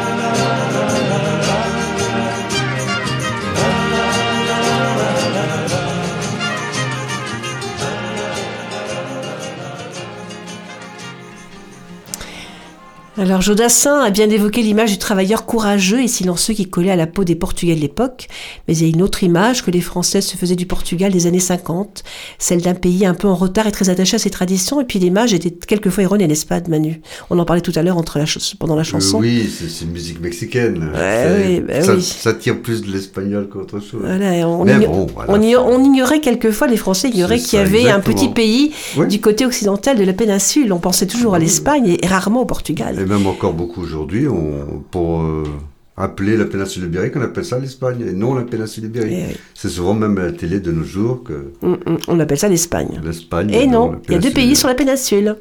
Alors 13.18 13.40
Jodassin 13.40 14.00
a 14.00 14.10
bien 14.10 14.28
évoqué 14.28 14.60
l'image 14.60 14.90
du 14.92 14.98
travailleur 14.98 15.46
courageux 15.46 16.02
et 16.02 16.06
silencieux 16.08 16.52
qui 16.52 16.66
collait 16.68 16.90
à 16.90 16.96
la 16.96 17.06
peau 17.06 17.24
des 17.24 17.34
Portugais 17.34 17.74
de 17.74 17.80
l'époque, 17.80 18.28
mais 18.68 18.76
il 18.76 18.82
y 18.82 18.84
a 18.84 18.88
une 18.92 19.00
autre 19.00 19.22
image 19.22 19.64
que 19.64 19.70
les 19.70 19.80
Français 19.80 20.20
se 20.20 20.36
faisaient 20.36 20.54
du 20.54 20.66
Portugal 20.66 21.12
des 21.12 21.26
années 21.26 21.40
50, 21.40 22.04
celle 22.38 22.60
d'un 22.60 22.74
pays 22.74 23.06
un 23.06 23.14
peu 23.14 23.26
en 23.26 23.34
retard 23.34 23.66
et 23.66 23.72
très 23.72 23.88
attaché 23.88 24.16
à 24.16 24.18
ses 24.18 24.28
traditions, 24.28 24.82
et 24.82 24.84
puis 24.84 24.98
l'image 24.98 25.32
était 25.32 25.50
quelquefois 25.50 26.02
erronée, 26.02 26.26
n'est-ce 26.26 26.44
pas, 26.44 26.60
Manu? 26.68 27.00
On 27.30 27.38
en 27.38 27.46
parlait 27.46 27.62
tout 27.62 27.72
à 27.74 27.82
l'heure 27.82 27.96
entre 27.96 28.18
la 28.18 28.26
pendant 28.58 28.76
la 28.76 28.82
chanson. 28.84 29.16
Euh, 29.16 29.20
oui, 29.22 29.48
c'est 29.50 29.84
une 29.86 29.92
musique 29.92 30.20
mexicaine. 30.20 30.90
Ouais, 30.94 31.26
C'est- 31.26 31.46
oui, 31.48 31.60
bah 31.66 31.82
ça, 31.82 31.94
oui. 31.94 32.02
ça 32.02 32.34
tire 32.34 32.60
plus 32.60 32.82
de 32.82 32.92
l'espagnol 32.92 33.48
qu'autre 33.48 33.80
chose. 33.80 34.02
Voilà, 34.04 34.46
on, 34.46 34.62
Mais 34.66 34.74
bon, 34.86 35.06
voilà. 35.14 35.32
on 35.32 35.40
igno- 35.40 35.64
on 35.64 35.82
ignorait 35.82 36.20
quelquefois, 36.20 36.66
les 36.66 36.76
Français 36.76 37.08
ignoraient 37.08 37.38
qu'il 37.38 37.58
y 37.58 37.62
avait 37.62 37.88
un 37.88 38.00
petit 38.00 38.28
pays 38.28 38.72
Oui. 38.98 39.06
du 39.08 39.22
côté 39.22 39.46
occidental 39.46 39.96
de 39.96 40.04
la 40.04 40.12
péninsule. 40.12 40.70
On 40.70 40.80
pensait 40.80 41.06
toujours 41.06 41.34
à 41.34 41.38
l'Espagne 41.38 41.96
et 42.02 42.06
rarement 42.06 42.42
au 42.42 42.46
Portugal. 42.46 42.98
Et 43.00 43.05
même 43.06 43.26
encore 43.26 43.52
beaucoup 43.54 43.82
aujourd'hui, 43.82 44.28
on, 44.28 44.82
pour 44.90 45.22
euh, 45.22 45.44
appeler 45.96 46.36
la 46.36 46.44
péninsule 46.44 46.84
ibérique, 46.84 47.14
on 47.16 47.22
appelle 47.22 47.44
ça 47.44 47.58
l'Espagne, 47.58 48.04
et 48.06 48.12
non 48.12 48.34
la 48.34 48.42
péninsule 48.42 48.84
ibérique. 48.84 49.16
Eh 49.18 49.32
oui. 49.32 49.36
C'est 49.54 49.70
souvent 49.70 49.94
même 49.94 50.18
à 50.18 50.24
la 50.26 50.32
télé 50.32 50.60
de 50.60 50.70
nos 50.70 50.84
jours 50.84 51.24
que 51.24 51.52
Mm, 51.62 51.72
mm, 51.72 51.98
On 52.08 52.20
appelle 52.20 52.38
ça 52.38 52.48
l'Espagne. 52.48 53.00
l'Espagne. 53.04 53.50
Et 53.52 53.66
non, 53.66 53.96
il 54.06 54.12
y 54.12 54.16
a 54.16 54.18
deux 54.18 54.30
pays 54.30 54.54
sur 54.56 54.68
la 54.68 54.74
péninsule. 54.74 55.36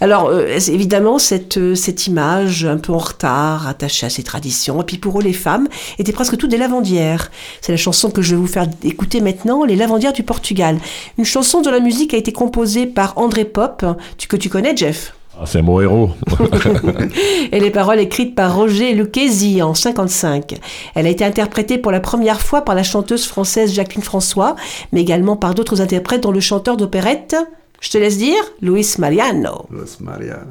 Alors, 0.00 0.30
euh, 0.30 0.58
évidemment, 0.68 1.18
cette, 1.20 1.58
euh, 1.58 1.74
cette 1.76 2.08
image 2.08 2.64
un 2.64 2.76
peu 2.76 2.92
en 2.92 2.98
retard, 2.98 3.68
attachée 3.68 4.04
à 4.04 4.10
ses 4.10 4.24
traditions, 4.24 4.82
et 4.82 4.84
puis 4.84 4.98
pour 4.98 5.20
eux, 5.20 5.22
les 5.22 5.32
femmes 5.32 5.68
étaient 5.98 6.12
presque 6.12 6.36
toutes 6.36 6.50
des 6.50 6.58
lavandières. 6.58 7.30
C'est 7.60 7.70
la 7.72 7.78
chanson 7.78 8.10
que 8.10 8.20
je 8.20 8.34
vais 8.34 8.40
vous 8.40 8.48
faire 8.48 8.66
écouter 8.82 9.20
maintenant, 9.20 9.64
Les 9.64 9.76
lavandières 9.76 10.12
du 10.12 10.24
Portugal. 10.24 10.78
Une 11.18 11.24
chanson 11.24 11.62
dont 11.62 11.70
la 11.70 11.78
musique 11.80 12.14
a 12.14 12.16
été 12.16 12.32
composée 12.32 12.86
par 12.86 13.16
André 13.16 13.44
Pop, 13.44 13.84
que 14.28 14.36
tu 14.36 14.48
connais, 14.48 14.76
Jeff? 14.76 15.14
Ah, 15.42 15.46
c'est 15.46 15.60
mon 15.60 15.80
héros. 15.80 16.10
et 17.52 17.58
les 17.58 17.70
paroles 17.72 17.98
écrites 17.98 18.36
par 18.36 18.54
Roger 18.54 18.94
Lucchesi 18.94 19.60
en 19.60 19.74
55. 19.74 20.54
Elle 20.94 21.06
a 21.06 21.10
été 21.10 21.24
interprétée 21.24 21.78
pour 21.78 21.90
la 21.90 21.98
première 21.98 22.40
fois 22.40 22.60
par 22.60 22.76
la 22.76 22.84
chanteuse 22.84 23.26
française 23.26 23.72
Jacqueline 23.72 24.04
François, 24.04 24.54
mais 24.92 25.00
également 25.00 25.34
par 25.34 25.54
d'autres 25.54 25.80
interprètes 25.80 26.22
dont 26.22 26.30
le 26.30 26.38
chanteur 26.38 26.76
d'opérette, 26.76 27.34
je 27.80 27.90
te 27.90 27.98
laisse 27.98 28.18
dire, 28.18 28.40
Luis 28.60 28.86
Mariano. 28.98 29.66
Los 29.72 29.98
Maria. 29.98 30.44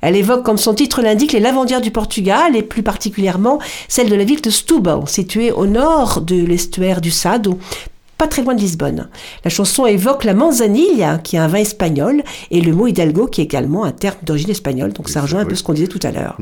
Elle 0.00 0.16
évoque, 0.16 0.42
comme 0.42 0.56
son 0.56 0.72
titre 0.72 1.02
l'indique, 1.02 1.32
les 1.32 1.40
lavandières 1.40 1.82
du 1.82 1.90
Portugal 1.90 2.56
et 2.56 2.62
plus 2.62 2.82
particulièrement 2.82 3.58
celle 3.88 4.08
de 4.08 4.14
la 4.14 4.24
ville 4.24 4.40
de 4.40 4.48
Setúbal, 4.48 5.06
située 5.06 5.52
au 5.52 5.66
nord 5.66 6.22
de 6.22 6.46
l'estuaire 6.46 7.02
du 7.02 7.10
Sado, 7.10 7.58
pas 8.24 8.28
très 8.28 8.42
loin 8.42 8.54
de 8.54 8.60
Lisbonne. 8.60 9.08
La 9.44 9.50
chanson 9.50 9.84
évoque 9.84 10.24
la 10.24 10.32
manzanilla, 10.32 11.18
qui 11.18 11.36
est 11.36 11.38
un 11.38 11.46
vin 11.46 11.58
espagnol, 11.58 12.22
et 12.50 12.62
le 12.62 12.72
mot 12.72 12.86
hidalgo, 12.86 13.26
qui 13.26 13.42
est 13.42 13.44
également 13.44 13.84
un 13.84 13.92
terme 13.92 14.16
d'origine 14.22 14.48
espagnole. 14.50 14.94
Donc 14.94 15.10
ça 15.10 15.20
Oui, 15.20 15.24
rejoint 15.24 15.40
un 15.40 15.42
oui. 15.42 15.50
peu 15.50 15.54
ce 15.56 15.62
qu'on 15.62 15.74
disait 15.74 15.88
tout 15.88 16.00
à 16.02 16.10
l'heure. 16.10 16.38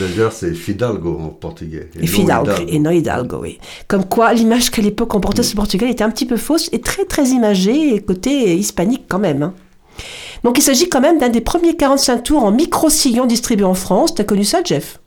D'ailleurs, 0.00 0.32
c'est 0.32 0.54
Fidalgo 0.54 1.18
en 1.22 1.28
portugais. 1.28 1.90
Et 2.00 2.06
Fidalgo, 2.06 2.52
Hidalgo. 2.52 2.72
et 2.72 2.78
non 2.78 2.90
Hidalgo, 2.90 3.38
oui. 3.42 3.58
Comme 3.86 4.06
quoi, 4.06 4.32
l'image 4.32 4.70
qu'à 4.70 4.80
l'époque 4.80 5.14
on 5.14 5.20
portait 5.20 5.42
sur 5.42 5.56
le 5.56 5.60
Portugal 5.60 5.90
était 5.90 6.04
un 6.04 6.10
petit 6.10 6.24
peu 6.26 6.38
fausse 6.38 6.70
et 6.72 6.80
très 6.80 7.04
très 7.04 7.28
imagée, 7.28 7.94
et 7.94 8.00
côté 8.00 8.56
hispanique 8.56 9.04
quand 9.08 9.18
même. 9.18 9.42
hein. 9.42 9.52
Donc 10.42 10.56
il 10.58 10.62
s'agit 10.62 10.88
quand 10.88 11.00
même 11.02 11.18
d'un 11.18 11.28
des 11.28 11.40
premiers 11.42 11.76
45 11.76 12.22
tours 12.22 12.44
en 12.44 12.50
micro-sillons 12.52 13.26
distribués 13.26 13.64
en 13.66 13.74
France. 13.74 14.14
T'as 14.14 14.24
connu 14.24 14.44
ça, 14.44 14.60
Jeff? 14.64 15.00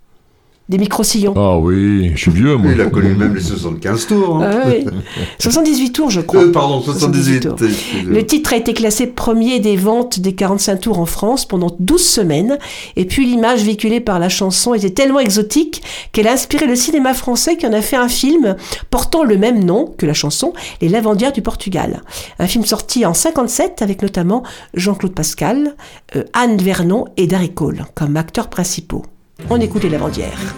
Des 0.69 0.77
micro-sillons 0.77 1.33
Ah 1.35 1.57
oui, 1.57 2.11
je 2.13 2.19
suis 2.21 2.31
vieux, 2.31 2.55
moi. 2.55 2.71
Il 2.71 2.79
a 2.79 2.85
connu 2.85 3.15
même 3.15 3.33
les 3.33 3.41
75 3.41 4.05
tours. 4.05 4.43
hein. 4.43 4.51
Ah 4.53 4.67
oui. 4.67 4.85
78 5.39 5.91
tours, 5.91 6.09
je 6.11 6.21
crois. 6.21 6.43
Euh, 6.43 6.51
pardon, 6.51 6.79
78. 6.79 7.39
tours. 7.41 7.55
excusez-moi. 7.59 8.13
Le 8.13 8.25
titre 8.25 8.53
a 8.53 8.57
été 8.57 8.75
classé 8.75 9.07
premier 9.07 9.59
des 9.59 9.75
ventes 9.75 10.19
des 10.19 10.35
45 10.35 10.79
tours 10.81 10.99
en 10.99 11.07
France 11.07 11.45
pendant 11.45 11.75
12 11.79 12.03
semaines. 12.05 12.59
Et 12.95 13.05
puis 13.05 13.25
l'image 13.25 13.63
véhiculée 13.63 13.99
par 13.99 14.19
la 14.19 14.29
chanson 14.29 14.75
était 14.75 14.91
tellement 14.91 15.19
exotique 15.19 15.81
qu'elle 16.11 16.27
a 16.27 16.33
inspiré 16.33 16.67
le 16.67 16.75
cinéma 16.75 17.15
français 17.15 17.57
qui 17.57 17.65
en 17.65 17.73
a 17.73 17.81
fait 17.81 17.95
un 17.97 18.07
film 18.09 18.55
portant 18.91 19.23
le 19.23 19.37
même 19.39 19.63
nom 19.63 19.91
que 19.97 20.05
la 20.05 20.13
chanson, 20.13 20.53
Les 20.81 20.89
Lavandières 20.89 21.33
du 21.33 21.41
Portugal. 21.41 22.03
Un 22.37 22.45
film 22.45 22.63
sorti 22.63 23.07
en 23.07 23.15
57 23.15 23.81
avec 23.81 24.03
notamment 24.03 24.43
Jean-Claude 24.75 25.15
Pascal, 25.15 25.75
euh, 26.15 26.25
Anne 26.33 26.57
Vernon 26.57 27.05
et 27.17 27.25
Darry 27.25 27.51
Cole 27.51 27.85
comme 27.95 28.15
acteurs 28.17 28.49
principaux. 28.51 29.03
On 29.47 29.59
écoute 29.59 29.83
Les 29.83 29.89
Lavandières. 29.89 30.55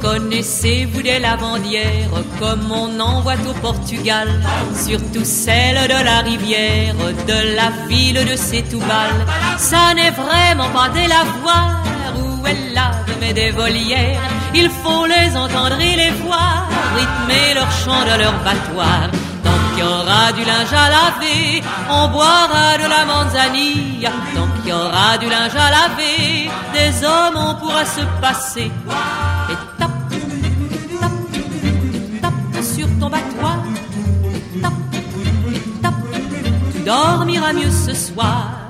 Connaissez-vous 0.00 1.02
des 1.02 1.18
lavandières 1.18 2.10
comme 2.38 2.70
on 2.70 3.00
en 3.00 3.20
voit 3.22 3.34
au 3.48 3.52
Portugal? 3.60 4.28
Surtout 4.74 5.24
celles 5.24 5.88
de 5.88 6.04
la 6.04 6.20
rivière, 6.20 6.94
de 7.26 7.56
la 7.56 7.70
ville 7.88 8.24
de 8.24 8.36
Setúbal. 8.36 9.26
Ça 9.58 9.94
n'est 9.94 10.10
vraiment 10.10 10.68
pas 10.70 10.88
des 10.90 11.08
lavoirs 11.08 11.82
où 12.16 12.46
elles 12.46 12.74
lavent 12.74 13.04
mais 13.20 13.32
des 13.32 13.50
volières. 13.50 14.20
Il 14.54 14.68
faut 14.68 15.06
les 15.06 15.36
entendre 15.36 15.80
et 15.80 15.96
les 15.96 16.10
voir, 16.10 16.68
rythmer 16.94 17.54
leur 17.54 17.70
chant 17.70 18.04
de 18.04 18.18
leur 18.22 18.34
battoir. 18.44 19.10
Tant 19.44 19.60
qu'il 19.70 19.84
y 19.84 19.86
aura 19.86 20.32
du 20.32 20.44
linge 20.44 20.72
à 20.72 20.88
laver, 20.96 21.62
on 21.90 22.08
boira 22.08 22.78
de 22.82 22.88
la 22.94 23.04
manzanilla. 23.04 24.10
Tant 24.34 24.48
qu'il 24.56 24.70
y 24.70 24.72
aura 24.72 25.18
du 25.18 25.28
linge 25.28 25.56
à 25.66 25.70
laver, 25.78 26.50
des 26.72 27.04
hommes 27.04 27.36
on 27.36 27.54
pourra 27.60 27.84
se 27.84 28.00
passer. 28.20 28.70
Et 29.52 29.58
tape, 29.78 29.90
et 30.12 30.96
tape, 31.00 31.12
et 31.34 32.20
tape 32.20 32.64
sur 32.74 32.88
ton. 32.98 33.08
Et 33.08 34.60
tape, 34.60 34.72
et 35.54 35.60
tape, 35.82 35.94
tu 36.72 36.80
dormiras 36.80 37.52
mieux 37.52 37.70
ce 37.70 37.94
soir. 37.94 38.63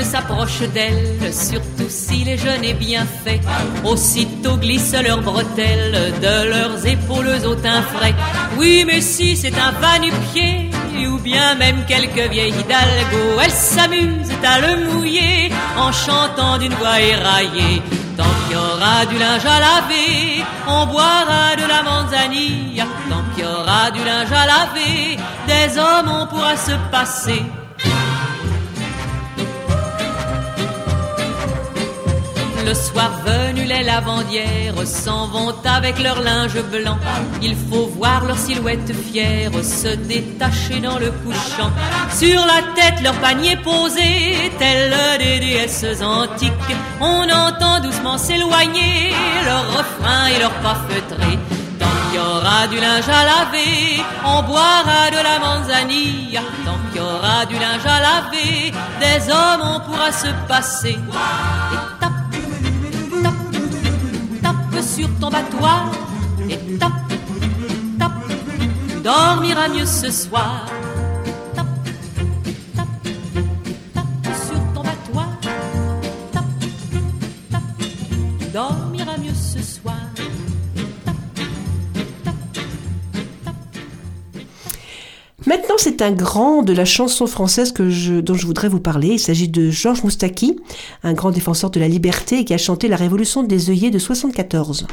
S'approche 0.00 0.60
d'elle, 0.72 1.32
surtout 1.32 1.88
s'il 1.88 2.28
est 2.28 2.38
jeune 2.38 2.64
et 2.64 2.74
bien 2.74 3.06
fait, 3.24 3.40
aussitôt 3.84 4.56
glissent 4.56 4.94
leurs 4.94 5.20
bretelles 5.20 6.14
de 6.22 6.48
leurs 6.48 6.86
épaules 6.86 7.28
au 7.46 7.54
teint 7.54 7.82
frais. 7.82 8.14
Oui, 8.56 8.84
mais 8.86 9.00
si 9.00 9.36
c'est 9.36 9.54
un 9.58 9.72
va-nu-pied, 9.72 10.70
ou 11.06 11.18
bien 11.18 11.54
même 11.56 11.84
quelques 11.86 12.30
vieilles 12.30 12.54
hidalgo, 12.60 13.40
elles 13.42 13.50
s'amusent 13.50 14.32
à 14.44 14.60
le 14.60 14.92
mouiller 14.92 15.50
en 15.76 15.92
chantant 15.92 16.58
d'une 16.58 16.74
voix 16.74 17.00
éraillée. 17.00 17.82
Tant 18.16 18.24
qu'il 18.46 18.56
y 18.56 18.60
aura 18.60 19.06
du 19.06 19.18
linge 19.18 19.46
à 19.46 19.60
laver, 19.60 20.44
on 20.66 20.86
boira 20.86 21.56
de 21.56 21.66
la 21.66 21.82
manzanilla. 21.82 22.84
Tant 23.08 23.22
qu'il 23.34 23.44
y 23.44 23.46
aura 23.46 23.90
du 23.90 24.04
linge 24.04 24.32
à 24.32 24.46
laver, 24.46 25.16
des 25.46 25.78
hommes 25.78 26.10
on 26.20 26.26
pourra 26.26 26.56
se 26.56 26.72
passer. 26.90 27.42
Le 32.64 32.74
soir 32.74 33.10
venu, 33.26 33.64
les 33.64 33.82
lavandières 33.82 34.86
s'en 34.86 35.26
vont 35.26 35.54
avec 35.64 35.98
leur 35.98 36.20
linge 36.20 36.62
blanc. 36.70 36.96
Il 37.42 37.56
faut 37.56 37.86
voir 37.86 38.24
leur 38.24 38.38
silhouette 38.38 38.92
fière 39.10 39.50
se 39.64 39.88
détacher 39.96 40.80
dans 40.80 40.98
le 40.98 41.10
couchant. 41.10 41.72
Sur 42.10 42.40
la 42.46 42.62
tête, 42.76 43.02
leur 43.02 43.14
panier 43.14 43.56
posé, 43.56 44.50
tels 44.58 44.94
des 45.18 45.40
déesses 45.40 46.02
antiques. 46.02 46.52
On 47.00 47.24
entend 47.28 47.80
doucement 47.80 48.16
s'éloigner 48.16 49.12
leur 49.44 49.66
refrain 49.78 50.26
et 50.26 50.38
leur 50.38 50.52
pas 50.62 50.76
feutré. 50.88 51.38
Tant 51.80 51.86
qu'il 52.10 52.20
y 52.20 52.22
aura 52.22 52.66
du 52.68 52.76
linge 52.76 53.08
à 53.08 53.24
laver, 53.24 54.02
on 54.24 54.42
boira 54.44 55.10
de 55.10 55.22
la 55.28 55.38
manzanilla. 55.40 56.42
Tant 56.64 56.78
qu'il 56.92 57.02
y 57.02 57.04
aura 57.04 57.44
du 57.46 57.54
linge 57.54 57.86
à 57.86 58.00
laver, 58.00 58.72
des 59.00 59.32
hommes 59.32 59.62
on 59.74 59.80
pourra 59.80 60.12
se 60.12 60.28
passer. 60.46 60.96
Sur 64.80 65.08
ton 65.20 65.28
battoir. 65.28 65.90
Et 66.48 66.56
tape, 66.78 66.92
tape, 67.98 68.12
tu 68.88 69.00
dormiras 69.00 69.68
mieux 69.68 69.86
ce 69.86 70.10
soir. 70.10 70.66
C'est 85.82 86.00
un 86.00 86.12
grand 86.12 86.62
de 86.62 86.72
la 86.72 86.84
chanson 86.84 87.26
française 87.26 87.72
que 87.72 88.20
dont 88.20 88.34
je 88.34 88.46
voudrais 88.46 88.68
vous 88.68 88.78
parler. 88.78 89.08
Il 89.08 89.18
s'agit 89.18 89.48
de 89.48 89.68
Georges 89.68 90.04
Moustaki, 90.04 90.60
un 91.02 91.12
grand 91.12 91.32
défenseur 91.32 91.70
de 91.70 91.80
la 91.80 91.88
liberté 91.88 92.44
qui 92.44 92.54
a 92.54 92.58
chanté 92.58 92.86
la 92.86 92.94
Révolution 92.94 93.42
des 93.42 93.68
œillets 93.68 93.90
de 93.90 93.98
74. 93.98 94.86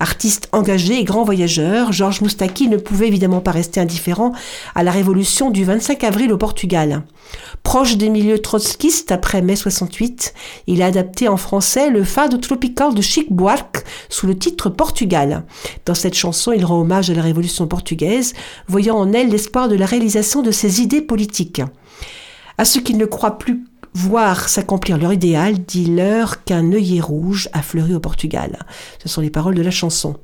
Artiste 0.00 0.48
engagé 0.52 1.00
et 1.00 1.04
grand 1.04 1.24
voyageur, 1.24 1.92
Georges 1.92 2.20
Moustaki 2.20 2.68
ne 2.68 2.76
pouvait 2.76 3.08
évidemment 3.08 3.40
pas 3.40 3.50
rester 3.50 3.80
indifférent 3.80 4.32
à 4.76 4.84
la 4.84 4.92
révolution 4.92 5.50
du 5.50 5.64
25 5.64 6.04
avril 6.04 6.32
au 6.32 6.38
Portugal. 6.38 7.02
Proche 7.64 7.96
des 7.96 8.08
milieux 8.08 8.38
trotskistes 8.38 9.10
après 9.10 9.42
mai 9.42 9.56
68, 9.56 10.34
il 10.68 10.82
a 10.82 10.86
adapté 10.86 11.26
en 11.26 11.36
français 11.36 11.90
le 11.90 12.04
fado 12.04 12.36
tropical 12.36 12.94
de 12.94 13.02
Chic 13.02 13.32
Buarque 13.32 13.84
sous 14.08 14.28
le 14.28 14.38
titre 14.38 14.70
Portugal. 14.70 15.44
Dans 15.84 15.94
cette 15.94 16.14
chanson, 16.14 16.52
il 16.52 16.64
rend 16.64 16.80
hommage 16.80 17.10
à 17.10 17.14
la 17.14 17.22
révolution 17.22 17.66
portugaise, 17.66 18.34
voyant 18.68 18.96
en 18.96 19.12
elle 19.12 19.30
l'espoir 19.30 19.68
de 19.68 19.74
la 19.74 19.86
réalisation 19.86 20.42
de 20.42 20.52
ses 20.52 20.80
idées 20.80 21.02
politiques. 21.02 21.62
À 22.56 22.64
ceux 22.64 22.80
qui 22.80 22.94
ne 22.94 23.04
croient 23.04 23.38
plus 23.38 23.64
voir 23.98 24.48
s'accomplir 24.48 24.96
leur 24.96 25.12
idéal, 25.12 25.58
dit-leur 25.58 26.44
qu'un 26.44 26.72
œillet 26.72 27.00
rouge 27.00 27.48
a 27.52 27.62
fleuri 27.62 27.94
au 27.94 28.00
Portugal. 28.00 28.60
Ce 29.02 29.08
sont 29.08 29.20
les 29.20 29.28
paroles 29.28 29.56
de 29.56 29.62
la 29.62 29.72
chanson. 29.72 30.14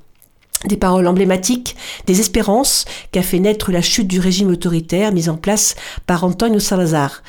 Des 0.64 0.76
paroles 0.76 1.08
emblématiques, 1.08 1.76
des 2.06 2.20
espérances 2.20 2.84
qu'a 3.10 3.22
fait 3.22 3.40
naître 3.40 3.72
la 3.72 3.82
chute 3.82 4.06
du 4.06 4.20
régime 4.20 4.48
autoritaire 4.48 5.12
mis 5.12 5.28
en 5.28 5.36
place 5.36 5.74
par 6.06 6.22
Antonio 6.22 6.60
Salazar. 6.60 7.22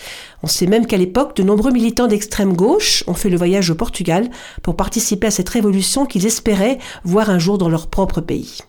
On 0.43 0.47
sait 0.47 0.67
même 0.67 0.85
qu'à 0.85 0.97
l'époque, 0.97 1.35
de 1.35 1.43
nombreux 1.43 1.71
militants 1.71 2.07
d'extrême 2.07 2.53
gauche 2.53 3.03
ont 3.07 3.15
fait 3.15 3.29
le 3.29 3.37
voyage 3.37 3.71
au 3.71 3.75
Portugal 3.75 4.29
pour 4.61 4.77
participer 4.77 5.27
à 5.27 5.31
cette 5.31 5.49
révolution 5.49 6.05
qu'ils 6.05 6.27
espéraient 6.27 6.77
voir 7.03 7.31
un 7.31 7.39
jour 7.39 7.57
dans 7.57 7.69
leur 7.69 7.87
propre 7.87 8.21
pays. 8.21 8.59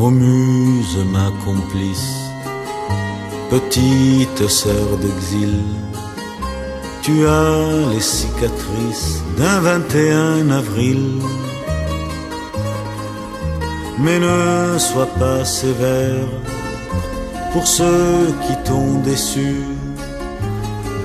Ô 0.00 0.10
muse, 0.10 1.04
ma 1.12 1.32
complice, 1.44 2.30
petite 3.50 4.48
sœur 4.48 4.96
d'exil, 5.02 5.58
tu 7.02 7.26
as 7.26 7.90
les 7.92 8.00
cicatrices 8.00 9.24
d'un 9.36 9.58
21 9.58 10.50
avril. 10.50 11.20
Mais 13.98 14.20
ne 14.20 14.78
sois 14.78 15.10
pas 15.18 15.44
sévère 15.44 16.28
pour 17.52 17.66
ceux 17.66 18.32
qui 18.46 18.54
t'ont 18.68 19.00
déçu 19.00 19.56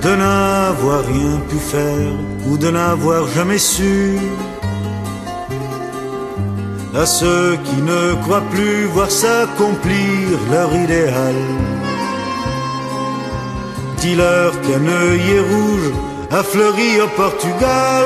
de 0.04 0.14
n'avoir 0.14 1.04
rien 1.04 1.40
pu 1.48 1.56
faire 1.56 2.12
ou 2.46 2.56
de 2.56 2.70
n'avoir 2.70 3.26
jamais 3.26 3.58
su 3.58 4.20
à 6.94 7.06
ceux 7.06 7.56
qui 7.64 7.82
ne 7.82 8.14
croient 8.22 8.48
plus 8.50 8.84
voir 8.86 9.10
s'accomplir 9.10 10.38
leur 10.50 10.74
idéal. 10.74 11.34
Dis-leur 13.98 14.52
qu'un 14.62 14.86
œillet 14.86 15.40
rouge 15.40 15.92
a 16.30 16.42
fleuri 16.42 17.00
au 17.00 17.08
Portugal. 17.16 18.04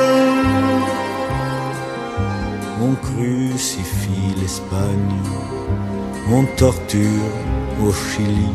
On 2.80 2.94
crucifie 2.94 4.34
l'Espagne, 4.40 5.22
on 6.30 6.44
torture 6.56 7.32
au 7.84 7.92
Chili. 7.92 8.54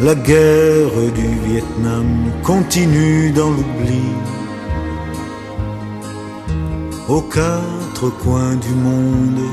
La 0.00 0.14
guerre 0.14 0.96
du 1.14 1.28
Vietnam 1.46 2.30
continue 2.42 3.30
dans 3.30 3.50
l'oubli. 3.50 4.04
Au 7.08 7.20
coins 8.10 8.56
du 8.56 8.74
monde, 8.74 9.44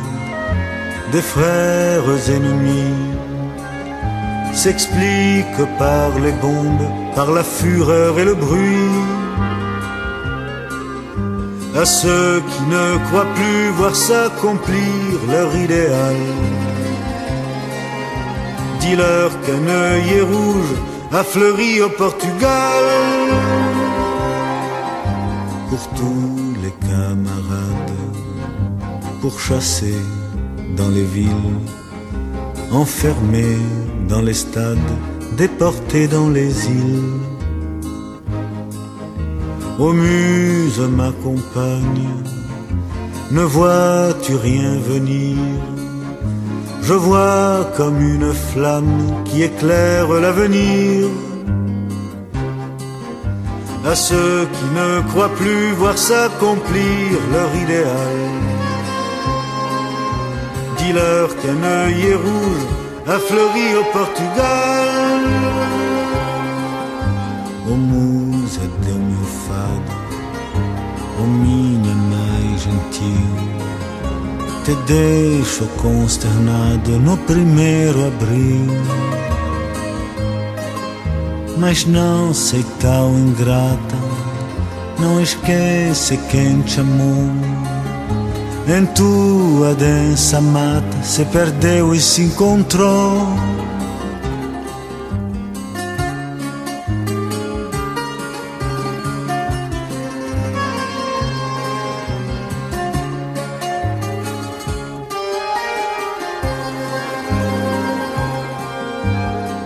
des 1.12 1.21
frères 1.21 2.29
ennemis 2.29 3.17
s'expliquent 4.53 5.67
par 5.77 6.17
les 6.19 6.31
bombes, 6.31 6.89
par 7.15 7.31
la 7.31 7.43
fureur 7.43 8.19
et 8.19 8.25
le 8.25 8.35
bruit. 8.35 8.97
À 11.75 11.85
ceux 11.85 12.41
qui 12.49 12.62
ne 12.63 12.97
croient 13.07 13.33
plus 13.35 13.69
voir 13.77 13.95
s'accomplir 13.95 15.05
leur 15.29 15.55
idéal, 15.55 16.17
dis-leur 18.81 19.29
qu'un 19.41 19.67
œillet 19.67 20.21
rouge 20.21 20.73
a 21.12 21.23
fleuri 21.23 21.81
au 21.81 21.89
Portugal. 21.89 22.85
Pour 25.69 25.88
tous 25.89 26.55
les 26.63 26.73
camarades, 26.88 27.78
pour 29.21 29.39
chasser 29.39 29.99
dans 30.77 30.89
les 30.89 31.03
villes, 31.03 31.60
enfermés 32.71 33.58
dans 34.08 34.21
les 34.21 34.34
stades, 34.34 34.91
déportés 35.38 36.08
dans 36.08 36.29
les 36.29 36.51
îles. 36.67 37.19
Ô 39.79 39.93
muse, 39.93 40.82
ma 40.99 41.12
compagne, 41.23 42.10
ne 43.32 43.41
vois-tu 43.41 44.36
rien 44.36 44.77
venir? 44.93 45.38
Je 46.82 46.93
vois 46.93 47.69
comme 47.77 48.01
une 48.01 48.34
flamme 48.34 49.23
qui 49.25 49.43
éclaire 49.43 50.12
l'avenir. 50.12 51.08
À 53.86 53.95
ceux 53.95 54.47
qui 54.55 54.65
ne 54.79 55.01
croient 55.10 55.36
plus 55.41 55.71
voir 55.73 55.97
s'accomplir 55.97 57.05
leur 57.32 57.55
idéal, 57.63 58.17
dis-leur 60.89 61.30
qu'un 61.38 61.63
œillet 61.63 62.15
rouge 62.15 62.65
a 63.08 63.19
fleuri 63.19 63.75
au 63.75 63.84
Portugal. 63.97 65.21
Ô 67.67 67.75
musa 67.75 68.62
teu 68.84 68.95
meu 68.95 69.28
fado, 69.45 69.93
ô 71.19 71.23
minha 71.23 71.95
mais 72.12 72.62
gentil, 72.63 73.36
te 74.65 74.73
deixo 74.88 75.65
consternado 75.78 76.91
no 76.99 77.17
primeiro 77.17 78.08
abril. 78.08 78.67
Mas 81.57 81.86
não 81.86 82.34
sei 82.34 82.66
tal 82.80 83.09
ingrata, 83.09 83.99
não 84.97 85.22
esquece 85.22 86.18
quem 86.32 86.61
te 86.61 86.80
amou. 86.80 87.68
Em 88.72 88.86
tua 88.86 89.74
densa 89.74 90.39
mata 90.39 91.01
se 91.01 91.26
perdeu 91.26 91.95
e 91.95 91.99
se 91.99 92.28
encontrou. 92.28 93.28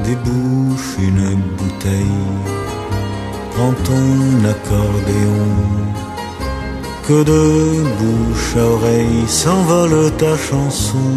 Débouche 0.05 0.97
une 0.99 1.35
bouteille, 1.57 2.07
prends 3.53 3.73
ton 3.83 4.49
accordéon. 4.49 5.93
Que 7.05 7.21
de 7.25 7.52
s'envole 9.43 10.11
ta 10.21 10.35
chanson. 10.47 11.09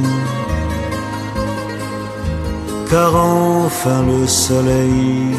Car 2.90 3.12
enfin 3.14 4.00
le 4.12 4.26
soleil 4.26 5.34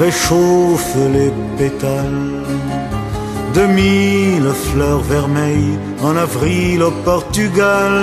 réchauffe 0.00 0.96
les 1.16 1.32
pétales 1.58 2.42
de 3.56 3.64
mille 3.80 4.50
fleurs 4.68 5.04
vermeilles 5.14 5.78
en 6.02 6.14
avril 6.16 6.82
au 6.82 6.92
Portugal. 7.10 7.96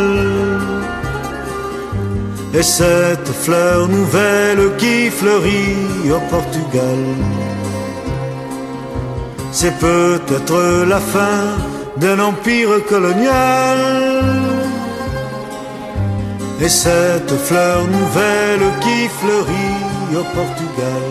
Et 2.54 2.64
cette 2.64 3.32
fleur 3.44 3.88
nouvelle 3.88 4.64
qui 4.82 5.10
fleurit 5.10 6.12
au 6.18 6.22
Portugal 6.34 7.02
c'est 9.54 9.78
peut-être 9.80 10.86
la 10.88 11.00
fin 11.00 11.44
d'un 11.98 12.20
empire 12.20 12.86
colonial. 12.88 13.80
Et 16.62 16.70
cette 16.70 17.34
fleur 17.48 17.88
nouvelle 17.88 18.66
qui 18.82 19.08
fleurit 19.20 20.20
au 20.20 20.24
Portugal, 20.36 21.04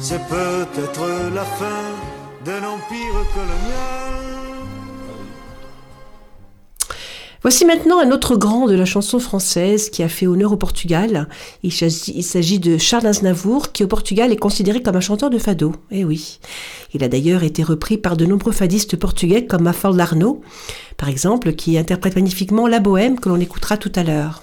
c'est 0.00 0.24
peut-être 0.28 1.06
la 1.34 1.44
fin 1.44 1.84
d'un 2.44 2.64
empire 2.74 3.20
colonial. 3.34 4.27
Voici 7.48 7.64
maintenant 7.64 7.98
un 7.98 8.10
autre 8.10 8.36
grand 8.36 8.66
de 8.66 8.74
la 8.74 8.84
chanson 8.84 9.18
française 9.18 9.88
qui 9.88 10.02
a 10.02 10.10
fait 10.10 10.26
honneur 10.26 10.52
au 10.52 10.58
Portugal. 10.58 11.30
Il 11.62 11.72
s'agit 11.72 12.58
de 12.58 12.76
Charles 12.76 13.06
Aznavour, 13.06 13.72
qui 13.72 13.82
au 13.82 13.86
Portugal 13.86 14.30
est 14.32 14.36
considéré 14.36 14.82
comme 14.82 14.96
un 14.96 15.00
chanteur 15.00 15.30
de 15.30 15.38
fado. 15.38 15.72
Eh 15.90 16.04
oui. 16.04 16.40
Il 16.92 17.02
a 17.02 17.08
d'ailleurs 17.08 17.44
été 17.44 17.62
repris 17.62 17.96
par 17.96 18.18
de 18.18 18.26
nombreux 18.26 18.52
fadistes 18.52 18.96
portugais 18.96 19.46
comme 19.46 19.62
Mafalda 19.62 19.96
Larno, 19.96 20.42
par 20.98 21.08
exemple, 21.08 21.54
qui 21.54 21.78
interprète 21.78 22.16
magnifiquement 22.16 22.66
La 22.66 22.80
Bohème 22.80 23.18
que 23.18 23.30
l'on 23.30 23.40
écoutera 23.40 23.78
tout 23.78 23.92
à 23.94 24.02
l'heure. 24.02 24.42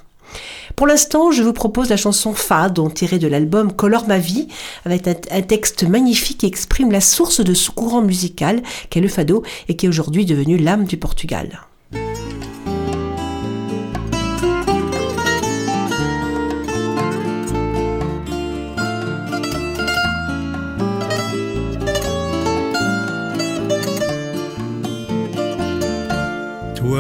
Pour 0.76 0.88
l'instant, 0.88 1.30
je 1.30 1.44
vous 1.44 1.54
propose 1.54 1.90
la 1.90 1.98
chanson 1.98 2.34
Fado, 2.34 2.90
tirée 2.90 3.20
de 3.20 3.28
l'album 3.28 3.72
Colore 3.72 4.08
ma 4.08 4.18
vie, 4.18 4.48
avec 4.84 5.08
un, 5.08 5.14
un 5.30 5.42
texte 5.44 5.84
magnifique 5.84 6.40
qui 6.40 6.48
exprime 6.48 6.92
la 6.92 7.02
source 7.02 7.42
de 7.42 7.54
ce 7.54 7.70
courant 7.70 8.02
musical 8.02 8.64
qu'est 8.90 9.00
le 9.00 9.10
fado 9.10 9.44
et 9.68 9.76
qui 9.76 9.86
est 9.86 9.90
aujourd'hui 9.90 10.26
devenu 10.26 10.58
l'âme 10.58 10.86
du 10.86 10.98
Portugal. 10.98 11.68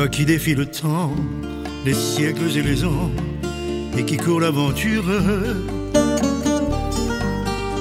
Toi 0.06 0.12
qui 0.12 0.26
défies 0.26 0.54
le 0.54 0.68
temps, 0.68 1.16
les 1.84 1.96
siècles 1.96 2.56
et 2.56 2.62
les 2.62 2.86
ans, 2.86 3.10
et 3.98 4.06
qui 4.06 4.18
court 4.18 4.40
l'aventure, 4.40 5.04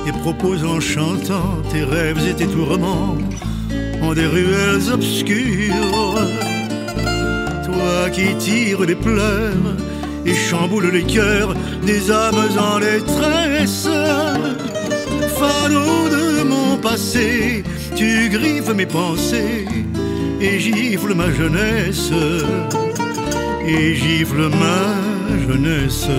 et 0.08 0.12
propose 0.22 0.64
en 0.64 0.80
chantant 0.80 1.60
tes 1.70 1.84
rêves 1.84 2.26
et 2.26 2.32
tes 2.32 2.46
tourments 2.46 3.18
en 4.00 4.14
des 4.14 4.24
ruelles 4.24 4.90
obscures. 4.90 6.14
Toi 7.66 8.08
qui 8.10 8.34
tires 8.36 8.86
les 8.86 8.94
pleurs 8.94 9.76
et 10.24 10.34
chamboule 10.34 10.92
les 10.94 11.04
cœurs 11.04 11.54
des 11.84 12.10
âmes 12.10 12.48
en 12.58 12.78
détresse. 12.78 13.86
Fado 15.36 16.08
de 16.08 16.42
mon 16.44 16.78
passé, 16.78 17.64
tu 17.94 18.30
griffes 18.30 18.72
mes 18.74 18.86
pensées 18.86 19.66
et 20.44 20.60
gifle 20.60 21.14
ma 21.14 21.30
jeunesse, 21.30 22.12
et 23.66 23.94
gifle 23.94 24.48
ma 24.62 24.80
jeunesse. 25.46 26.10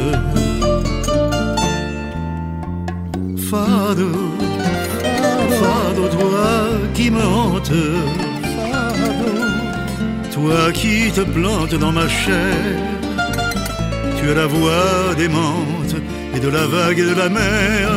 Fado, 3.50 4.12
Fado, 5.60 6.04
toi 6.18 6.50
qui 6.96 7.12
me 7.12 7.24
hante, 7.36 7.82
toi 10.34 10.72
qui 10.74 11.12
te 11.12 11.22
plantes 11.22 11.76
dans 11.76 11.92
ma 11.92 12.08
chair, 12.08 12.80
tu 14.18 14.32
as 14.32 14.34
la 14.34 14.48
voix 14.48 15.14
des 15.18 15.28
menthes 15.28 16.02
et 16.36 16.40
de 16.40 16.50
la 16.50 16.66
vague 16.66 17.00
et 17.00 17.10
de 17.12 17.16
la 17.24 17.30
mer. 17.30 17.90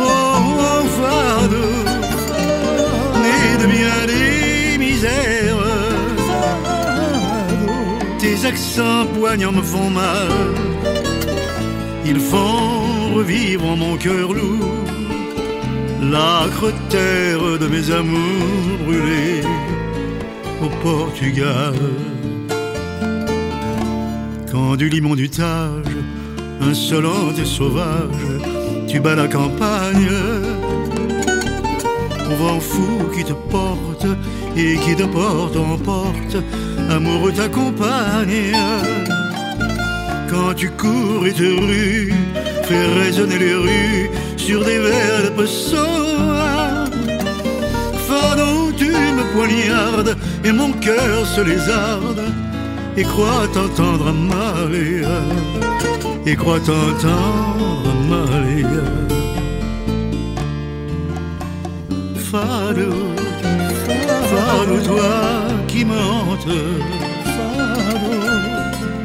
Oh, 0.00 0.04
oh 0.04 0.82
Fado, 0.98 1.66
né 3.22 3.38
de 3.62 3.66
bien 3.76 3.98
des 4.12 4.78
misères. 4.78 5.41
Tes 8.42 8.48
accents 8.48 9.06
poignants 9.06 9.52
me 9.52 9.62
font 9.62 9.88
mal. 9.90 10.28
Ils 12.04 12.18
font 12.18 13.14
revivre 13.14 13.64
en 13.66 13.76
mon 13.76 13.96
cœur 13.96 14.32
lourd 14.32 14.84
l'âcre 16.02 16.72
terre 16.88 17.58
de 17.60 17.66
mes 17.68 17.92
amours 17.92 18.78
brûlés 18.84 19.42
au 20.60 20.68
Portugal. 20.82 21.74
Quand 24.50 24.74
du 24.74 24.88
limon 24.88 25.14
du 25.14 25.30
Tage, 25.30 25.96
insolente 26.60 27.38
et 27.38 27.44
sauvage, 27.44 28.26
tu 28.88 28.98
bats 28.98 29.14
la 29.14 29.28
campagne, 29.28 30.10
au 32.26 32.34
vent 32.34 32.60
fou 32.60 33.08
qui 33.14 33.22
te 33.22 33.34
porte 33.50 34.06
et 34.56 34.76
qui 34.78 34.96
de 34.96 35.04
porte 35.04 35.56
en 35.56 35.78
porte, 35.78 36.36
amoureux 36.90 37.32
t'accompagne. 37.32 38.56
Quand 40.30 40.54
tu 40.54 40.70
cours 40.70 41.26
et 41.26 41.32
te 41.32 41.42
rues, 41.42 42.12
fais 42.64 42.86
résonner 43.00 43.38
les 43.38 43.54
rues 43.54 44.10
sur 44.36 44.64
des 44.64 44.78
de 44.78 45.30
pessoa. 45.36 46.84
Fado, 48.06 48.72
tu 48.76 48.90
me 48.90 49.24
poignardes 49.34 50.16
et 50.44 50.52
mon 50.52 50.72
cœur 50.72 51.26
se 51.26 51.40
lézarde 51.40 52.22
et 52.96 53.02
croit 53.04 53.48
t'entendre 53.52 54.12
Maria, 54.12 55.08
et 56.26 56.36
croit 56.36 56.60
t'entendre 56.60 57.94
Maria. 58.08 58.84
Fado, 62.16 62.92
Fado, 64.30 64.80
toi 64.84 65.51
qui 65.72 65.84
me 65.86 65.96
hante, 65.96 66.46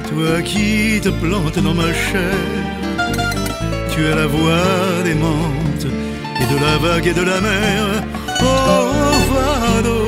toi 0.09 0.41
qui 0.41 0.99
te 1.01 1.09
plantes 1.09 1.59
dans 1.59 1.73
ma 1.73 1.91
chair, 1.93 2.37
tu 3.91 3.99
as 4.11 4.15
la 4.15 4.27
voix 4.27 5.03
des 5.05 5.15
menthes 5.15 5.89
et 6.41 6.47
de 6.53 6.57
la 6.65 6.75
vague 6.85 7.07
et 7.07 7.13
de 7.13 7.25
la 7.31 7.39
mer. 7.39 7.83
Oh, 8.41 9.13
Fado, 9.29 9.99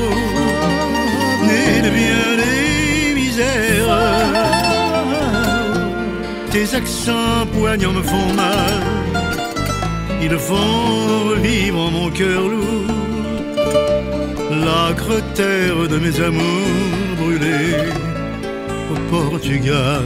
né 1.47 1.81
de 1.85 1.91
bien 1.99 2.27
des 2.43 3.15
misères, 3.19 4.01
tes 6.51 6.75
accents 6.75 7.45
poignants 7.53 7.93
me 7.93 8.03
font 8.03 8.33
mal, 8.35 8.79
ils 10.21 10.37
font 10.37 11.29
revivre 11.29 11.89
mon 11.91 12.09
cœur 12.09 12.41
lourd 12.41 12.89
terre 15.39 15.87
de 15.87 15.97
mes 15.99 16.19
amours 16.19 17.15
brûlés 17.17 17.93
au 18.91 18.97
Portugal. 19.09 20.03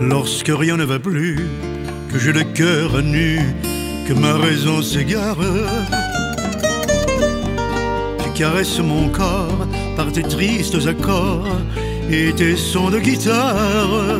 Lorsque 0.00 0.48
rien 0.48 0.76
ne 0.76 0.84
va 0.84 0.98
plus, 0.98 1.38
que 2.10 2.18
j'ai 2.18 2.34
le 2.34 2.44
cœur 2.44 3.00
nu, 3.02 3.40
que 4.06 4.12
ma 4.12 4.34
raison 4.36 4.82
s'égare. 4.82 5.38
Tu 8.34 8.38
caresses 8.38 8.78
mon 8.78 9.08
corps 9.08 9.66
par 9.94 10.10
tes 10.10 10.22
tristes 10.22 10.86
accords 10.86 11.46
et 12.10 12.32
tes 12.32 12.56
sons 12.56 12.88
de 12.88 12.98
guitare. 12.98 14.18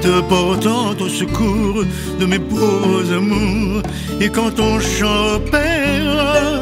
Te 0.00 0.20
portant 0.22 0.94
au 0.98 1.08
secours 1.08 1.84
de 2.18 2.24
mes 2.26 2.38
pauvres 2.38 3.12
amours, 3.12 3.82
et 4.20 4.30
quand 4.30 4.52
ton 4.54 4.80
chant 4.80 5.34
opère, 5.34 6.60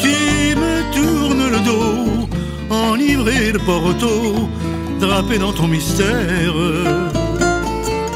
tu 0.00 0.56
me 0.56 0.74
tournes 0.94 1.50
le 1.50 1.60
dos, 1.64 2.28
enivré 2.70 3.52
de 3.52 3.58
Porto, 3.58 4.48
drapé 5.00 5.38
dans 5.38 5.52
ton 5.52 5.68
mystère, 5.68 6.54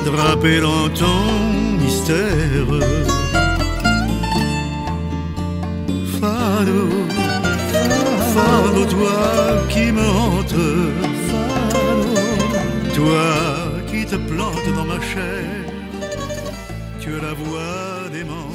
drapé 0.06 0.60
dans 0.60 0.88
ton 0.88 1.82
mystère. 1.82 3.11
Toi 6.22 6.30
qui 13.90 14.06
te 14.06 14.14
plantes 14.14 14.54
dans 14.76 14.84
ma 14.84 15.00
chair, 15.00 15.44
tu 17.00 17.10
la 17.10 17.34
voix. 17.34 17.92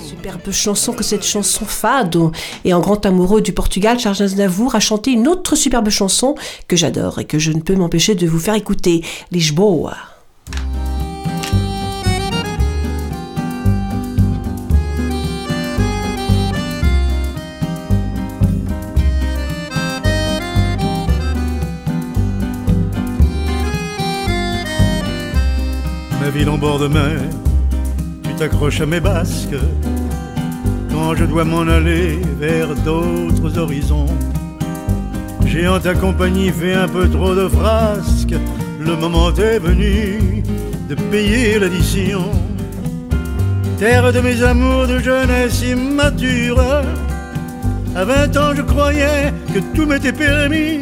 Superbe 0.07 0.51
chanson 0.51 0.93
que 0.93 1.03
cette 1.03 1.25
chanson 1.25 1.65
Fado. 1.65 2.31
Et 2.63 2.73
en 2.73 2.79
grand 2.79 3.05
amoureux 3.05 3.41
du 3.41 3.51
Portugal, 3.51 3.99
Charles 3.99 4.21
Aznavour 4.21 4.75
a 4.75 4.79
chanté 4.79 5.11
une 5.11 5.27
autre 5.27 5.55
superbe 5.55 5.89
chanson 5.89 6.35
que 6.67 6.75
j'adore 6.77 7.19
et 7.19 7.25
que 7.25 7.39
je 7.39 7.51
ne 7.51 7.59
peux 7.59 7.75
m'empêcher 7.75 8.15
de 8.15 8.27
vous 8.27 8.39
faire 8.39 8.55
écouter, 8.55 9.03
Lisboa. 9.31 9.95
Ville 26.33 26.49
en 26.49 26.57
bord 26.57 26.77
de 26.77 26.87
mer, 26.87 27.21
tu 28.23 28.33
t'accroches 28.33 28.81
à 28.81 28.85
mes 28.85 28.99
basques 28.99 29.55
quand 30.91 31.15
je 31.15 31.23
dois 31.23 31.45
m'en 31.45 31.61
aller 31.61 32.19
vers 32.37 32.75
d'autres 32.75 33.57
horizons. 33.57 34.07
J'ai 35.45 35.67
en 35.69 35.79
ta 35.79 35.95
compagnie 35.95 36.49
fait 36.49 36.73
un 36.73 36.87
peu 36.89 37.09
trop 37.09 37.33
de 37.33 37.47
frasques. 37.47 38.35
Le 38.79 38.95
moment 38.97 39.33
est 39.35 39.59
venu 39.59 40.43
de 40.89 40.95
payer 40.95 41.59
l'addition. 41.59 42.25
Terre 43.79 44.11
de 44.11 44.19
mes 44.19 44.43
amours 44.43 44.85
de 44.85 44.99
jeunesse 44.99 45.63
immature. 45.63 46.59
À 47.95 48.03
20 48.03 48.37
ans, 48.37 48.53
je 48.53 48.63
croyais 48.63 49.33
que 49.53 49.59
tout 49.73 49.85
m'était 49.85 50.13
permis. 50.13 50.81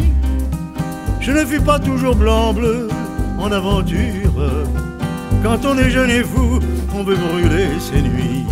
Je 1.22 1.32
ne 1.32 1.46
fus 1.46 1.62
pas 1.62 1.80
toujours 1.80 2.16
blanc-bleu 2.16 2.90
en 3.38 3.52
aventure. 3.52 4.34
Quand 5.46 5.64
on 5.64 5.78
est 5.78 5.92
jeune 5.92 6.10
et 6.10 6.24
fou, 6.24 6.60
on 6.96 7.04
veut 7.04 7.16
brûler 7.16 7.68
ses 7.80 8.02
nuits. 8.02 8.46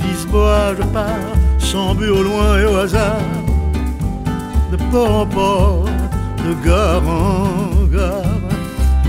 Lisboa, 0.00 0.74
je 0.76 0.82
pars, 0.92 1.32
sans 1.60 1.94
but 1.94 2.08
au 2.08 2.24
loin 2.24 2.58
et 2.58 2.64
au 2.64 2.74
hasard. 2.74 3.22
De 4.72 4.76
port 4.90 5.14
en 5.20 5.26
port, 5.26 5.84
de 6.44 6.66
gare 6.66 7.08
en 7.08 7.84
gare, 7.84 8.40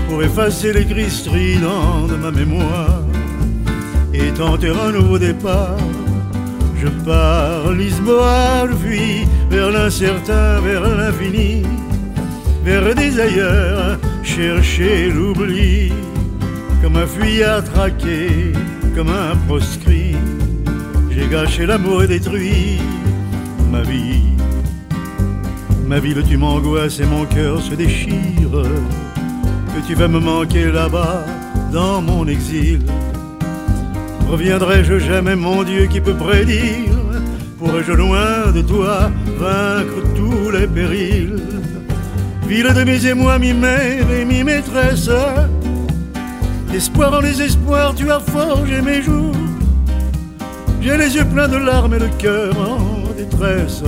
pour 0.08 0.22
effacer 0.22 0.72
les 0.72 0.86
cris 0.86 1.10
stridents 1.10 2.06
de 2.08 2.14
ma 2.14 2.30
mémoire 2.30 3.02
et 4.14 4.30
tenter 4.30 4.70
un 4.70 4.92
nouveau 4.92 5.18
départ. 5.18 5.78
Je 6.80 6.86
pars, 7.04 7.72
Lisboa, 7.72 8.68
je 8.70 8.76
fuis 8.86 9.26
vers 9.50 9.72
l'incertain, 9.72 10.60
vers 10.60 10.82
l'infini, 10.82 11.64
vers 12.64 12.94
des 12.94 13.18
ailleurs, 13.18 13.98
chercher 14.22 15.10
l'oubli, 15.10 15.92
comme 16.82 16.96
un 16.96 17.06
fuyard 17.06 17.64
traqué, 17.64 18.52
comme 18.96 19.10
un 19.10 19.36
proscrit. 19.46 20.16
J'ai 21.10 21.28
gâché 21.28 21.66
l'amour 21.66 22.02
et 22.02 22.06
détruit 22.06 22.78
ma 23.70 23.82
vie. 23.82 24.22
Ma 25.86 25.98
ville, 25.98 26.22
tu 26.28 26.36
m'angoisses 26.36 27.00
et 27.00 27.06
mon 27.06 27.24
cœur 27.24 27.60
se 27.60 27.74
déchire. 27.74 28.62
Que 29.74 29.86
tu 29.86 29.94
vas 29.94 30.08
me 30.08 30.20
manquer 30.20 30.70
là-bas, 30.70 31.24
dans 31.72 32.00
mon 32.00 32.26
exil? 32.26 32.80
Reviendrai-je 34.28 34.98
jamais, 34.98 35.36
mon 35.36 35.62
Dieu, 35.64 35.86
qui 35.86 36.00
peut 36.00 36.14
prédire? 36.14 36.94
Pourrais-je 37.58 37.92
loin 37.92 38.52
de 38.54 38.62
toi 38.62 39.10
vaincre 39.38 40.00
tous 40.16 40.50
les 40.50 40.66
périls? 40.66 41.42
Ville 42.48 42.72
de 42.74 42.84
mes 42.84 43.06
émois, 43.06 43.38
mi-mère 43.38 44.10
et 44.10 44.24
mi-maîtresse 44.24 45.10
D'espoir 46.72 47.12
en 47.14 47.20
désespoir, 47.20 47.94
tu 47.96 48.10
as 48.12 48.20
forgé 48.20 48.80
mes 48.80 49.02
jours. 49.02 49.34
J'ai 50.80 50.96
les 50.96 51.16
yeux 51.16 51.24
pleins 51.24 51.48
de 51.48 51.56
larmes 51.56 51.94
et 51.94 51.98
le 51.98 52.08
cœur 52.16 52.54
en 52.56 53.12
détresse. 53.16 53.82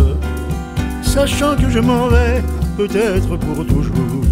Sachant 1.00 1.54
que 1.56 1.70
je 1.70 1.78
m'en 1.78 2.08
vais, 2.08 2.42
peut-être 2.76 3.36
pour 3.36 3.64
toujours. 3.64 4.24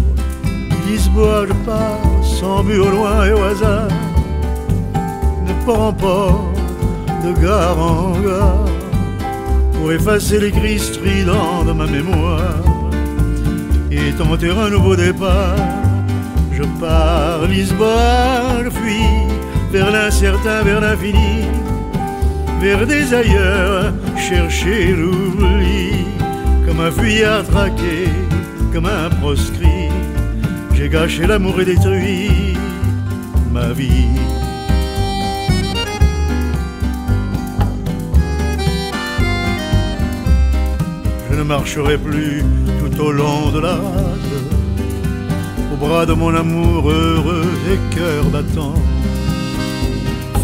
Lisboa, 0.85 1.45
je 1.47 1.53
pars, 1.65 1.99
sans 2.23 2.63
but 2.63 2.79
au 2.79 2.89
loin 2.89 3.25
et 3.25 3.31
au 3.31 3.41
hasard. 3.43 3.87
De 5.47 5.65
port 5.65 5.81
en 5.81 5.93
port, 5.93 6.51
de 7.23 7.41
gare 7.41 7.79
en 7.79 8.19
gare, 8.19 8.65
pour 9.73 9.93
effacer 9.93 10.39
les 10.39 10.51
cris 10.51 10.79
stridents 10.79 11.63
de 11.65 11.71
ma 11.71 11.85
mémoire. 11.85 12.59
Et 13.89 14.11
tenter 14.17 14.51
un 14.51 14.69
nouveau 14.69 14.95
départ. 14.95 15.80
Je 16.53 16.63
pars, 16.79 17.45
Lisboa, 17.47 18.63
je 18.63 18.69
fuis 18.69 19.27
vers 19.71 19.91
l'incertain, 19.91 20.63
vers 20.63 20.81
l'infini, 20.81 21.45
vers 22.59 22.85
des 22.85 23.13
ailleurs, 23.13 23.93
chercher 24.17 24.93
l'oubli, 24.93 26.05
comme 26.65 26.81
un 26.81 26.91
fuyard 26.91 27.43
traqué, 27.45 28.09
comme 28.73 28.85
un 28.85 29.09
proscrit. 29.21 29.89
J'ai 30.73 30.89
gâché 30.89 31.25
l'amour 31.27 31.59
et 31.61 31.65
détruit 31.65 32.57
ma 33.51 33.71
vie. 33.73 34.21
je 41.31 41.37
ne 41.37 41.43
marcherai 41.43 41.97
plus 41.97 42.43
tout 42.79 43.01
au 43.01 43.11
long 43.11 43.51
de 43.51 43.59
la 43.59 43.77
bras 45.81 46.05
de 46.05 46.13
mon 46.13 46.33
amour 46.35 46.89
heureux 46.89 47.51
et 47.73 47.95
cœur 47.95 48.23
battant, 48.25 48.75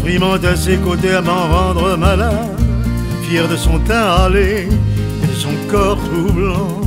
frimant 0.00 0.34
à 0.34 0.56
ses 0.56 0.76
côtés 0.78 1.14
à 1.14 1.22
m'en 1.22 1.46
rendre 1.56 1.96
malade, 1.96 2.60
fier 3.22 3.46
de 3.48 3.56
son 3.56 3.78
teint 3.78 4.08
hâlé 4.18 4.68
et 5.22 5.26
de 5.26 5.38
son 5.44 5.54
corps 5.70 5.98
troublant. 6.08 6.80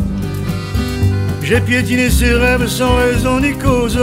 J'ai 1.41 1.61
piétiné 1.61 2.09
ses 2.09 2.33
rêves 2.33 2.67
sans 2.67 2.95
raison 2.97 3.39
ni 3.39 3.53
cause, 3.53 3.97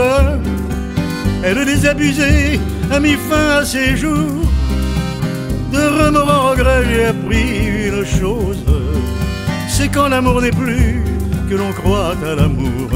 elle 1.43 1.63
désabusée 1.65 2.59
a 2.91 2.99
mis 2.99 3.17
fin 3.29 3.59
à 3.61 3.65
ses 3.65 3.95
jours. 3.95 4.43
De 5.71 5.83
remords 6.03 6.29
en 6.29 6.49
regret, 6.49 6.83
j'ai 6.89 7.05
appris 7.05 7.67
une 7.87 8.03
chose 8.03 8.65
c'est 9.79 9.87
quand 9.87 10.09
l'amour 10.09 10.41
n'est 10.41 10.51
plus 10.51 11.01
que 11.49 11.55
l'on 11.55 11.71
croit 11.71 12.13
à 12.25 12.35
l'amour. 12.35 12.89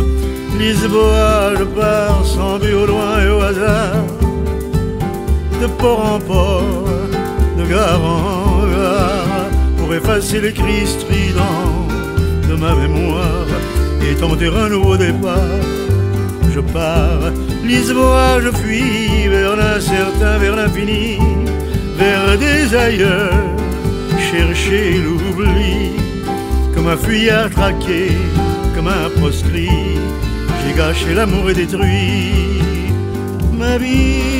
Lisboa, 0.58 1.56
je 1.58 1.64
pars 1.64 2.26
sans 2.26 2.60
but 2.60 2.74
au 2.74 2.86
loin 2.86 3.22
et 3.22 3.30
au 3.30 3.42
hasard, 3.42 4.06
de 5.62 5.68
port 5.80 6.14
en 6.16 6.20
port, 6.20 6.88
de 7.58 7.66
gare 7.66 8.04
en 8.04 8.68
gare, 8.68 9.50
pour 9.78 9.94
effacer 9.94 10.42
les 10.42 10.54
cris 10.54 10.86
stridents 10.86 11.88
de 12.50 12.56
ma 12.56 12.76
mémoire 12.76 13.48
et 14.02 14.16
tenter 14.16 14.48
un 14.48 14.70
nouveau 14.70 14.96
départ. 14.96 15.62
Je 16.54 16.60
pars, 16.60 17.32
Lisboa, 17.66 18.40
je 18.42 18.52
fuis 18.52 19.28
vers 19.28 19.56
l'incertain, 19.56 20.38
vers 20.38 20.56
l'infini, 20.56 21.18
vers 21.98 22.38
des 22.38 22.76
ailleurs, 22.76 23.34
chercher 24.32 25.02
l'oubli 25.04 25.94
comme 26.76 26.88
un 26.88 26.98
fuyard 26.98 27.50
traqué, 27.50 28.12
comme 28.76 28.88
un 28.88 29.10
proscrit. 29.20 29.98
J'ai 30.66 30.74
gâché 30.74 31.14
l'amour 31.14 31.50
et 31.50 31.54
détruit 31.54 32.32
ma 33.54 33.78
vie. 33.78 34.33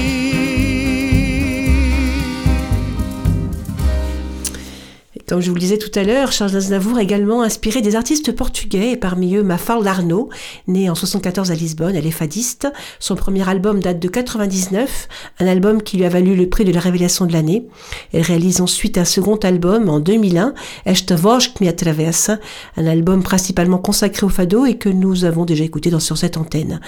Comme 5.34 5.42
je 5.42 5.50
vous 5.50 5.56
le 5.56 5.62
disais 5.62 5.80
tout 5.80 5.90
à 5.98 6.04
l'heure, 6.04 6.32
Charles 6.32 6.56
Aznavour 6.56 6.98
a 6.98 7.02
également 7.02 7.42
inspiré 7.42 7.82
des 7.82 7.96
artistes 7.96 8.32
portugais, 8.34 8.92
et 8.92 8.98
parmi 8.98 9.36
eux 9.36 9.42
Mafalda 9.42 9.90
Arnaud, 9.90 10.30
né 10.68 10.92
en 10.92 10.94
74 10.94 11.50
à 11.50 11.56
Lisbonne, 11.56 11.96
elle 11.96 12.06
est 12.06 12.12
fadiste. 12.12 12.68
Son 13.00 13.16
premier 13.16 13.50
album 13.50 13.80
date 13.80 13.98
de 13.98 14.08
99, 14.08 15.08
un 15.40 15.48
album 15.48 15.82
qui 15.82 15.98
lui 15.98 16.06
a 16.06 16.10
valu 16.10 16.36
le 16.36 16.48
prix 16.48 16.66
de 16.66 16.72
la 16.72 16.80
révélation 16.80 17.26
de 17.26 17.34
l'année. 17.34 17.66
Elle 18.14 18.22
réalise 18.22 18.62
ensuite 18.62 19.00
un 19.00 19.06
second 19.06 19.38
album 19.38 19.90
en 19.90 20.00
2001, 20.00 20.54
Esta 20.86 21.16
voz 21.16 21.48
que 21.48 21.64
me 21.64 21.70
atravessa, 21.72 22.38
un 22.78 22.86
album 22.86 23.24
principalement 23.24 23.80
consacré 23.80 24.28
au 24.28 24.30
fado 24.30 24.68
et 24.68 24.78
que 24.78 24.90
nous 24.90 25.26
avons 25.26 25.46
déjà 25.46 25.64
écouté 25.64 25.90
dans, 25.90 26.00
sur 26.00 26.16
cette 26.16 26.38
antenne. 26.38 26.80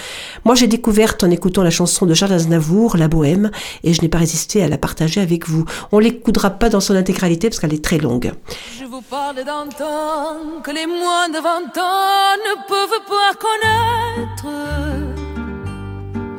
Moi, 0.44 0.54
j'ai 0.54 0.68
découvert 0.68 1.16
en 1.24 1.32
écoutant 1.32 1.64
la 1.64 1.70
chanson 1.70 2.06
de 2.06 2.14
Charles 2.14 2.34
Aznavour, 2.34 2.96
La 2.96 3.08
Bohème, 3.08 3.50
et 3.82 3.92
je 3.92 4.02
n'ai 4.02 4.08
pas 4.08 4.18
résisté 4.18 4.62
à 4.62 4.68
la 4.68 4.78
partager 4.78 5.20
avec 5.20 5.48
vous. 5.48 5.64
On 5.90 5.98
l'écoutera 5.98 6.50
pas 6.50 6.68
dans 6.68 6.78
son 6.78 6.94
intégralité 6.94 7.48
parce 7.48 7.58
qu'elle 7.58 7.74
est 7.74 7.84
très 7.84 7.98
longue. 7.98 8.35
Je 8.78 8.84
vous 8.84 9.02
parle 9.02 9.36
d'un 9.36 9.66
temps 9.68 10.60
que 10.62 10.70
les 10.70 10.86
moins 10.86 11.28
de 11.28 11.38
vingt 11.38 11.76
ans 11.78 12.36
ne 12.48 12.54
peuvent 12.68 13.04
pas 13.08 13.32
connaître. 13.46 14.46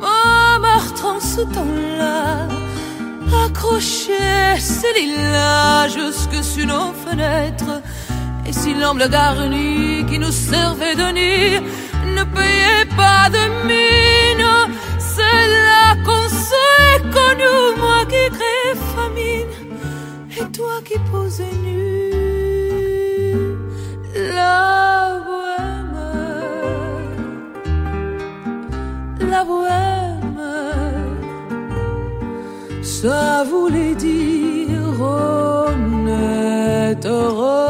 Oh, 0.02 0.60
meurtre 0.60 1.06
en 1.06 1.20
ce 1.20 1.42
temps-là, 1.42 2.48
accroché 3.46 4.60
ces 4.60 4.94
lilas 4.94 5.88
jusque 5.88 6.44
sur 6.44 6.68
nos 6.68 6.94
fenêtres. 6.94 7.82
Et 8.48 8.54
si 8.54 8.74
l'amble 8.74 9.10
garni 9.10 10.06
qui 10.06 10.20
nous 10.20 10.32
servait 10.32 10.96
de 10.96 11.08
nid 11.20 11.60
ne 12.16 12.24
payait 12.24 12.86
pas 12.96 13.30
de 13.30 13.44
mine, 13.68 14.48
c'est 15.00 15.48
là 15.68 15.96
qu'on 16.06 16.30
s'est 16.30 17.02
connu, 17.18 17.54
moi 17.78 18.06
qui 18.06 18.30
crée 18.36 18.76
famine 18.96 19.67
et 20.40 20.46
toi 20.52 20.76
qui 20.84 20.98
poses 21.12 21.42
nu. 21.64 22.12
La 24.36 25.20
bohème, 25.28 26.00
la 29.32 29.42
bohème, 29.44 30.42
ça 32.82 33.44
voulait 33.50 33.96
dire 33.96 35.02
honnête 35.02 37.06
heureux. 37.06 37.67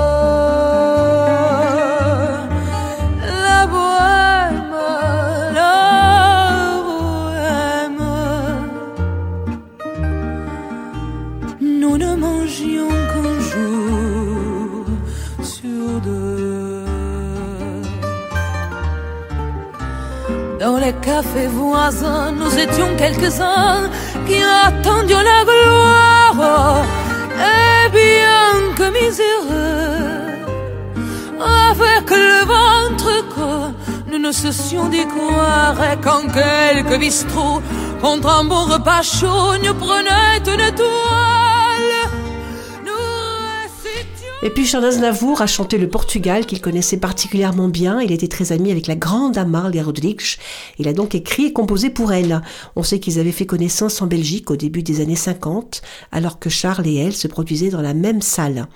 Cafés 21.18 21.48
voisins, 21.48 22.32
nous 22.32 22.54
étions 22.60 22.96
quelques-uns 22.96 23.90
qui 24.28 24.38
attendions 24.68 25.24
la 25.32 25.44
gloire. 25.50 26.84
Et 27.56 27.90
bien 27.90 28.52
que 28.78 28.88
miséreux, 29.00 29.98
avec 31.42 32.08
le 32.12 32.46
ventre 32.46 33.10
creux, 33.32 33.74
nous 34.12 34.20
ne 34.20 34.32
cessions 34.32 34.90
d'y 34.90 35.08
croire. 35.08 35.78
Et 35.92 35.98
quand 36.04 36.28
quelques 36.40 37.00
bistrots, 37.00 37.64
contre 38.00 38.30
un 38.30 38.44
bon 38.44 38.66
repas 38.66 39.02
chaud, 39.02 39.58
nous 39.64 39.74
prenaient 39.74 40.38
une 40.46 40.76
toile. 40.76 41.07
Et 44.48 44.50
puis 44.50 44.66
Charles 44.66 44.86
Aznavour 44.86 45.42
a 45.42 45.46
chanté 45.46 45.78
le 45.78 45.90
Portugal 45.90 46.46
qu'il 46.46 46.62
connaissait 46.62 46.96
particulièrement 46.96 47.68
bien. 47.68 48.00
Il 48.00 48.14
était 48.14 48.30
très 48.30 48.54
ami 48.54 48.72
avec 48.72 48.88
la 48.88 48.96
grande 48.96 49.38
Amália 49.38 49.84
Rodrigues. 49.84 50.38
Il 50.80 50.88
a 50.88 50.94
donc 50.94 51.16
écrit 51.16 51.48
et 51.48 51.52
composé 51.52 51.90
pour 51.90 52.14
elle. 52.14 52.42
On 52.78 52.82
sait 52.82 53.02
qu'ils 53.02 53.20
avaient 53.20 53.34
fait 53.34 53.46
connaissance 53.46 54.02
en 54.02 54.08
Belgique 54.08 54.50
au 54.50 54.56
début 54.56 54.84
des 54.84 55.02
années 55.02 55.18
50, 55.18 55.82
alors 56.14 56.40
que 56.40 56.50
Charles 56.50 56.88
et 56.88 56.96
elle 56.96 57.14
se 57.14 57.28
produisaient 57.28 57.72
dans 57.72 57.82
la 57.82 57.94
même 57.94 58.22
salle. 58.22 58.70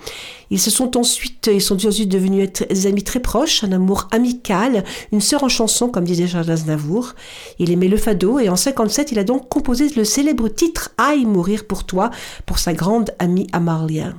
Ils 0.50 0.60
se 0.60 0.70
sont 0.70 0.98
ensuite, 0.98 1.48
ils 1.50 1.62
sont 1.62 1.86
ensuite 1.86 2.10
devenus 2.10 2.50
des 2.68 2.86
amis 2.86 3.02
très 3.02 3.20
proches, 3.20 3.64
un 3.64 3.72
amour 3.72 4.08
amical, 4.10 4.84
une 5.10 5.22
sœur 5.22 5.42
en 5.42 5.48
chanson, 5.48 5.88
comme 5.88 6.04
disait 6.04 6.28
Charles 6.28 6.50
Aznavour. 6.50 7.14
Il 7.58 7.72
aimait 7.72 7.88
le 7.88 7.96
fado 7.96 8.38
et 8.38 8.50
en 8.50 8.56
57, 8.56 9.12
il 9.12 9.18
a 9.18 9.24
donc 9.24 9.48
composé 9.48 9.88
le 9.96 10.04
célèbre 10.04 10.48
titre 10.48 10.90
Aïe 10.98 11.24
mourir 11.24 11.64
pour 11.64 11.84
toi 11.84 12.10
pour 12.44 12.58
sa 12.58 12.74
grande 12.74 13.14
amie 13.18 13.46
Amalia. 13.54 14.12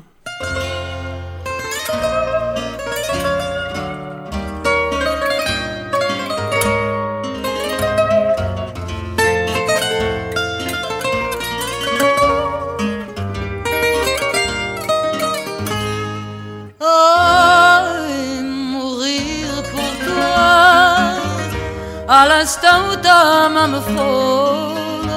Ta 22.46 23.50
main 23.50 23.68
me 23.68 23.80
frôle, 23.80 25.10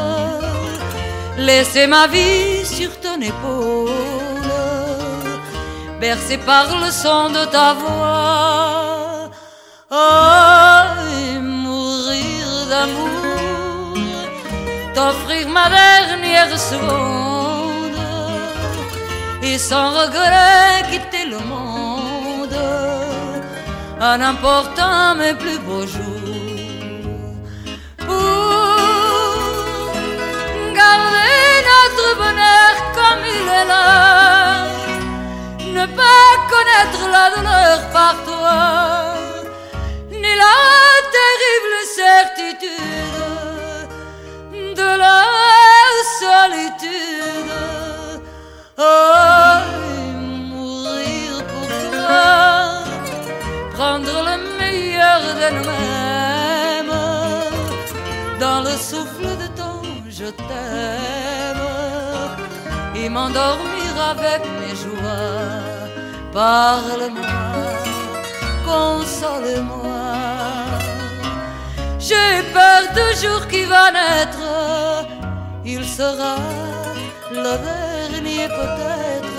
laisser 1.38 1.86
ma 1.88 2.06
vie 2.06 2.64
sur 2.64 2.90
ton 3.00 3.20
épaule, 3.20 3.90
bercé 6.00 6.38
par 6.38 6.66
le 6.78 6.90
son 6.90 7.30
de 7.30 7.44
ta 7.46 7.74
voix, 7.74 9.30
oh, 9.90 10.82
et 11.18 11.38
mourir 11.38 12.46
d'amour, 12.70 13.98
t'offrir 14.94 15.48
ma 15.48 15.68
dernière 15.68 16.56
seconde, 16.56 17.98
et 19.42 19.58
sans 19.58 19.90
regret 19.90 20.84
quitter 20.90 21.26
le 21.28 21.40
monde, 21.40 22.56
à 24.00 24.16
n'importe 24.16 24.78
un 24.78 25.16
mes 25.16 25.34
plus 25.34 25.58
beaux 25.58 25.86
jours. 25.86 26.15
Notre 31.96 32.16
bonheur 32.16 32.74
comme 32.94 33.24
il 33.24 33.48
est 33.48 33.66
là. 33.66 34.66
Ne 35.76 35.86
pas 35.86 36.30
connaître 36.52 37.02
la 37.10 37.30
douleur 37.34 37.78
par 37.92 38.14
toi, 38.24 38.58
ni 40.10 40.32
la 40.44 40.58
terrible 41.16 41.78
certitude 42.00 43.14
de 44.74 44.90
la 45.04 45.22
solitude. 46.20 47.54
Oh, 48.78 49.56
mourir 50.50 51.32
pour 51.50 51.70
toi, 51.92 52.24
prendre 53.74 54.16
le 54.28 54.36
meilleur 54.58 55.20
de 55.40 55.48
nous-mêmes 55.56 56.96
dans 58.38 58.60
le 58.60 58.74
souffle 58.90 59.28
de 59.42 59.46
ton 59.56 59.76
je 60.08 60.30
t'aime 60.30 61.35
m'endormir 63.08 63.90
avec 64.10 64.42
mes 64.58 64.74
joies. 64.74 65.56
Parle-moi, 66.32 67.26
console-moi. 68.64 69.86
J'ai 71.98 72.42
peur 72.52 72.82
du 72.94 73.06
jour 73.20 73.46
qui 73.48 73.64
va 73.64 73.90
naître, 73.90 74.46
il 75.64 75.84
sera 75.84 76.36
le 77.32 77.54
dernier 77.68 78.46
peut-être 78.48 79.38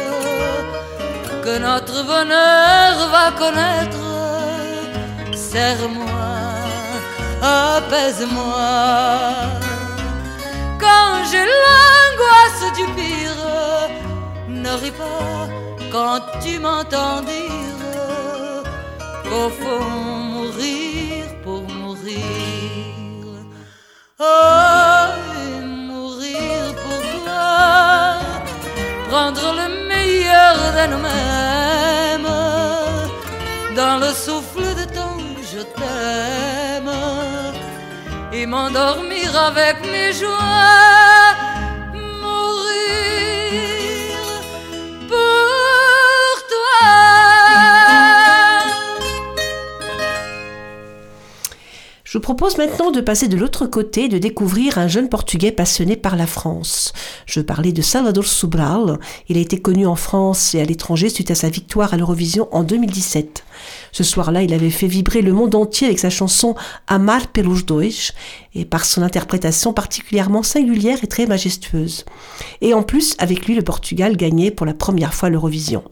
que 1.43 1.57
notre 1.59 2.03
bonheur 2.03 2.93
va 3.15 3.31
connaître. 3.31 4.05
Serre-moi, 5.33 6.27
apaise-moi 7.41 8.67
quand 10.79 11.23
j'ai 11.31 11.45
l'angoisse 11.45 12.73
du 12.77 12.85
pire. 12.95 13.06
Ne 14.67 14.73
ris 14.83 14.91
pas 14.91 15.47
quand 15.93 16.19
tu 16.43 16.59
m'entends 16.59 17.21
dire 17.21 18.63
qu'au 19.23 19.49
fond 19.59 19.89
mourir 20.33 21.23
pour 21.43 21.61
mourir. 21.81 22.17
Oh, 24.19 25.05
mourir 25.91 26.63
pour 26.83 27.01
toi, 27.15 28.17
prendre 29.09 29.45
le 29.59 29.67
meilleur 29.91 30.55
de 30.77 30.83
nous-mêmes. 30.91 32.33
Dans 33.79 33.97
le 34.05 34.11
souffle 34.25 34.67
de 34.79 34.85
ton 34.97 35.13
je 35.53 35.61
t'aime. 35.77 36.93
Et 38.33 38.45
m'endormir 38.45 39.29
avec 39.49 39.75
mes 39.93 40.11
joies, 40.11 41.06
Je 52.17 52.19
vous 52.19 52.33
propose 52.33 52.57
maintenant 52.57 52.89
de 52.89 52.99
passer 52.99 53.27
de 53.27 53.37
l'autre 53.37 53.67
côté 53.67 54.05
et 54.05 54.09
de 54.09 54.17
découvrir 54.17 54.79
un 54.79 54.87
jeune 54.87 55.07
Portugais 55.07 55.51
passionné 55.51 55.95
par 55.95 56.15
la 56.15 56.25
France. 56.25 56.91
Je 57.27 57.41
parlais 57.41 57.71
de 57.71 57.83
Salvador 57.83 58.25
Sobral. 58.25 58.97
Il 59.29 59.37
a 59.37 59.39
été 59.39 59.61
connu 59.61 59.85
en 59.85 59.95
France 59.95 60.55
et 60.55 60.59
à 60.59 60.65
l'étranger 60.65 61.09
suite 61.09 61.29
à 61.29 61.35
sa 61.35 61.51
victoire 61.51 61.93
à 61.93 61.97
l'Eurovision 61.97 62.47
en 62.51 62.63
2017. 62.63 63.43
Ce 63.91 64.03
soir-là, 64.03 64.41
il 64.41 64.51
avait 64.51 64.71
fait 64.71 64.87
vibrer 64.87 65.21
le 65.21 65.31
monde 65.31 65.53
entier 65.53 65.85
avec 65.85 65.99
sa 65.99 66.09
chanson 66.09 66.55
Amar 66.87 67.27
pelos 67.27 67.61
dois 67.61 68.11
et 68.55 68.65
par 68.65 68.83
son 68.83 69.03
interprétation 69.03 69.71
particulièrement 69.71 70.41
singulière 70.41 70.97
et 71.03 71.07
très 71.07 71.27
majestueuse. 71.27 72.03
Et 72.61 72.73
en 72.73 72.81
plus, 72.81 73.15
avec 73.19 73.45
lui, 73.45 73.53
le 73.53 73.61
Portugal 73.61 74.17
gagnait 74.17 74.49
pour 74.49 74.65
la 74.65 74.73
première 74.73 75.13
fois 75.13 75.29
l'Eurovision. 75.29 75.83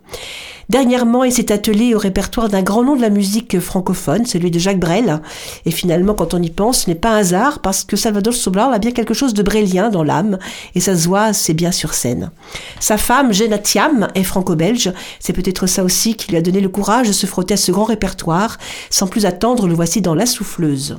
Dernièrement, 0.70 1.24
il 1.24 1.32
s'est 1.32 1.52
attelé 1.52 1.94
au 1.94 2.00
répertoire 2.00 2.50
d'un 2.50 2.64
grand 2.64 2.84
nom 2.84 2.96
de 2.96 3.02
la 3.02 3.10
musique 3.10 3.60
francophone, 3.60 4.26
celui 4.26 4.50
de 4.50 4.60
Jacques 4.60 4.80
Brel. 4.80 5.22
Et 5.66 5.72
finalement, 5.72 6.14
quand 6.14 6.34
on 6.34 6.42
y 6.42 6.50
pense, 6.50 6.84
ce 6.84 6.90
n'est 6.90 6.96
pas 6.96 7.12
un 7.12 7.18
hasard 7.18 7.60
parce 7.60 7.84
que 7.84 7.96
Salvador 7.96 8.34
Sobral 8.34 8.74
a 8.74 8.80
bien 8.80 8.92
quelque 8.92 9.14
chose 9.14 9.34
de 9.34 9.44
brélien 9.44 9.90
dans 9.90 10.04
l'âme 10.04 10.40
et 10.74 10.80
ça 10.80 10.96
se 10.96 11.08
voit, 11.08 11.34
c'est 11.34 11.54
bien 11.54 11.72
sur 11.72 11.94
scène. 11.94 12.32
Sa 12.80 12.98
femme, 12.98 13.32
Jenna 13.32 13.60
Thiam, 13.60 14.08
est 14.16 14.24
franco-belge. 14.24 14.92
C'est 15.20 15.34
peut-être 15.34 15.68
ça 15.68 15.84
aussi 15.84 16.16
qui 16.16 16.32
lui 16.32 16.38
a 16.38 16.42
donné 16.42 16.62
le 16.62 16.70
courage 16.70 17.08
de 17.08 17.14
se 17.14 17.26
frotter 17.26 17.54
à 17.54 17.58
ce 17.58 17.72
grand 17.72 17.86
répertoire. 17.86 18.58
Sans 18.90 19.08
plus 19.08 19.26
attendre, 19.26 19.68
le 19.68 19.74
voici 19.74 20.02
dans 20.02 20.16
La 20.16 20.26
Souffleuse. 20.26 20.98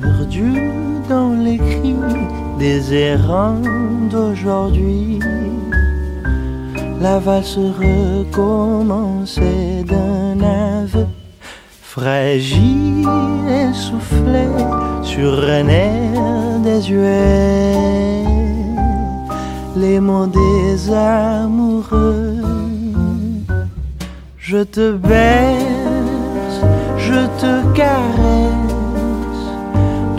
Perdu 0.00 0.52
dans 1.08 1.32
les 1.32 1.58
cris 1.58 1.96
des 2.58 2.94
errants 2.94 3.60
d'aujourd'hui. 4.10 5.18
La 7.00 7.18
valse 7.18 7.58
recommençait 7.84 9.84
d'un 9.84 10.40
aveu 10.40 11.06
fragile 11.82 13.08
et 13.58 13.72
soufflé 13.74 14.46
sur 15.02 15.32
un 15.58 15.68
air 15.68 16.20
désuet. 16.64 18.24
Les 19.76 20.00
mots 20.00 20.26
des 20.26 20.92
amoureux, 20.92 22.36
je 24.38 24.58
te 24.58 24.92
baisse, 24.92 26.60
je 26.98 27.26
te 27.40 27.52
caresse 27.74 28.61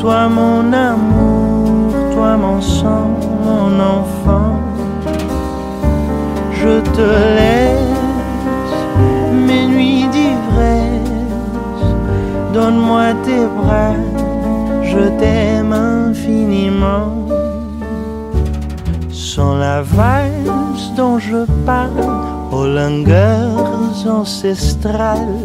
toi 0.03 0.27
mon 0.27 0.73
amour, 0.73 1.93
toi 2.13 2.35
mon 2.35 2.59
sang, 2.59 3.07
mon 3.45 3.71
enfant. 3.95 4.59
Je 6.59 6.73
te 6.95 7.07
laisse 7.37 8.79
mes 9.47 9.65
nuits 9.65 10.05
d'ivresse, 10.15 11.87
donne-moi 12.53 13.05
tes 13.25 13.45
bras, 13.57 13.95
je 14.91 15.03
t'aime 15.19 15.71
infiniment. 15.71 17.13
Sans 19.09 19.55
la 19.55 19.81
valse 19.83 20.87
dont 20.97 21.17
je 21.17 21.45
parle 21.65 22.11
aux 22.51 22.67
langueurs 22.67 24.05
ancestrales 24.05 25.39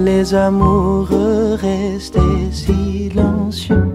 les 0.00 0.34
amoureux 0.34 1.56
restaient 1.60 2.50
silencieux, 2.50 3.94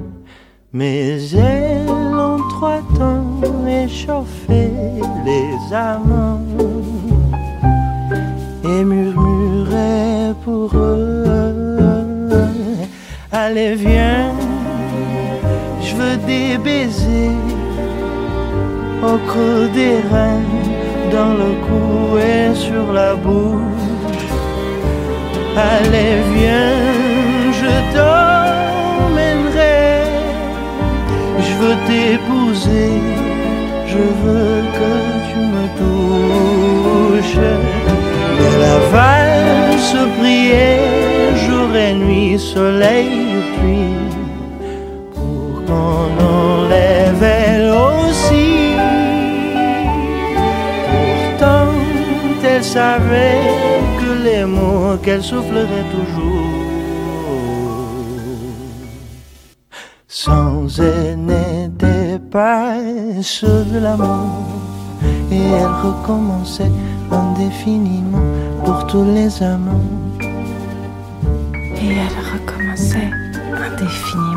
mais 0.71 1.19
elles 1.33 1.89
ont 1.89 2.39
trois 2.49 2.81
temps 2.97 3.41
échauffé 3.67 4.69
les 5.25 5.75
amants 5.75 6.41
et 8.63 8.83
murmuraient 8.83 10.33
pour 10.43 10.71
eux 10.75 11.25
Allez, 13.31 13.75
viens, 13.75 14.31
je 15.81 15.93
veux 15.95 16.17
des 16.25 16.57
baisers 16.57 17.31
au 19.03 19.17
creux 19.27 19.67
des 19.73 19.97
reins, 20.09 20.41
dans 21.11 21.33
le 21.33 21.51
cou 21.65 22.17
et 22.17 22.55
sur 22.55 22.93
la 22.93 23.13
bouche. 23.15 23.64
Allez, 25.57 26.17
viens, 26.35 26.81
je 27.59 27.73
t'emmènerai. 27.95 29.79
Je 31.39 31.53
veux 31.59 31.77
t'épouser, 31.87 32.91
je 33.87 34.03
veux 34.21 34.57
que 34.77 34.93
tu 35.27 35.37
me 35.53 35.65
touches. 35.79 37.47
Mais 38.37 38.55
la 38.65 38.77
valse 38.93 39.95
priait 40.19 40.81
jour 41.47 41.69
et 41.73 41.93
nuit, 41.93 42.37
soleil 42.37 43.13
et 43.37 43.45
pluie, 43.55 44.01
pour 45.13 45.63
qu'on 45.65 46.07
enlève 46.21 47.23
elle 47.23 47.71
aussi. 47.71 48.75
Pourtant, 51.37 51.71
elle 52.43 52.63
savait 52.63 53.84
qu'elle 55.01 55.23
soufflerait 55.23 55.85
toujours. 55.91 56.65
Sans 60.07 60.79
elle 60.79 61.17
n'était 61.19 62.19
pas 62.31 62.75
de 62.77 63.79
l'amour. 63.79 64.45
Et 65.31 65.41
elle 65.41 65.75
recommençait 65.83 66.71
indéfiniment 67.11 68.23
pour 68.63 68.85
tous 68.87 69.03
les 69.03 69.43
amants. 69.43 69.89
Et 71.81 71.91
elle 72.03 72.19
recommençait 72.33 73.11
indéfiniment 73.51 74.34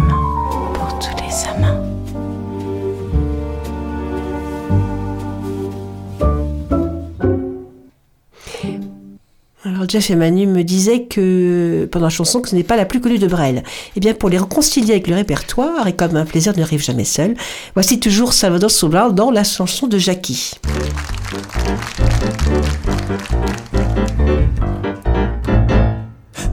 Alors 9.64 9.88
Jeff 9.88 10.08
et 10.10 10.14
Manu 10.14 10.46
me 10.46 10.62
disaient 10.62 11.02
que 11.02 11.88
pendant 11.90 12.06
la 12.06 12.10
chanson 12.10 12.40
que 12.40 12.48
ce 12.48 12.54
n'est 12.54 12.62
pas 12.62 12.76
la 12.76 12.84
plus 12.84 13.00
connue 13.00 13.18
de 13.18 13.26
Brel. 13.26 13.64
Eh 13.96 14.00
bien 14.00 14.14
pour 14.14 14.28
les 14.28 14.38
réconcilier 14.38 14.92
avec 14.92 15.08
le 15.08 15.16
répertoire 15.16 15.88
et 15.88 15.94
comme 15.94 16.14
un 16.14 16.24
plaisir 16.24 16.56
ne 16.56 16.62
arrive 16.62 16.82
jamais 16.82 17.04
seul, 17.04 17.34
voici 17.74 17.98
toujours 17.98 18.32
Salvador 18.32 18.70
Sobral 18.70 19.14
dans 19.14 19.32
la 19.32 19.42
chanson 19.42 19.88
de 19.88 19.98
Jackie. 19.98 20.52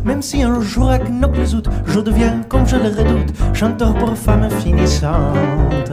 Même 0.03 0.23
si 0.23 0.41
un 0.41 0.59
jour 0.61 0.89
à 0.89 0.97
Knock 0.97 1.37
les 1.37 1.53
out, 1.53 1.67
je 1.85 1.99
deviens 1.99 2.41
comme 2.49 2.67
je 2.67 2.75
le 2.75 2.89
redoute, 2.89 3.35
chanteur 3.53 3.93
pour 3.95 4.17
femmes 4.17 4.49
finissantes. 4.63 5.91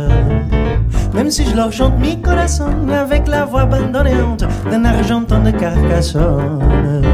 Même 1.15 1.31
si 1.31 1.45
je 1.45 1.55
leur 1.55 1.73
chante 1.73 1.99
mi 1.99 2.21
corazon 2.21 2.89
avec 2.89 3.29
la 3.29 3.45
voix 3.45 3.63
abandonnante 3.63 4.45
d'un 4.71 4.85
argenton 4.85 5.43
de 5.43 5.51
Carcassonne. 5.51 7.05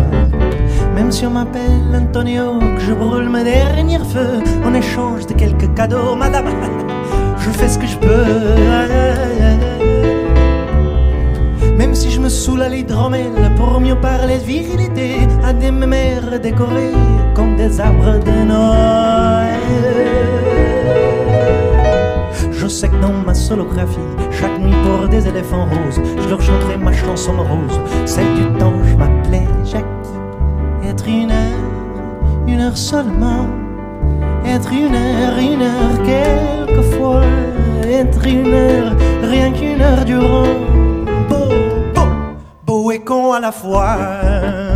Même 0.94 1.10
si 1.10 1.26
on 1.26 1.30
m'appelle 1.30 1.94
Antonio, 1.94 2.58
que 2.58 2.80
je 2.80 2.92
brûle 2.92 3.28
mes 3.28 3.44
derniers 3.44 3.98
feux 3.98 4.42
en 4.64 4.74
échange 4.74 5.26
de 5.26 5.34
quelques 5.34 5.72
cadeaux, 5.74 6.14
madame, 6.16 6.46
je 7.38 7.50
fais 7.50 7.68
ce 7.68 7.78
que 7.78 7.86
je 7.86 7.96
peux. 7.98 8.24
Même 11.76 11.94
si 11.94 12.10
je 12.10 12.20
me 12.20 12.28
saoule 12.28 12.62
à 12.62 12.68
l'hydromel 12.68 13.52
pour 13.56 13.80
mieux 13.80 14.00
parler 14.00 14.38
virilité 14.38 15.16
à 15.44 15.52
des 15.52 15.70
mères 15.70 16.40
décorées 16.40 16.94
comme 17.34 17.56
des 17.56 17.80
arbres 17.80 18.18
de 18.18 18.44
Noël. 18.44 20.57
Je 22.60 22.66
sais 22.66 22.88
que 22.88 22.96
dans 22.96 23.12
ma 23.12 23.34
solographie, 23.34 24.00
chaque 24.32 24.58
nuit 24.58 24.74
pour 24.84 25.08
des 25.08 25.28
éléphants 25.28 25.66
roses, 25.66 26.00
je 26.20 26.28
leur 26.28 26.42
chanterai 26.42 26.76
ma 26.76 26.92
chanson 26.92 27.32
morose, 27.32 27.80
celle 28.04 28.34
du 28.34 28.58
temps 28.58 28.74
je 28.82 28.96
m'appelais 28.96 29.46
Jackie. 29.64 29.86
Être 30.84 31.06
une 31.06 31.30
heure, 31.30 32.48
une 32.48 32.60
heure 32.60 32.76
seulement, 32.76 33.46
être 34.44 34.72
une 34.72 34.92
heure, 34.92 35.38
une 35.38 35.62
heure 35.62 36.02
quelquefois, 36.04 37.22
être 37.86 38.26
une 38.26 38.52
heure, 38.52 38.96
rien 39.22 39.52
qu'une 39.52 39.80
heure 39.80 40.04
durant, 40.04 40.48
beau, 41.28 41.54
beau, 41.94 42.08
beau 42.66 42.90
et 42.90 42.98
con 42.98 43.34
à 43.34 43.38
la 43.38 43.52
fois. 43.52 44.67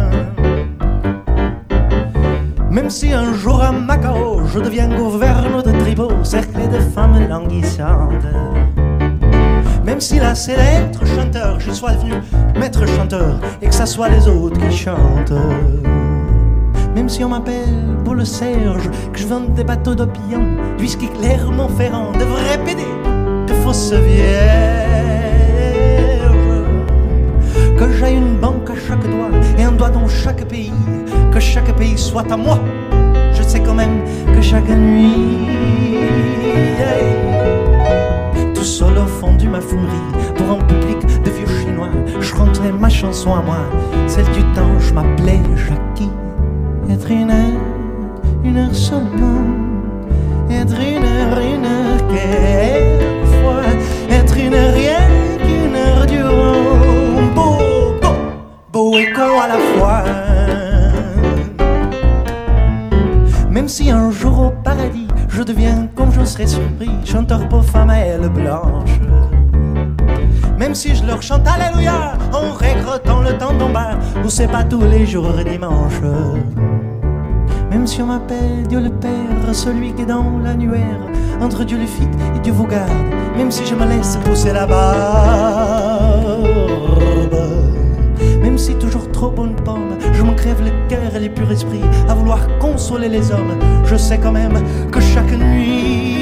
Même 2.72 2.88
si 2.88 3.12
un 3.12 3.34
jour 3.34 3.62
à 3.62 3.70
Macao, 3.70 4.46
je 4.46 4.58
deviens 4.58 4.88
gouverneur 4.88 5.62
de 5.62 5.72
tribaux 5.72 6.24
cerclé 6.24 6.66
de 6.68 6.78
femmes 6.78 7.28
languissantes. 7.28 8.24
Même 9.84 10.00
si 10.00 10.18
c'est 10.34 10.56
l'être 10.56 11.04
chanteur, 11.04 11.60
je 11.60 11.70
sois 11.70 11.92
devenu 11.92 12.14
maître 12.58 12.86
chanteur 12.86 13.38
et 13.60 13.66
que 13.66 13.74
ça 13.74 13.84
soit 13.84 14.08
les 14.08 14.26
autres 14.26 14.58
qui 14.58 14.74
chantent. 14.74 15.34
Même 16.94 17.10
si 17.10 17.22
on 17.22 17.28
m'appelle 17.28 17.98
pour 18.06 18.14
le 18.14 18.24
Serge, 18.24 18.88
que 19.12 19.18
je 19.18 19.26
vende 19.26 19.52
des 19.52 19.64
bateaux 19.64 19.94
d'opium, 19.94 20.56
du 20.78 20.84
whisky 20.84 21.10
Clermont-Ferrand, 21.10 22.12
de 22.12 22.24
vrais 22.24 22.56
PD, 22.64 22.86
de 23.48 23.52
fausses 23.62 23.92
vierges. 23.92 24.72
Que 27.76 27.92
j'aille 27.98 28.16
une 28.16 28.38
banque 28.38 28.70
à 28.70 28.74
chaque 28.88 29.06
doigt 29.06 29.28
et 29.58 29.62
un 29.62 29.72
doigt 29.72 29.90
dans 29.90 30.08
chaque 30.08 30.46
pays, 30.48 30.72
que 31.32 31.40
chaque 31.40 31.72
pays 31.76 31.96
soit 31.96 32.30
à 32.30 32.36
moi. 32.36 32.58
Je 33.32 33.42
sais 33.42 33.60
quand 33.60 33.74
même 33.74 34.02
que 34.34 34.40
chaque 34.42 34.68
nuit, 34.68 35.48
tout 38.54 38.64
seul 38.64 38.98
au 38.98 39.06
fond 39.06 39.32
du 39.34 39.48
ma 39.48 39.60
fumerie, 39.60 40.08
pour 40.36 40.50
un 40.50 40.58
public 40.64 40.98
de 41.24 41.30
vieux 41.30 41.46
chinois, 41.60 41.88
je 42.20 42.26
chanterai 42.26 42.70
ma 42.72 42.88
chanson 42.88 43.34
à 43.34 43.42
moi, 43.42 43.58
celle 44.06 44.26
du 44.26 44.42
temps, 44.54 44.78
je 44.78 44.92
m'appelais 44.92 45.40
Jackie. 45.56 46.10
Être 46.90 47.10
c'est 74.32 74.50
pas 74.50 74.64
tous 74.64 74.80
les 74.80 75.04
jours 75.04 75.34
dimanche. 75.44 76.00
Même 77.70 77.86
si 77.86 78.00
on 78.00 78.06
m'appelle 78.06 78.66
Dieu 78.66 78.80
le 78.80 78.88
Père, 78.88 79.54
celui 79.54 79.92
qui 79.92 80.02
est 80.02 80.06
dans 80.06 80.38
l'annuaire, 80.42 81.00
entre 81.42 81.64
Dieu 81.64 81.76
le 81.76 81.84
Fit 81.84 82.08
et 82.34 82.38
Dieu 82.38 82.54
vous 82.54 82.66
garde, 82.66 82.90
même 83.36 83.50
si 83.50 83.66
je 83.66 83.74
me 83.74 83.84
laisse 83.84 84.16
pousser 84.24 84.54
la 84.54 84.66
barbe. 84.66 86.48
Même 88.42 88.56
si 88.56 88.74
toujours 88.76 89.12
trop 89.12 89.28
bonne 89.28 89.54
pomme, 89.54 89.98
je 90.14 90.22
m'en 90.22 90.34
crève 90.34 90.62
le 90.64 90.70
cœur 90.88 91.14
et 91.14 91.20
les 91.20 91.28
purs 91.28 91.52
esprits 91.52 91.84
à 92.08 92.14
vouloir 92.14 92.40
consoler 92.58 93.10
les 93.10 93.30
hommes, 93.32 93.58
je 93.84 93.96
sais 93.96 94.16
quand 94.16 94.32
même 94.32 94.58
que 94.90 95.00
chaque 95.00 95.32
nuit, 95.32 96.16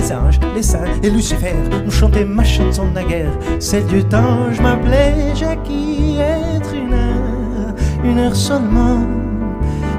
les 0.00 0.12
anges, 0.12 0.40
les 0.54 0.62
saints 0.62 0.84
et 1.02 1.10
Lucifer 1.10 1.54
nous 1.84 1.90
chanter 1.90 2.24
ma 2.24 2.44
chanson 2.44 2.86
guerre, 3.08 3.32
celle 3.58 3.86
du 3.86 4.02
temps, 4.04 4.50
je 4.52 4.62
m'appelais 4.62 5.34
Jackie, 5.34 6.16
être 6.18 6.74
une 6.74 6.94
heure, 6.94 7.74
une 8.04 8.18
heure 8.18 8.36
seulement. 8.36 9.00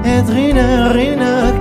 Être 0.04 0.34
une 0.34 0.58
heure, 0.58 0.96
une 0.96 1.20
heure, 1.20 1.60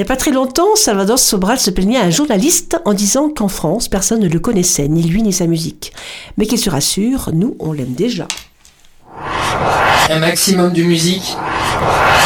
n'y 0.00 0.06
a 0.06 0.08
pas 0.08 0.16
très 0.16 0.30
longtemps, 0.30 0.76
Salvador 0.76 1.18
Sobral 1.18 1.58
se 1.60 1.70
plaignait 1.70 1.98
à 1.98 2.04
un 2.04 2.10
journaliste 2.10 2.78
en 2.86 2.94
disant 2.94 3.28
qu'en 3.28 3.48
France, 3.48 3.86
personne 3.86 4.20
ne 4.20 4.28
le 4.28 4.38
connaissait, 4.38 4.88
ni 4.88 5.02
lui 5.02 5.22
ni 5.22 5.30
sa 5.30 5.46
musique. 5.46 5.92
Mais 6.38 6.46
qu'il 6.46 6.58
se 6.58 6.70
rassure, 6.70 7.28
nous, 7.34 7.54
on 7.60 7.72
l'aime 7.72 7.92
déjà. 7.92 8.26
Un 10.08 10.18
maximum 10.20 10.72
de 10.72 10.82
musique, 10.82 11.36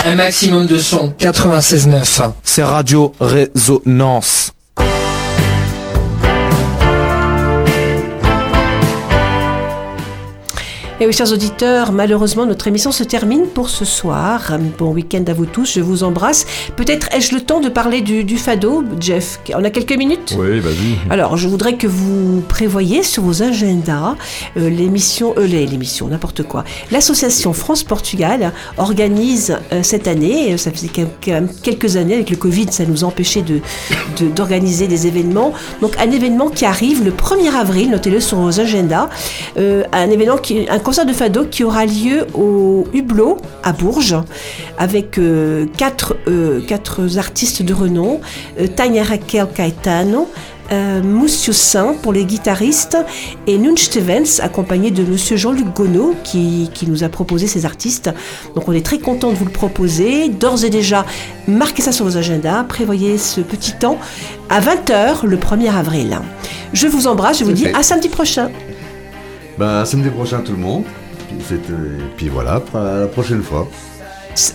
un 0.04 0.14
maximum 0.14 0.68
de 0.68 0.78
son. 0.78 1.12
96.9. 1.18 2.30
C'est 2.44 2.62
Radio 2.62 3.12
Résonance. 3.18 4.53
Et 11.00 11.06
oui, 11.06 11.12
chers 11.12 11.32
auditeurs, 11.32 11.90
malheureusement, 11.90 12.46
notre 12.46 12.68
émission 12.68 12.92
se 12.92 13.02
termine 13.02 13.46
pour 13.48 13.68
ce 13.68 13.84
soir. 13.84 14.56
Bon 14.78 14.92
week-end 14.92 15.24
à 15.26 15.32
vous 15.32 15.44
tous, 15.44 15.72
je 15.74 15.80
vous 15.80 16.04
embrasse. 16.04 16.46
Peut-être 16.76 17.08
ai-je 17.12 17.34
le 17.34 17.40
temps 17.40 17.58
de 17.60 17.68
parler 17.68 18.00
du, 18.00 18.22
du 18.22 18.38
fado, 18.38 18.84
Jeff? 19.00 19.40
On 19.56 19.64
a 19.64 19.70
quelques 19.70 19.96
minutes? 19.98 20.36
Oui, 20.38 20.60
vas-y. 20.60 20.94
Alors, 21.10 21.36
je 21.36 21.48
voudrais 21.48 21.74
que 21.76 21.88
vous 21.88 22.42
prévoyiez 22.48 23.02
sur 23.02 23.24
vos 23.24 23.42
agendas 23.42 24.14
euh, 24.56 24.70
l'émission, 24.70 25.34
euh, 25.36 25.46
l'émission, 25.48 26.06
n'importe 26.06 26.44
quoi. 26.44 26.62
L'association 26.92 27.52
France-Portugal 27.52 28.52
organise 28.78 29.56
euh, 29.72 29.82
cette 29.82 30.06
année, 30.06 30.52
euh, 30.52 30.56
ça 30.58 30.70
faisait 30.70 30.90
quelques 31.62 31.96
années 31.96 32.14
avec 32.14 32.30
le 32.30 32.36
Covid, 32.36 32.66
ça 32.70 32.84
nous 32.86 33.02
a 33.02 33.08
empêché 33.08 33.42
de, 33.42 33.58
de- 34.20 34.30
d'organiser 34.30 34.86
des 34.86 35.08
événements. 35.08 35.54
Donc, 35.82 35.96
un 35.98 36.10
événement 36.12 36.50
qui 36.50 36.64
arrive 36.66 37.04
le 37.04 37.10
1er 37.10 37.52
avril, 37.52 37.90
notez-le 37.90 38.20
sur 38.20 38.36
vos 38.38 38.60
agendas, 38.60 39.08
un 39.56 40.10
événement 40.10 40.36
qui, 40.38 40.66
un 40.70 40.78
concert 40.94 41.06
de 41.06 41.12
fado 41.12 41.44
qui 41.44 41.64
aura 41.64 41.86
lieu 41.86 42.24
au 42.34 42.86
Hublot 42.94 43.38
à 43.64 43.72
Bourges 43.72 44.14
avec 44.78 45.18
euh, 45.18 45.66
quatre, 45.76 46.14
euh, 46.28 46.60
quatre 46.60 47.18
artistes 47.18 47.62
de 47.62 47.74
renom, 47.74 48.20
euh, 48.60 48.68
Tania 48.68 49.02
Raquel 49.02 49.48
Caetano, 49.52 50.28
euh, 50.70 51.02
Moussio 51.02 51.52
Saint 51.52 51.94
pour 52.00 52.12
les 52.12 52.24
guitaristes 52.24 52.96
et 53.48 53.58
Nun 53.58 53.76
Stevens 53.76 54.38
accompagné 54.40 54.92
de 54.92 55.02
Monsieur 55.02 55.36
Jean-Luc 55.36 55.74
Gonneau 55.74 56.14
qui, 56.22 56.70
qui 56.72 56.86
nous 56.86 57.02
a 57.02 57.08
proposé 57.08 57.48
ces 57.48 57.66
artistes. 57.66 58.10
Donc 58.54 58.68
on 58.68 58.72
est 58.72 58.86
très 58.86 59.00
content 59.00 59.30
de 59.30 59.34
vous 59.34 59.46
le 59.46 59.50
proposer. 59.50 60.28
D'ores 60.28 60.64
et 60.64 60.70
déjà, 60.70 61.04
marquez 61.48 61.82
ça 61.82 61.90
sur 61.90 62.04
vos 62.04 62.16
agendas, 62.16 62.62
prévoyez 62.62 63.18
ce 63.18 63.40
petit 63.40 63.72
temps 63.72 63.98
à 64.48 64.60
20h 64.60 65.26
le 65.26 65.38
1er 65.38 65.74
avril. 65.74 66.20
Je 66.72 66.86
vous 66.86 67.08
embrasse, 67.08 67.40
je 67.40 67.44
vous 67.44 67.52
dis 67.52 67.64
fait. 67.64 67.74
à 67.74 67.82
samedi 67.82 68.08
prochain. 68.08 68.48
Bah, 69.58 69.84
samedi 69.84 70.08
prochain, 70.10 70.40
tout 70.40 70.52
le 70.52 70.58
monde. 70.58 70.84
C'est, 71.46 71.54
euh, 71.70 71.98
Et 71.98 72.16
puis 72.16 72.28
voilà, 72.28 72.62
à 72.74 73.00
la 73.00 73.06
prochaine 73.06 73.42
fois. 73.42 73.66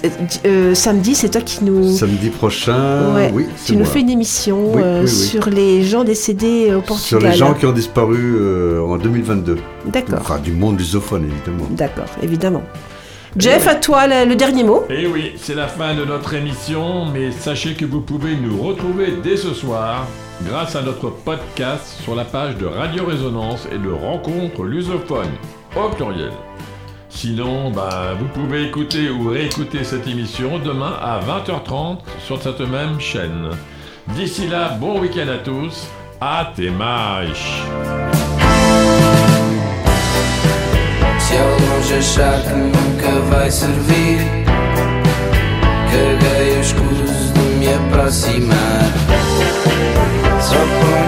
Euh, 0.04 0.10
euh, 0.46 0.76
samedi, 0.76 1.16
c'est 1.16 1.30
toi 1.30 1.40
qui 1.42 1.64
nous... 1.64 1.90
Samedi 1.96 2.30
prochain, 2.30 3.14
Ouais, 3.16 3.32
oui, 3.34 3.46
c'est 3.56 3.68
tu 3.74 3.78
nous 3.78 3.86
fais 3.86 4.02
une 4.02 4.10
émission 4.10 4.74
Oui, 4.76 4.82
euh, 4.84 5.04
oui, 5.04 5.10
oui. 5.10 5.10
sur 5.10 5.50
les 5.50 5.84
gens 5.84 6.04
décédés 6.04 6.68
au 6.74 6.80
Sur 6.80 6.84
Portugal. 6.84 7.32
les 7.32 7.38
gens 7.38 7.54
qui 7.54 7.66
ont 7.66 7.72
disparu 7.72 8.36
euh, 8.38 8.82
en 8.82 8.98
2022. 8.98 9.58
D'accord. 9.86 10.20
Enfin, 10.20 10.40
du 10.40 10.52
monde 10.52 10.78
lusophone, 10.78 11.24
évidemment. 11.32 11.66
D'accord, 11.72 12.08
évidemment. 12.22 12.64
Jeff, 13.38 13.68
à 13.70 13.76
toi 13.76 14.06
le, 14.08 14.28
le 14.28 14.36
dernier 14.36 14.64
mot. 14.66 14.84
Et 14.90 15.08
oui, 15.08 15.32
c'est 15.42 15.56
la 15.56 15.68
fin 15.68 15.96
de 15.96 16.04
notre 16.04 16.34
émission, 16.34 17.06
mais 17.14 17.32
sachez 17.32 17.74
que 17.74 17.86
vous 17.86 18.02
pouvez 18.02 18.36
nous 18.36 18.62
retrouver 18.62 19.14
dès 19.24 19.38
ce 19.38 19.54
soir 19.54 20.08
grâce 20.44 20.76
à 20.76 20.82
notre 20.82 21.10
podcast 21.10 22.02
sur 22.04 22.16
la 22.16 22.26
page 22.26 22.58
de 22.58 22.66
Radio 22.66 23.06
Résonance 23.06 23.68
et 23.72 23.78
de 23.78 23.92
Rencontres 23.92 24.64
lusophones, 24.64 25.36
au 25.76 25.90
pluriel. 25.90 26.32
Sinon, 27.10 27.72
bah, 27.72 28.14
vous 28.18 28.28
pouvez 28.28 28.68
écouter 28.68 29.10
ou 29.10 29.30
réécouter 29.30 29.84
cette 29.84 30.08
émission 30.08 30.60
demain 30.60 30.94
à 31.02 31.20
20h30 31.20 32.00
sur 32.26 32.42
cette 32.42 32.62
même 32.62 33.00
chaîne. 33.00 33.50
D'ici 34.16 34.48
là, 34.48 34.70
bon 34.80 35.00
week-end 35.00 35.28
à 35.28 35.38
tous. 35.38 35.88
Ao 36.22 36.46
longe 41.36 41.92
achar 41.94 42.44
que 42.44 42.56
nunca 42.56 43.50
servir, 43.52 44.20
de 45.92 46.04
me 47.60 47.68
aproximar. 47.76 48.84
It's 50.42 50.99